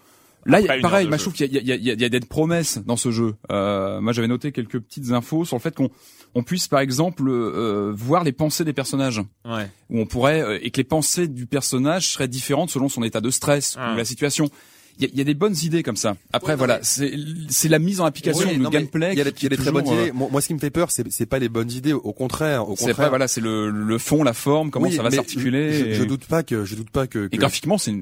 Là, 0.46 0.60
Après 0.60 0.80
pareil, 0.80 1.08
moi, 1.08 1.18
je 1.18 1.24
trouve 1.24 1.34
qu'il 1.34 1.52
y 1.52 1.58
a, 1.58 1.62
il 1.62 1.68
y, 1.68 1.72
a, 1.72 1.76
y 1.76 1.92
a- 1.92 1.94
y 1.96 2.04
a 2.06 2.10
des 2.10 2.20
promesses 2.22 2.78
dans 2.86 2.96
ce 2.96 3.12
jeu. 3.12 3.36
Euh, 3.52 4.00
moi, 4.00 4.14
j'avais 4.14 4.28
noté 4.30 4.52
quelques 4.54 4.80
petites 4.80 5.12
infos 5.12 5.44
sur 5.44 5.58
le 5.58 5.62
fait 5.62 5.76
qu'on 5.76 5.90
on 6.36 6.44
puisse, 6.44 6.68
par 6.70 6.80
exemple, 6.80 7.24
euh, 7.28 7.92
voir 7.96 8.24
les 8.24 8.32
pensées 8.32 8.64
des 8.64 8.72
personnages 8.74 9.22
Ouais. 9.46 9.70
où 9.90 10.00
on 10.00 10.06
pourrait 10.06 10.42
euh, 10.42 10.60
et 10.62 10.72
que 10.72 10.78
les 10.78 10.84
pensées 10.86 11.28
du 11.28 11.48
personnage 11.48 12.08
seraient 12.14 12.28
différentes 12.30 12.70
selon 12.70 12.88
son 12.88 13.04
état 13.04 13.20
de 13.20 13.30
stress 13.30 13.76
Ah. 13.78 13.94
ou 13.94 13.98
la 13.98 14.06
situation. 14.06 14.50
Il 15.00 15.10
y 15.14 15.18
y 15.18 15.22
a 15.22 15.24
des 15.24 15.34
bonnes 15.34 15.56
idées 15.64 15.84
comme 15.84 15.96
ça. 15.96 16.16
Après 16.34 16.54
Ouais, 16.54 16.58
voilà, 16.58 16.80
mais- 17.00 17.12
c'est 17.50 17.70
la 17.70 17.80
mise 17.80 18.00
en 18.02 18.06
application, 18.06 18.48
Oui, 18.50 18.56
le 18.58 18.64
non, 18.64 18.70
gameplay. 18.70 19.12
Il 19.14 19.18
y 19.18 19.22
a 19.22 19.26
des, 19.26 19.32
qui- 19.32 19.46
y 19.46 19.48
a 19.48 19.50
des 19.50 19.58
très 19.58 19.72
bonnes 19.72 19.88
euh, 19.88 20.04
idées. 20.08 20.12
Moi, 20.12 20.42
ce 20.42 20.48
qui 20.48 20.54
me 20.54 20.60
fait 20.60 20.70
peur, 20.72 20.90
c'est, 20.92 21.26
pas 21.26 21.40
les 21.40 21.50
bonnes 21.50 21.72
idées. 21.72 21.94
Au 21.94 22.14
contraire, 22.14 22.68
au 22.70 22.76
C'est 22.76 22.86
contraire. 22.88 22.96
pas 23.06 23.10
voilà, 23.10 23.28
c'est 23.28 23.42
le, 23.42 23.70
le 23.70 23.98
fond, 23.98 24.24
la 24.24 24.34
forme, 24.34 24.72
comment 24.72 24.88
Oui, 24.88 24.96
ça 24.96 25.04
va 25.04 25.12
s'articuler. 25.12 25.74
Je, 25.74 25.86
et- 25.86 25.94
je 25.94 26.04
doute 26.04 26.26
pas 26.26 26.44
que, 26.44 26.66
je 26.66 26.76
doute 26.76 26.90
pas 26.90 27.06
que. 27.08 27.26
Et 27.26 27.30
que- 27.30 27.38
graphiquement, 27.38 27.78
c'est 27.78 27.94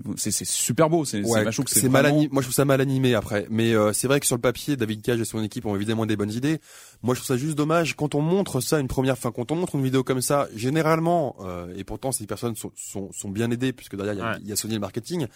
super 0.46 0.89
beau. 0.89 1.06
C'est 1.06 1.22
Ouais, 1.24 1.43
c'est 1.68 1.89
mal 1.89 2.06
animé. 2.06 2.30
Moi, 2.32 2.41
je 2.41 2.48
trouve 2.48 2.56
ça 2.56 2.66
mal 2.66 2.82
animé 2.82 3.14
après. 3.14 3.46
Mais 3.50 3.74
euh, 3.74 3.91
c'est 3.93 4.08
vrai 4.08 4.20
que 4.20 4.26
sur 4.26 4.36
le 4.36 4.41
papier, 4.41 4.76
David 4.76 5.02
Cage 5.02 5.20
et 5.20 5.26
son 5.26 5.43
équipe 5.43 5.66
ont 5.66 5.76
évidemment 5.76 6.06
des 6.06 6.16
bonnes 6.16 6.32
idées. 6.32 6.60
Moi, 7.04 7.14
je 7.16 7.20
trouve 7.20 7.28
ça 7.36 7.38
juste 7.38 7.58
dommage 7.58 7.96
quand 7.96 8.16
on 8.16 8.22
montre 8.22 8.62
ça 8.62 8.80
une 8.80 8.88
première 8.88 9.18
fois, 9.18 9.32
quand 9.32 9.52
on 9.52 9.56
montre 9.56 9.76
une 9.76 9.84
vidéo 9.84 10.04
comme 10.04 10.22
ça. 10.22 10.48
Généralement, 10.56 11.36
euh, 11.41 11.68
et 11.78 11.84
pourtant 11.84 12.12
ces 12.12 12.26
personnes 12.26 12.56
sont, 12.56 12.72
sont, 12.76 13.12
sont 13.12 13.30
bien 13.30 13.52
aidées 13.52 13.74
puisque 13.74 13.96
derrière 13.96 14.14
il 14.14 14.20
y 14.20 14.22
a- 14.22 14.32
Ouais. 14.32 14.38
il 14.43 14.50
y, 14.50 14.52
a 14.52 14.56
Sony 14.56 14.74
le 14.76 14.80
marketing. 14.80 15.28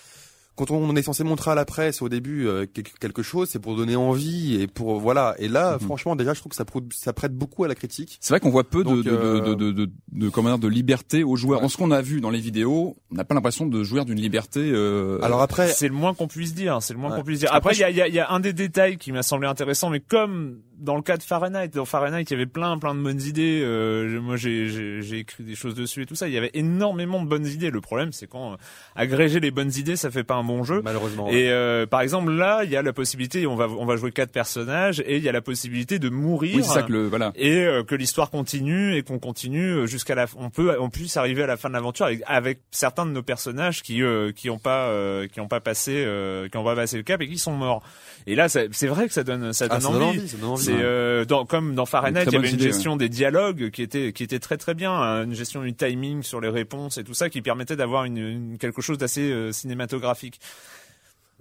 Quand 0.59 0.71
on 0.71 0.93
est 0.97 1.01
censé 1.03 1.23
montrer 1.23 1.51
à 1.51 1.55
la 1.55 1.63
presse 1.63 2.01
au 2.01 2.09
début 2.09 2.45
euh, 2.47 2.65
quelque 2.99 3.23
chose, 3.23 3.47
c'est 3.49 3.59
pour 3.59 3.77
donner 3.77 3.95
envie 3.95 4.61
et 4.61 4.67
pour 4.67 4.99
voilà. 4.99 5.33
Et 5.39 5.47
là, 5.47 5.75
Mhm. 5.75 5.79
franchement, 5.79 6.15
déjà, 6.17 6.33
je 6.33 6.41
trouve 6.41 6.49
que 6.49 6.55
ça, 6.57 6.65
prou- 6.65 6.83
ça 6.93 7.13
prête 7.13 7.33
beaucoup 7.33 7.63
à 7.63 7.69
la 7.69 7.75
critique. 7.75 8.17
C'est 8.19 8.33
vrai 8.33 8.41
qu'on 8.41 8.49
voit 8.49 8.65
peu 8.69 8.83
de, 8.83 8.89
Donc, 8.89 9.03
de, 9.05 9.09
euh, 9.09 9.39
de, 9.41 9.53
de, 9.53 9.71
de, 9.71 9.89
de, 10.11 10.29
comment 10.29 10.49
dire, 10.49 10.59
de 10.59 10.67
liberté 10.67 11.23
aux 11.23 11.37
joueurs. 11.37 11.61
Dans 11.61 11.69
ce 11.69 11.77
qu'on 11.77 11.91
a 11.91 12.01
vu 12.01 12.19
dans 12.19 12.29
les 12.29 12.39
vidéos, 12.41 12.97
on 13.09 13.15
n'a 13.15 13.23
pas 13.23 13.35
l'impression 13.35 13.65
de 13.67 13.83
jouir 13.83 14.03
d'une 14.03 14.19
liberté. 14.19 14.59
Euh, 14.59 15.17
Alors 15.21 15.41
après, 15.41 15.69
C'est 15.69 15.87
le 15.87 15.93
moins 15.93 16.13
qu'on 16.13 16.27
puisse 16.27 16.53
dire. 16.53 16.77
C'est 16.81 16.93
le 16.93 16.99
moins 16.99 17.11
Ouais. 17.11 17.17
qu'on 17.19 17.23
puisse 17.23 17.39
dire. 17.39 17.53
Après, 17.53 17.71
Après, 17.71 17.75
il 17.75 17.79
y 17.79 17.83
a, 17.85 17.89
il 17.89 17.95
y, 17.95 18.01
a, 18.01 18.07
il 18.09 18.13
y 18.13 18.19
a 18.19 18.29
un 18.29 18.41
des 18.41 18.51
détails 18.53 18.97
qui 18.97 19.13
m'a 19.13 19.23
semblé 19.23 19.47
intéressant, 19.47 19.89
mais 19.89 20.01
comme 20.01 20.59
dans 20.79 20.95
le 20.95 21.01
cas 21.01 21.17
de 21.17 21.23
Fahrenheit, 21.23 21.69
dans 21.69 21.85
Fahrenheit, 21.85 22.23
il 22.23 22.31
y 22.31 22.33
avait 22.33 22.45
plein, 22.45 22.77
plein 22.77 22.95
de 22.95 23.01
bonnes 23.01 23.21
idées. 23.21 23.61
Euh, 23.63 24.19
moi, 24.21 24.35
j'ai, 24.35 24.69
j'ai, 24.69 25.01
j'ai 25.01 25.19
écrit 25.19 25.43
des 25.43 25.55
choses 25.55 25.75
dessus 25.75 26.03
et 26.03 26.05
tout 26.05 26.15
ça. 26.15 26.27
Il 26.27 26.33
y 26.33 26.37
avait 26.37 26.51
énormément 26.53 27.21
de 27.21 27.27
bonnes 27.27 27.47
idées. 27.47 27.69
Le 27.69 27.81
problème, 27.81 28.11
c'est 28.11 28.27
quand 28.27 28.53
euh, 28.53 28.55
agréger 28.95 29.39
les 29.39 29.51
bonnes 29.51 29.71
idées, 29.75 29.95
ça 29.95 30.09
fait 30.11 30.23
pas 30.23 30.35
un 30.35 30.43
bon 30.43 30.63
jeu. 30.63 30.81
malheureusement. 30.83 31.29
Et 31.29 31.49
euh, 31.51 31.85
par 31.85 32.01
exemple 32.01 32.31
là, 32.31 32.63
il 32.63 32.69
y 32.71 32.75
a 32.75 32.81
la 32.81 32.93
possibilité, 32.93 33.45
on 33.47 33.55
va 33.55 33.67
on 33.67 33.85
va 33.85 33.95
jouer 33.95 34.11
quatre 34.11 34.31
personnages 34.31 35.01
et 35.05 35.17
il 35.17 35.23
y 35.23 35.29
a 35.29 35.31
la 35.31 35.41
possibilité 35.41 35.99
de 35.99 36.09
mourir. 36.09 36.55
oui, 36.55 36.63
c'est 36.63 36.73
ça 36.73 36.83
que 36.83 36.91
le 36.91 37.07
voilà. 37.07 37.31
et 37.35 37.57
euh, 37.65 37.83
que 37.83 37.95
l'histoire 37.95 38.29
continue 38.29 38.95
et 38.95 39.03
qu'on 39.03 39.19
continue 39.19 39.87
jusqu'à 39.87 40.15
la 40.15 40.25
on 40.37 40.49
peut 40.49 40.75
on 40.79 40.89
puisse 40.89 41.17
arriver 41.17 41.43
à 41.43 41.47
la 41.47 41.57
fin 41.57 41.69
de 41.69 41.73
l'aventure 41.73 42.05
avec, 42.05 42.21
avec 42.25 42.59
certains 42.71 43.05
de 43.05 43.11
nos 43.11 43.23
personnages 43.23 43.81
qui 43.81 44.01
euh, 44.03 44.31
qui 44.31 44.49
ont 44.49 44.59
pas 44.59 44.87
euh, 44.87 45.27
qui 45.27 45.39
ont 45.39 45.47
pas 45.47 45.59
passé 45.59 46.03
euh, 46.05 46.47
qui 46.49 46.57
ont 46.57 46.63
pas 46.63 46.75
passé 46.75 46.97
le 46.97 47.03
cap 47.03 47.21
et 47.21 47.27
qui 47.27 47.37
sont 47.37 47.53
morts 47.53 47.83
et 48.27 48.35
là 48.35 48.49
c'est 48.49 48.87
vrai 48.87 49.07
que 49.07 49.13
ça 49.13 49.23
donne 49.23 49.53
ça 49.53 49.67
donne 49.67 49.79
Ah, 49.81 49.91
donne 49.91 50.03
envie, 50.03 50.27
ça 50.27 50.37
donne 50.37 50.49
envie. 50.49 50.63
C'est 50.77 50.83
euh, 50.83 51.25
dans, 51.25 51.45
comme 51.45 51.75
dans 51.75 51.85
Fahrenheit, 51.85 52.23
il 52.27 52.33
y 52.33 52.35
avait 52.37 52.49
une 52.51 52.59
gestion 52.73 52.95
des 52.95 53.09
dialogues 53.09 53.69
qui 53.71 53.81
était 53.81 54.13
qui 54.13 54.23
était 54.23 54.39
très 54.39 54.57
très 54.57 54.73
bien, 54.73 54.91
hein, 54.91 55.23
une 55.25 55.33
gestion 55.35 55.61
du 55.63 55.73
timing 55.73 56.23
sur 56.23 56.41
les 56.41 56.49
réponses 56.49 56.97
et 56.97 57.03
tout 57.03 57.13
ça 57.13 57.29
qui 57.29 57.41
permettait 57.41 57.75
d'avoir 57.75 58.05
une, 58.05 58.17
une- 58.17 58.57
quelque 58.57 58.81
chose 58.81 58.97
d'assez 58.97 59.31
euh, 59.31 59.51
cinématographique. 59.51 60.39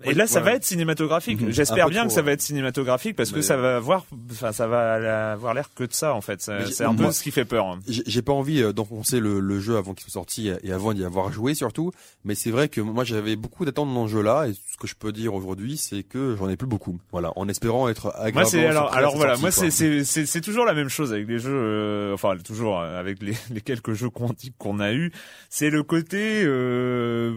Et 0.04 0.14
là, 0.14 0.26
ça 0.28 0.38
ouais. 0.38 0.44
va 0.44 0.52
être 0.54 0.64
cinématographique. 0.64 1.40
Mhm. 1.40 1.50
J'espère 1.50 1.88
bien 1.88 2.00
trop, 2.02 2.08
que 2.08 2.14
ça 2.14 2.22
va 2.22 2.28
ouais. 2.28 2.32
être 2.34 2.40
cinématographique 2.40 3.16
parce 3.16 3.32
que 3.32 3.40
ça 3.42 3.56
va 3.56 3.76
avoir, 3.76 4.06
enfin, 4.30 4.52
ça 4.52 4.66
va 4.68 5.32
avoir 5.32 5.54
l'air 5.54 5.70
que 5.74 5.84
de 5.84 5.92
ça 5.92 6.14
en 6.14 6.20
fait. 6.20 6.40
C'est 6.40 6.84
un 6.84 6.94
peu 6.94 7.02
moi- 7.04 7.12
ce 7.12 7.22
qui 7.22 7.30
fait 7.32 7.44
peur. 7.44 7.66
hein. 7.66 7.78
J'ai 7.88 8.22
pas 8.22 8.32
envie 8.32 8.62
euh, 8.62 8.72
d'enfoncer 8.72 9.18
le, 9.20 9.40
le 9.40 9.60
jeu 9.60 9.76
avant 9.76 9.94
qu'il 9.94 10.04
soit 10.04 10.12
sorti 10.12 10.50
et 10.62 10.72
avant 10.72 10.92
d'y 10.92 11.04
avoir 11.04 11.32
joué 11.32 11.54
surtout, 11.54 11.90
mais 12.24 12.34
c'est 12.34 12.50
vrai 12.50 12.68
que 12.68 12.80
moi 12.80 13.02
j'avais 13.04 13.34
beaucoup 13.36 13.64
d'attentes 13.64 13.92
dans 13.92 14.06
ce 14.06 14.12
jeu-là 14.12 14.46
et 14.48 14.52
ce 14.52 14.76
que 14.78 14.86
je 14.86 14.94
peux 14.94 15.10
dire 15.12 15.34
aujourd'hui 15.34 15.76
c'est 15.76 16.02
que 16.04 16.36
j'en 16.38 16.48
ai 16.48 16.56
plus 16.56 16.68
beaucoup. 16.68 16.98
Voilà, 17.10 17.32
en 17.36 17.48
espérant 17.48 17.88
être 17.88 18.08
agréablement 18.14 18.40
Moi, 18.42 18.50
c'est 18.50 18.66
alors, 18.66 18.94
alors 18.94 19.16
voilà, 19.16 19.32
sortie, 19.36 19.42
moi 19.42 19.50
c'est 19.50 19.70
c'est 19.70 20.04
c'est 20.04 20.26
c'est 20.26 20.40
toujours 20.40 20.64
la 20.64 20.74
même 20.74 20.88
chose 20.88 21.12
avec 21.12 21.26
les 21.26 21.38
jeux, 21.40 21.50
euh, 21.52 22.14
enfin 22.14 22.36
toujours 22.44 22.78
euh, 22.80 22.98
avec 23.00 23.20
les, 23.22 23.34
les 23.50 23.60
quelques 23.60 23.94
jeux 23.94 24.10
quantiques 24.10 24.54
qu'on 24.58 24.78
a 24.80 24.92
eu. 24.92 25.10
C'est 25.50 25.70
le 25.70 25.82
côté 25.82 26.42
euh, 26.44 27.32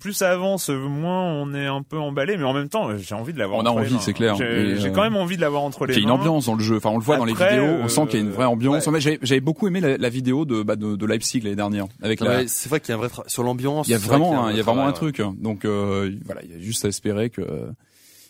plus 0.00 0.12
ça 0.12 0.32
avance, 0.32 0.68
moins 0.70 1.22
on 1.24 1.54
est 1.54 1.67
un 1.68 1.82
peu 1.82 1.98
emballé, 1.98 2.36
mais 2.36 2.44
en 2.44 2.52
même 2.52 2.68
temps, 2.68 2.88
j'ai 2.96 3.14
envie 3.14 3.32
de 3.32 3.38
l'avoir. 3.38 3.60
On 3.60 3.66
a 3.66 3.70
envie, 3.70 3.94
mains. 3.94 4.00
c'est 4.00 4.12
clair. 4.12 4.34
J'ai 4.36 4.44
Et, 4.72 4.76
j'ai 4.76 4.88
euh, 4.88 4.92
quand 4.92 5.02
même 5.02 5.16
envie 5.16 5.36
de 5.36 5.40
l'avoir 5.40 5.62
entre 5.62 5.86
les 5.86 5.94
Il 5.94 6.00
y 6.00 6.04
a 6.04 6.08
mains. 6.08 6.14
une 6.14 6.20
ambiance 6.20 6.46
dans 6.46 6.54
le 6.54 6.62
jeu. 6.62 6.76
Enfin, 6.76 6.90
on 6.90 6.98
le 6.98 7.02
voit 7.04 7.16
dans 7.16 7.24
les 7.24 7.32
vidéos. 7.34 7.64
On 7.64 7.84
euh, 7.84 7.88
sent 7.88 8.06
qu'il 8.08 8.18
y 8.20 8.22
a 8.22 8.26
une 8.26 8.32
vraie 8.32 8.44
ambiance. 8.46 8.86
ouais. 8.86 8.92
Mais 8.92 9.18
J'avais 9.22 9.40
beaucoup 9.40 9.66
aimé 9.68 9.80
la, 9.80 9.96
la 9.96 10.08
vidéo 10.08 10.44
de, 10.44 10.62
bah, 10.62 10.76
de 10.76 10.96
de 10.96 11.06
Leipzig 11.06 11.40
l'année 11.42 11.56
dernière 11.56 11.86
avec 12.02 12.20
la. 12.20 12.30
Ouais, 12.38 12.44
c'est 12.48 12.68
vrai 12.68 12.80
qu'il 12.80 12.90
y 12.90 12.92
a 12.92 12.94
un 12.96 12.98
vrai 12.98 13.08
tra- 13.08 13.28
sur 13.28 13.42
l'ambiance. 13.42 13.86
Il 13.88 13.92
y 13.92 13.94
a 13.94 13.98
c'est 13.98 14.06
vrai 14.06 14.16
qu'il 14.16 14.24
vraiment, 14.26 14.46
un- 14.46 14.50
il 14.50 14.56
y 14.56 14.60
a 14.60 14.62
vraiment 14.62 14.86
un 14.86 14.92
truc. 14.92 15.22
Donc 15.40 15.64
euh, 15.64 16.10
voilà, 16.26 16.40
il 16.44 16.50
y 16.52 16.54
a 16.54 16.58
juste 16.58 16.84
à 16.84 16.88
espérer 16.88 17.30
que 17.30 17.42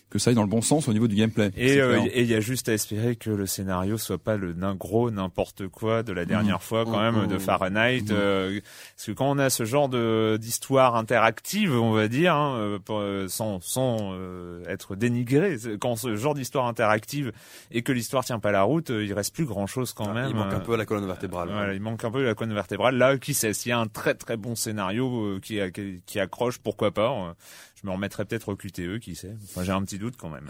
que 0.09 0.17
ça 0.19 0.29
aille 0.31 0.35
dans 0.35 0.41
le 0.43 0.47
bon 0.49 0.61
sens 0.61 0.87
au 0.87 0.93
niveau 0.93 1.07
du 1.07 1.15
gameplay. 1.15 1.51
Et 1.55 1.79
euh, 1.79 1.99
il 2.15 2.25
y 2.25 2.33
a 2.35 2.39
juste 2.39 2.67
à 2.69 2.73
espérer 2.73 3.15
que 3.15 3.29
le 3.29 3.45
scénario 3.45 3.97
soit 3.97 4.17
pas 4.17 4.37
le 4.37 4.53
gros 4.75 5.11
n'importe 5.11 5.67
quoi 5.67 6.03
de 6.03 6.13
la 6.13 6.25
dernière 6.25 6.61
fois 6.63 6.85
quand 6.85 6.99
Mmh. 6.99 7.15
même 7.15 7.27
de 7.27 7.35
Mmh. 7.35 7.39
Fahrenheit 7.39 8.01
Mmh. 8.01 8.11
euh, 8.11 8.59
parce 8.95 9.05
que 9.07 9.11
quand 9.11 9.29
on 9.29 9.37
a 9.39 9.49
ce 9.49 9.65
genre 9.65 9.87
de 9.89 10.37
d'histoire 10.41 10.95
interactive 10.95 11.73
on 11.79 11.91
va 11.91 12.07
dire 12.07 12.33
hein, 12.35 12.55
euh, 12.57 12.79
pour, 12.79 12.99
euh, 12.99 13.27
sans 13.27 13.59
sans 13.61 14.13
euh, 14.13 14.63
être 14.67 14.95
dénigré 14.95 15.57
quand 15.79 15.95
ce 15.95 16.15
genre 16.15 16.33
d'histoire 16.33 16.65
interactive 16.67 17.31
et 17.71 17.81
que 17.83 17.91
l'histoire 17.91 18.23
tient 18.25 18.39
pas 18.39 18.51
la 18.51 18.63
route 18.63 18.89
il 18.89 19.13
reste 19.13 19.33
plus 19.35 19.45
grand 19.45 19.67
chose 19.67 19.93
quand 19.93 20.05
Ah, 20.09 20.13
même 20.13 20.29
il 20.29 20.35
manque 20.35 20.53
un 20.53 20.59
peu 20.59 20.73
à 20.73 20.77
la 20.77 20.85
colonne 20.85 21.05
vertébrale. 21.07 21.49
voilà, 21.51 21.73
il 21.73 21.81
manque 21.81 22.03
un 22.03 22.11
peu 22.11 22.23
la 22.23 22.33
colonne 22.35 22.53
vertébrale. 22.55 22.95
Là, 22.97 23.17
qui 23.17 23.33
sait, 23.33 23.53
s'il 23.53 23.69
y 23.69 23.73
a 23.73 23.79
un 23.79 23.87
très 23.87 24.13
très 24.15 24.37
bon 24.37 24.55
scénario 24.55 25.07
euh, 25.35 25.39
qui, 25.41 25.59
qui, 25.73 26.01
qui 26.05 26.19
accroche, 26.19 26.57
pourquoi 26.59 26.91
pas. 26.91 27.35
Euh, 27.79 27.81
je 27.83 27.87
me 27.87 27.93
remettrai 27.93 28.25
peut-être 28.25 28.49
au 28.49 28.55
QTE, 28.55 28.99
qui 28.99 29.15
sait. 29.15 29.35
Enfin, 29.45 29.63
j'ai 29.63 29.71
un 29.71 29.81
petit 29.83 29.97
doute 29.99 30.15
quand 30.17 30.29
même. 30.29 30.47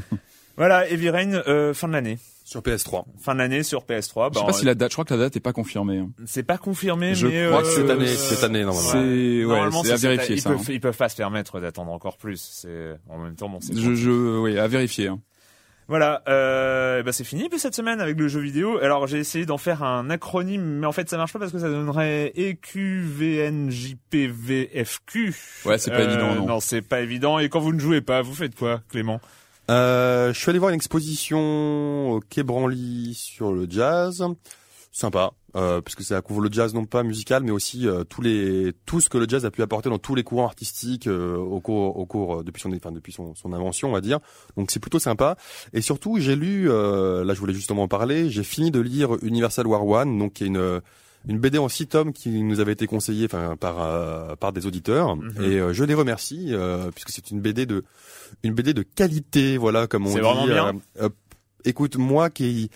voilà, 0.56 0.88
Heavy 0.90 1.10
Rain, 1.10 1.32
euh, 1.46 1.72
fin 1.74 1.88
de 1.88 1.92
l'année. 1.92 2.18
Sur 2.44 2.62
PS3. 2.62 3.04
Fin 3.20 3.34
de 3.34 3.38
l'année 3.38 3.62
sur 3.62 3.84
PS3. 3.84 4.30
Je 4.32 4.38
sais 4.38 4.40
Bah, 4.40 4.46
pas 4.46 4.52
si 4.52 4.64
la 4.64 4.74
date. 4.74 4.90
Je 4.90 4.94
crois 4.96 5.04
que 5.04 5.14
la 5.14 5.20
date 5.20 5.36
est 5.36 5.40
pas 5.40 5.52
confirmée. 5.52 5.98
hein. 5.98 6.10
C'est 6.26 6.42
pas 6.42 6.58
confirmé, 6.58 7.14
Je 7.14 7.28
mais 7.28 7.46
crois 7.46 7.60
euh, 7.60 7.62
que 7.62 7.68
Cette 7.68 7.90
année, 7.90 8.08
euh, 8.08 8.16
cette 8.16 8.42
année 8.44 8.64
normalement. 8.64 8.90
C'est 8.90 8.98
ouais, 8.98 9.44
Normalement, 9.44 9.84
c'est 9.84 9.92
à 9.92 9.96
vérifier 9.96 10.34
ils 10.34 10.40
ça. 10.40 10.50
peuvent, 10.50 10.58
hein. 10.60 10.64
ils 10.72 10.80
peuvent 10.80 10.96
pas 10.96 11.08
se 11.08 11.16
permettre 11.16 11.60
d'attendre 11.60 11.92
encore 11.92 12.16
plus. 12.16 12.40
C'est 12.40 12.96
en 13.08 13.18
même 13.18 13.36
temps, 13.36 13.48
bon, 13.48 13.60
c'est 13.60 13.76
Je, 13.76 13.94
je, 13.94 14.10
oui, 14.10 14.58
à 14.58 14.66
vérifier. 14.66 15.06
hein. 15.08 15.20
Voilà, 15.90 16.22
euh, 16.28 17.02
bah 17.02 17.10
c'est 17.10 17.24
fini 17.24 17.48
pour 17.48 17.58
cette 17.58 17.74
semaine 17.74 18.00
avec 18.00 18.16
le 18.16 18.28
jeu 18.28 18.38
vidéo. 18.38 18.78
Alors 18.78 19.08
j'ai 19.08 19.18
essayé 19.18 19.44
d'en 19.44 19.58
faire 19.58 19.82
un 19.82 20.08
acronyme, 20.08 20.62
mais 20.62 20.86
en 20.86 20.92
fait 20.92 21.10
ça 21.10 21.16
marche 21.16 21.32
pas 21.32 21.40
parce 21.40 21.50
que 21.50 21.58
ça 21.58 21.68
donnerait 21.68 22.32
EQVNJPVFQ. 22.36 25.34
Ouais, 25.64 25.78
c'est 25.78 25.90
pas 25.90 26.02
évident, 26.02 26.36
non. 26.36 26.46
Non, 26.46 26.60
c'est 26.60 26.82
pas 26.82 27.00
évident. 27.00 27.40
Et 27.40 27.48
quand 27.48 27.58
vous 27.58 27.72
ne 27.72 27.80
jouez 27.80 28.02
pas, 28.02 28.22
vous 28.22 28.34
faites 28.34 28.54
quoi, 28.54 28.82
Clément? 28.88 29.20
Euh, 29.68 30.32
je 30.32 30.38
suis 30.38 30.48
allé 30.48 30.60
voir 30.60 30.68
une 30.68 30.76
exposition 30.76 32.12
au 32.12 32.20
Quai 32.20 32.44
Branly 32.44 33.14
sur 33.14 33.50
le 33.50 33.66
jazz. 33.68 34.24
Sympa, 34.92 35.32
euh, 35.56 35.80
parce 35.80 35.94
que 35.94 36.02
ça 36.02 36.20
couvre 36.20 36.40
le 36.40 36.50
jazz 36.50 36.74
non 36.74 36.84
pas 36.84 37.02
musical, 37.02 37.42
mais 37.44 37.52
aussi 37.52 37.86
euh, 37.86 38.02
tous 38.04 38.22
les 38.22 38.72
tout 38.86 39.00
ce 39.00 39.08
que 39.08 39.18
le 39.18 39.28
jazz 39.28 39.44
a 39.46 39.50
pu 39.50 39.62
apporter 39.62 39.88
dans 39.88 39.98
tous 39.98 40.14
les 40.16 40.24
courants 40.24 40.46
artistiques 40.46 41.06
euh, 41.06 41.36
au 41.36 41.60
cours 41.60 41.96
au 41.96 42.06
cours 42.06 42.40
euh, 42.40 42.42
depuis 42.42 42.60
son 42.60 42.72
enfin 42.74 42.90
depuis 42.92 43.12
son, 43.12 43.34
son 43.34 43.52
invention, 43.52 43.88
on 43.88 43.92
va 43.92 44.00
dire. 44.00 44.18
Donc 44.56 44.70
c'est 44.70 44.80
plutôt 44.80 44.98
sympa. 44.98 45.36
Et 45.72 45.80
surtout, 45.80 46.18
j'ai 46.18 46.34
lu, 46.36 46.68
euh, 46.70 47.24
là 47.24 47.34
je 47.34 47.40
voulais 47.40 47.54
justement 47.54 47.84
en 47.84 47.88
parler, 47.88 48.30
j'ai 48.30 48.42
fini 48.42 48.70
de 48.70 48.80
lire 48.80 49.10
Universal 49.22 49.66
War 49.66 49.86
One, 49.86 50.18
donc 50.18 50.32
qui 50.34 50.44
est 50.44 50.48
une 50.48 50.80
une 51.28 51.38
BD 51.38 51.58
en 51.58 51.68
six 51.68 51.86
tomes 51.86 52.14
qui 52.14 52.30
nous 52.42 52.60
avait 52.60 52.72
été 52.72 52.86
conseillée 52.86 53.26
enfin 53.26 53.54
par 53.60 53.80
euh, 53.82 54.36
par 54.36 54.52
des 54.54 54.64
auditeurs 54.66 55.16
Mhm. 55.16 55.32
et 55.42 55.58
euh, 55.60 55.72
je 55.74 55.84
les 55.84 55.92
remercie 55.92 56.46
euh, 56.50 56.90
puisque 56.92 57.10
c'est 57.10 57.30
une 57.30 57.40
BD 57.42 57.66
de 57.66 57.84
une 58.42 58.54
BD 58.54 58.72
de 58.72 58.82
qualité 58.82 59.58
voilà 59.58 59.86
comme 59.86 60.06
on 60.06 60.10
C'est 60.10 60.14
dit 60.14 60.20
vraiment 60.22 60.46
bien 60.46 60.72
euh, 61.02 61.10
écoute 61.66 61.96
moi 61.98 62.30
qui 62.30 62.70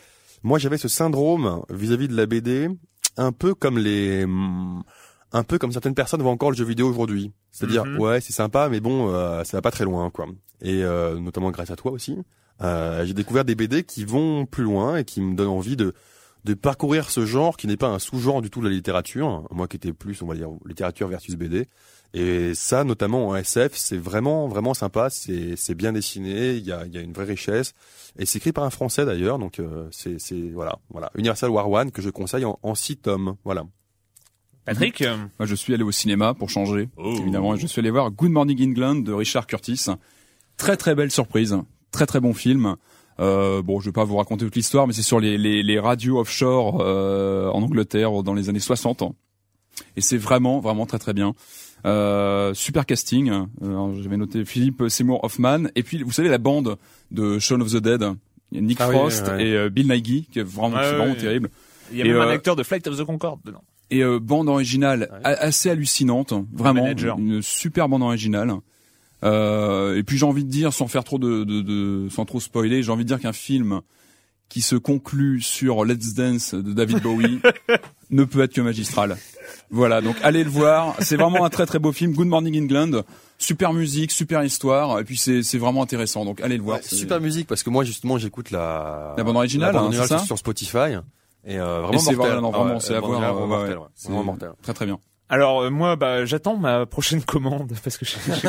moi 0.44 0.58
j'avais 0.60 0.78
ce 0.78 0.86
syndrome 0.88 1.62
vis-à-vis 1.70 2.06
de 2.06 2.16
la 2.16 2.26
BD 2.26 2.68
un 3.16 3.32
peu 3.32 3.54
comme 3.54 3.78
les 3.78 4.24
un 5.32 5.42
peu 5.42 5.58
comme 5.58 5.72
certaines 5.72 5.94
personnes 5.96 6.22
voient 6.22 6.30
encore 6.30 6.50
le 6.52 6.56
jeu 6.56 6.64
vidéo 6.64 6.88
aujourd'hui 6.88 7.32
c'est-à-dire 7.50 7.84
Mhm. 7.84 7.98
ouais 7.98 8.20
c'est 8.20 8.32
sympa 8.32 8.68
mais 8.68 8.78
bon 8.80 9.08
euh, 9.12 9.42
ça 9.42 9.56
va 9.56 9.62
pas 9.62 9.70
très 9.72 9.84
loin 9.84 10.10
quoi 10.10 10.26
et 10.60 10.82
euh, 10.84 11.18
notamment 11.18 11.50
grâce 11.50 11.70
à 11.70 11.76
toi 11.76 11.90
aussi 11.90 12.16
euh, 12.62 13.04
j'ai 13.04 13.14
découvert 13.14 13.44
des 13.44 13.56
BD 13.56 13.82
qui 13.82 14.04
vont 14.04 14.46
plus 14.46 14.62
loin 14.62 14.98
et 14.98 15.04
qui 15.04 15.20
me 15.20 15.34
donnent 15.34 15.48
envie 15.48 15.74
de 15.76 15.92
de 16.44 16.52
parcourir 16.54 17.10
ce 17.10 17.24
genre 17.24 17.56
qui 17.56 17.66
n'est 17.66 17.78
pas 17.78 17.88
un 17.88 17.98
sous-genre 17.98 18.42
du 18.42 18.50
tout 18.50 18.60
de 18.60 18.68
la 18.68 18.74
littérature, 18.74 19.48
moi 19.50 19.66
qui 19.66 19.76
étais 19.78 19.94
plus, 19.94 20.20
on 20.20 20.26
va 20.26 20.34
dire, 20.34 20.50
littérature 20.66 21.08
versus 21.08 21.36
BD. 21.36 21.68
Et 22.16 22.54
ça, 22.54 22.84
notamment 22.84 23.28
en 23.28 23.36
SF, 23.36 23.72
c'est 23.74 23.96
vraiment, 23.96 24.46
vraiment 24.46 24.72
sympa, 24.72 25.10
c'est, 25.10 25.56
c'est 25.56 25.74
bien 25.74 25.92
dessiné, 25.92 26.54
il 26.54 26.64
y 26.64 26.70
a, 26.70 26.86
il 26.86 26.94
y 26.94 26.98
a 26.98 27.00
une 27.00 27.12
vraie 27.12 27.24
richesse. 27.24 27.74
Et 28.16 28.24
c'est 28.24 28.38
écrit 28.38 28.52
par 28.52 28.62
un 28.62 28.70
Français 28.70 29.04
d'ailleurs, 29.04 29.40
donc 29.40 29.58
euh, 29.58 29.88
c'est, 29.90 30.20
c'est, 30.20 30.50
voilà, 30.52 30.78
voilà. 30.90 31.10
Universal 31.16 31.50
War 31.50 31.68
One 31.68 31.90
que 31.90 32.00
je 32.00 32.10
conseille 32.10 32.44
en, 32.44 32.58
en 32.62 32.76
six 32.76 32.96
tomes, 32.96 33.34
voilà. 33.44 33.64
Patrick 34.64 35.02
euh, 35.02 35.16
Moi, 35.38 35.46
je 35.46 35.54
suis 35.56 35.74
allé 35.74 35.82
au 35.82 35.90
cinéma 35.90 36.34
pour 36.34 36.50
changer. 36.50 36.88
Oh. 36.96 37.16
Évidemment, 37.20 37.56
je 37.56 37.66
suis 37.66 37.80
allé 37.80 37.90
voir 37.90 38.10
Good 38.10 38.30
Morning 38.30 38.70
England 38.70 38.96
de 38.96 39.12
Richard 39.12 39.48
Curtis. 39.48 39.86
Très 40.56 40.76
très 40.76 40.94
belle 40.94 41.10
surprise, 41.10 41.56
très 41.90 42.06
très 42.06 42.20
bon 42.20 42.32
film. 42.32 42.76
Euh, 43.20 43.60
bon, 43.62 43.80
je 43.80 43.86
vais 43.86 43.92
pas 43.92 44.04
vous 44.04 44.16
raconter 44.16 44.44
toute 44.44 44.56
l'histoire, 44.56 44.86
mais 44.86 44.92
c'est 44.92 45.02
sur 45.02 45.20
les, 45.20 45.36
les, 45.36 45.62
les 45.62 45.78
radios 45.78 46.18
offshore 46.18 46.78
euh, 46.80 47.48
en 47.50 47.62
Angleterre 47.62 48.22
dans 48.22 48.34
les 48.34 48.48
années 48.48 48.60
60. 48.60 49.02
Et 49.96 50.00
c'est 50.00 50.16
vraiment 50.16 50.60
vraiment 50.60 50.86
très 50.86 50.98
très 50.98 51.12
bien. 51.12 51.34
Euh, 51.86 52.54
super 52.54 52.86
casting. 52.86 53.30
Euh, 53.62 54.02
J'avais 54.02 54.16
noté 54.16 54.44
Philippe 54.44 54.84
Seymour 54.88 55.22
Hoffman 55.24 55.64
et 55.74 55.82
puis 55.82 56.02
vous 56.02 56.12
savez 56.12 56.28
la 56.28 56.38
bande 56.38 56.76
de 57.10 57.38
Shaun 57.38 57.60
of 57.60 57.70
the 57.72 57.76
Dead. 57.76 58.02
Nick 58.52 58.78
Ah 58.80 58.88
oui, 58.88 58.94
Frost 58.94 59.26
et 59.38 59.54
euh, 59.56 59.68
Bill 59.68 59.88
Nighy 59.88 60.28
qui 60.30 60.38
est 60.38 60.44
vraiment, 60.44 60.76
vraiment 60.76 61.04
ouais. 61.06 61.16
terrible. 61.16 61.50
il 61.90 61.98
y 61.98 62.02
a 62.02 62.04
Et, 62.06 62.08
même 62.08 62.20
un 62.20 62.28
acteur 62.28 62.56
de 62.56 62.62
Flight 62.62 62.86
of 62.86 62.96
the 62.96 63.04
Concorde 63.04 63.40
dedans. 63.44 63.62
Et 63.90 64.02
euh, 64.02 64.18
bande 64.18 64.48
originale 64.48 65.10
assez 65.24 65.68
hallucinante, 65.70 66.32
vraiment 66.52 66.86
une 66.86 67.42
super 67.42 67.88
bande 67.88 68.02
originale. 68.02 68.52
Euh, 69.24 69.96
et 69.96 70.02
puis 70.02 70.16
j'ai 70.18 70.26
envie 70.26 70.44
de 70.44 70.50
dire, 70.50 70.72
sans 70.72 70.86
faire 70.86 71.04
trop 71.04 71.18
de, 71.18 71.44
de, 71.44 71.62
de- 71.62 72.08
sans 72.10 72.24
trop 72.24 72.40
spoiler, 72.40 72.82
j'ai 72.82 72.92
envie 72.92 73.04
de 73.04 73.08
dire 73.08 73.20
qu'un 73.20 73.32
film 73.32 73.80
qui 74.48 74.60
se 74.62 74.76
conclut 74.76 75.40
sur 75.40 75.84
Let's 75.84 76.14
Dance 76.14 76.54
de 76.54 76.72
David 76.72 77.02
Bowie 77.02 77.40
ne 78.10 78.24
peut 78.24 78.42
être 78.42 78.52
que 78.52 78.60
magistral. 78.60 79.16
Voilà, 79.70 80.00
donc 80.00 80.16
allez 80.22 80.44
le 80.44 80.50
voir. 80.50 80.94
C'est 81.00 81.16
vraiment 81.16 81.44
un 81.44 81.50
très 81.50 81.66
très 81.66 81.78
beau 81.78 81.90
film. 81.92 82.12
Good 82.14 82.28
Morning 82.28 82.62
England, 82.62 83.02
super 83.38 83.72
musique, 83.72 84.12
super 84.12 84.44
histoire, 84.44 85.00
et 85.00 85.04
puis 85.04 85.16
c'est 85.16 85.42
c'est 85.42 85.58
vraiment 85.58 85.82
intéressant. 85.82 86.24
Donc 86.24 86.40
allez 86.40 86.56
le 86.56 86.62
voir. 86.62 86.76
Ouais, 86.78 86.82
super 86.84 87.20
musique 87.20 87.46
parce 87.48 87.62
que 87.62 87.70
moi 87.70 87.82
justement 87.84 88.16
j'écoute 88.18 88.50
la 88.52 89.14
La 89.16 89.24
bande 89.24 89.36
originale, 89.36 89.72
la 89.74 89.80
bande 89.80 89.94
hein, 89.94 89.98
originale 89.98 90.08
c'est 90.08 90.18
ça 90.18 90.26
sur- 90.26 90.38
Spotify 90.38 90.98
et 91.46 91.58
euh, 91.58 91.80
vraiment 91.82 92.02
mortel. 92.02 92.14
vraiment, 92.16 92.40
non, 92.40 92.50
Ah 92.54 92.58
vraiment, 92.58 92.74
ouais, 92.74 92.80
c'est 92.80 92.94
à 92.94 93.00
voir. 93.00 93.20
vraiment 93.34 93.46
mortel, 93.46 93.78
ouais. 93.78 93.84
c'est 93.94 94.08
Vraiment 94.08 94.24
mortel. 94.24 94.50
Très 94.62 94.72
très 94.74 94.86
bien. 94.86 94.98
Alors 95.30 95.62
euh, 95.62 95.70
moi, 95.70 95.96
bah, 95.96 96.26
j'attends 96.26 96.56
ma 96.56 96.84
prochaine 96.84 97.22
commande 97.24 97.72
parce 97.82 97.96
que 97.96 98.04
j'ai 98.04 98.16
j'ai- 98.42 98.48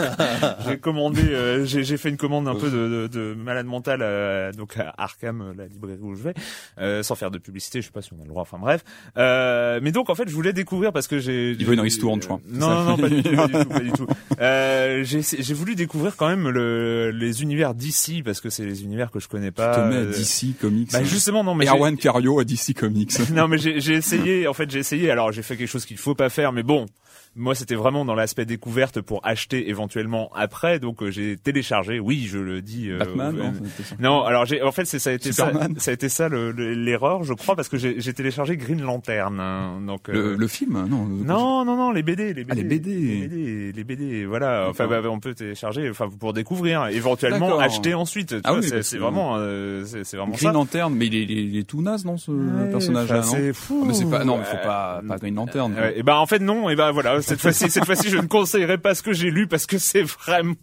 j'ai 0.68 0.78
commandé, 0.80 1.22
euh, 1.24 1.66
j'ai 1.66 1.84
j'ai 1.86 1.96
fait 1.98 2.10
une 2.10 2.18
commande 2.18 2.48
un 2.50 2.56
peu 2.56 2.70
de, 2.70 3.08
de, 3.08 3.08
de 3.08 3.34
malade 3.34 3.66
mental 3.66 4.02
à, 4.04 4.52
donc 4.52 4.78
à 4.78 4.94
Arkham, 4.98 5.42
euh, 5.42 5.54
la 5.58 5.68
librairie 5.68 6.00
où 6.02 6.16
je 6.16 6.24
vais, 6.24 6.34
euh, 6.80 7.02
sans 7.02 7.16
faire 7.16 7.32
de 7.32 7.38
publicité. 7.38 7.80
Je 7.82 7.86
sais 7.88 7.92
pas 7.94 8.02
si 8.02 8.12
on 8.14 8.20
a 8.20 8.24
le 8.24 8.30
droit. 8.30 8.42
Enfin 8.42 8.58
bref. 8.60 8.84
Euh, 9.18 9.80
mais 9.82 9.92
donc 9.94 10.10
en 10.10 10.16
fait, 10.16 10.28
je 10.28 10.34
voulais 10.34 10.52
découvrir 10.54 10.92
parce 10.92 11.08
que 11.08 11.18
j'ai. 11.20 11.52
Il 11.52 11.66
veut 11.66 11.74
une 11.76 11.80
ristourne, 11.80 12.22
je 12.22 12.28
crois. 12.28 12.42
Non, 12.50 12.68
non, 12.70 12.84
non, 12.84 12.98
pas 12.98 13.10
du 13.10 13.24
tout, 13.24 13.36
pas 13.36 13.48
du 13.48 13.54
tout, 13.54 13.66
pas 13.70 13.80
du 13.80 13.92
tout. 13.94 14.08
Euh, 14.42 15.04
j'ai 15.04 15.22
j'ai 15.22 15.54
voulu 15.54 15.76
découvrir 15.76 16.16
quand 16.18 16.28
même 16.28 16.50
le, 16.50 17.10
les 17.12 17.42
univers 17.42 17.74
d'ici 17.74 18.22
parce 18.22 18.42
que 18.42 18.50
c'est 18.50 18.66
les 18.66 18.84
univers 18.84 19.12
que 19.12 19.20
je 19.22 19.30
connais 19.30 19.52
pas. 19.52 19.72
Je 19.74 19.80
te 19.80 19.86
mets 19.88 19.96
à 19.96 20.00
euh, 20.00 20.12
DC 20.12 20.58
Comics. 20.60 20.92
Bah 20.92 21.04
justement 21.06 21.44
non, 21.46 21.56
mais 21.56 21.68
Erwan 21.68 21.96
Cario 21.96 22.40
à 22.40 22.44
DC 22.44 22.74
Comics. 22.76 23.14
non 23.34 23.48
mais 23.48 23.58
j'ai 23.58 23.80
j'ai 23.80 23.94
essayé 23.94 24.46
en 24.48 24.54
fait 24.54 24.70
j'ai 24.70 24.80
essayé 24.80 25.10
alors 25.10 25.32
j'ai 25.32 25.42
fait 25.42 25.56
quelque 25.56 25.70
chose 25.70 25.86
qu'il 25.86 25.98
faut 25.98 26.16
pas 26.16 26.30
faire 26.30 26.52
mais 26.52 26.64
bon 26.66 26.88
moi 27.36 27.54
c'était 27.56 27.76
vraiment 27.76 28.06
dans 28.06 28.16
l'aspect 28.16 28.46
découverte 28.46 29.02
pour 29.02 29.20
acheter 29.26 29.70
éventuellement 29.70 30.32
après 30.36 30.80
donc 30.80 31.02
euh, 31.04 31.12
j'ai 31.12 31.38
téléchargé 31.38 32.00
oui 32.00 32.26
je 32.30 32.38
le 32.38 32.62
dis 32.62 32.90
euh, 32.90 33.00
Batman, 33.00 33.36
euh, 33.40 33.84
non, 34.00 34.24
alors 34.24 34.46
j'ai 34.46 34.62
en 34.62 34.72
fait 34.72 34.86
c'est 34.86 35.00
ça 35.00 35.10
a 35.10 35.14
été 35.14 35.32
ça, 35.32 35.48
Superman. 35.48 35.76
ça 35.78 35.92
a 35.92 35.94
été 35.94 36.08
ça 36.10 36.30
le- 36.30 36.52
le- 36.52 36.74
l'erreur 36.74 37.24
je 37.24 37.34
crois 37.34 37.56
parce 37.56 37.68
que 37.70 37.78
j'ai 37.78 38.14
téléchargé 38.14 38.56
Green 38.58 38.82
Lantern 38.82 39.40
hein, 39.40 39.82
donc 39.86 40.08
Le, 40.08 40.36
le 40.36 40.48
film, 40.48 40.74
non. 40.90 41.06
non, 41.06 41.66
non, 41.66 41.76
non, 41.76 41.92
les 41.92 42.04
BD, 42.04 42.34
les 42.34 42.44
BD, 42.44 42.48
Ah, 42.52 42.56
les 42.56 42.64
BD. 42.64 42.90
les 42.96 43.28
BD, 43.28 43.72
les 43.74 43.84
BD, 43.84 44.26
voilà. 44.26 44.68
Enfin, 44.70 44.88
bah, 44.88 45.02
on 45.10 45.20
peut 45.20 45.34
télécharger, 45.34 45.90
enfin, 45.90 46.10
pour 46.20 46.34
découvrir, 46.34 46.88
éventuellement 46.88 47.48
D'accord. 47.48 47.62
acheter 47.62 47.94
ensuite. 47.94 48.30
Tu 48.30 48.42
Ah 48.44 48.52
vois, 48.52 48.60
oui, 48.62 48.68
c'est 48.82 48.98
vraiment, 48.98 49.38
c'est 49.86 50.16
vraiment 50.18 50.32
Green 50.34 50.40
ça. 50.50 50.52
Lantern, 50.54 50.94
mais 50.94 51.08
il 51.08 51.16
est, 51.16 51.24
il 51.24 51.32
est- 51.32 51.60
il 51.60 51.66
tout 51.66 51.82
naze, 51.82 52.06
non, 52.06 52.18
ce 52.18 52.32
Ouais, 52.32 52.70
personnage-là, 52.72 53.24
c'est 53.24 53.54
fou. 53.54 53.82
Ah, 53.84 53.88
mais 53.88 53.94
c'est 53.94 54.10
pas, 54.10 54.24
non, 54.24 54.38
mais 54.38 54.44
faut 54.46 54.58
pas, 54.58 55.02
pas 55.08 55.18
Green 55.18 55.36
Lantern. 55.36 55.74
et 55.96 56.04
ben 56.04 56.16
en 56.16 56.26
fait 56.26 56.40
non, 56.40 56.70
et 56.70 56.76
ben 56.76 56.92
voilà, 56.92 57.22
cette 57.26 57.42
fois-ci, 57.42 57.70
cette 57.70 57.86
fois-ci, 57.86 58.10
je 58.10 58.18
ne 58.18 58.28
conseillerais 58.28 58.78
pas 58.78 58.96
ce 58.96 59.02
que 59.02 59.14
j'ai 59.14 59.32
lu 59.32 59.48
parce 59.48 59.66
que 59.66 59.78
c'est 59.78 60.04
vraiment 60.04 60.56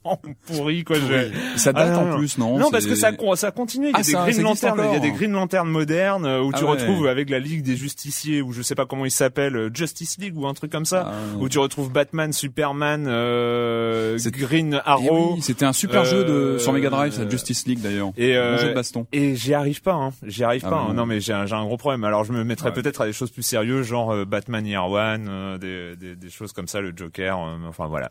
pourri, 0.46 0.84
quoi. 0.84 0.96
je- 0.96 1.30
Ça 1.58 1.72
date 1.72 1.90
Ah, 1.94 1.98
en 1.98 2.16
plus, 2.16 2.38
non? 2.38 2.58
Non, 2.58 2.70
parce 2.70 2.86
que 2.86 2.94
ça, 2.94 3.10
ça 3.36 3.50
continue. 3.50 3.86
Il 3.88 3.90
y 3.90 3.94
a 3.94 3.98
Ah, 3.98 4.02
des 4.02 4.10
ça- 4.12 4.22
Green 4.22 4.34
ça 4.34 4.40
existe 4.42 4.62
Lantern, 4.64 4.88
il 4.90 4.94
y 4.94 4.96
a 4.96 5.00
des 5.00 5.12
Green 5.12 5.32
Lantern 5.32 5.68
modernes 5.68 6.24
euh, 6.26 6.40
où 6.42 6.50
Ah 6.54 6.58
tu 6.58 6.64
ouais. 6.64 6.70
retrouves 6.70 7.06
avec 7.06 7.28
la 7.30 7.38
Ligue 7.38 7.62
des 7.62 7.76
Justiciers 7.76 8.40
ou 8.42 8.52
je 8.52 8.62
sais 8.62 8.74
pas 8.74 8.86
comment 8.86 9.04
il 9.04 9.10
s'appelle, 9.10 9.56
euh, 9.56 9.70
Justice 9.72 10.18
League 10.18 10.36
ou 10.36 10.46
un 10.46 10.54
truc 10.54 10.70
comme 10.72 10.84
ça, 10.84 11.08
Ah. 11.08 11.12
où 11.40 11.48
tu 11.48 11.58
retrouves 11.58 11.90
Batman, 11.90 12.32
Superman, 12.32 13.06
euh, 13.08 14.18
Green 14.32 14.74
Eh 14.84 14.88
Arrow. 14.88 15.34
oui, 15.34 15.42
c'était 15.42 15.64
un 15.64 15.72
super 15.72 16.04
jeu 16.04 16.24
de 16.24 16.56
sur 16.58 16.72
Mega 16.72 16.90
Drive, 16.90 17.12
ça, 17.12 17.28
Justice 17.28 17.66
League 17.66 17.80
d'ailleurs. 17.80 18.10
Et, 18.16 18.36
euh, 18.36 18.58
jeu 18.58 18.68
de 18.70 18.74
baston. 18.74 19.06
Et 19.12 19.36
j'y 19.36 19.54
arrive 19.54 19.82
pas, 19.82 19.92
hein. 19.94 20.10
J'y 20.26 20.44
arrive 20.44 20.62
pas. 20.62 20.86
hein. 20.88 20.94
non. 20.94 21.06
Mais 21.06 21.20
j'ai 21.20 21.32
un, 21.32 21.64
gros 21.64 21.76
problème. 21.76 22.04
Alors 22.04 22.24
je 22.24 22.32
me 22.32 22.44
mettrais 22.44 22.72
peut-être 22.72 23.00
à 23.02 23.06
des 23.06 23.12
choses 23.12 23.30
plus 23.30 23.42
sérieuses, 23.42 23.86
genre 23.86 24.24
Batman 24.26 24.64
Year 24.66 24.88
One, 24.88 25.58
des, 25.60 25.96
des, 25.96 26.14
des 26.16 26.30
choses 26.30 26.51
comme 26.52 26.68
ça, 26.68 26.80
le 26.80 26.92
Joker. 26.96 27.38
euh, 27.38 27.56
enfin 27.68 27.86
voilà. 27.86 28.10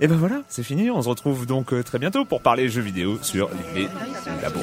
Et 0.00 0.08
ben 0.08 0.16
voilà, 0.16 0.42
c'est 0.48 0.64
fini. 0.64 0.90
On 0.90 1.00
se 1.02 1.08
retrouve 1.08 1.46
donc 1.46 1.72
euh, 1.72 1.82
très 1.82 1.98
bientôt 1.98 2.24
pour 2.24 2.42
parler 2.42 2.68
jeux 2.68 2.82
vidéo 2.82 3.18
sur 3.22 3.48
les 3.74 3.88
Labo. 4.42 4.60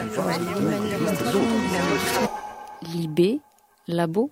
Libé, 2.93 3.39
labo. 3.87 4.31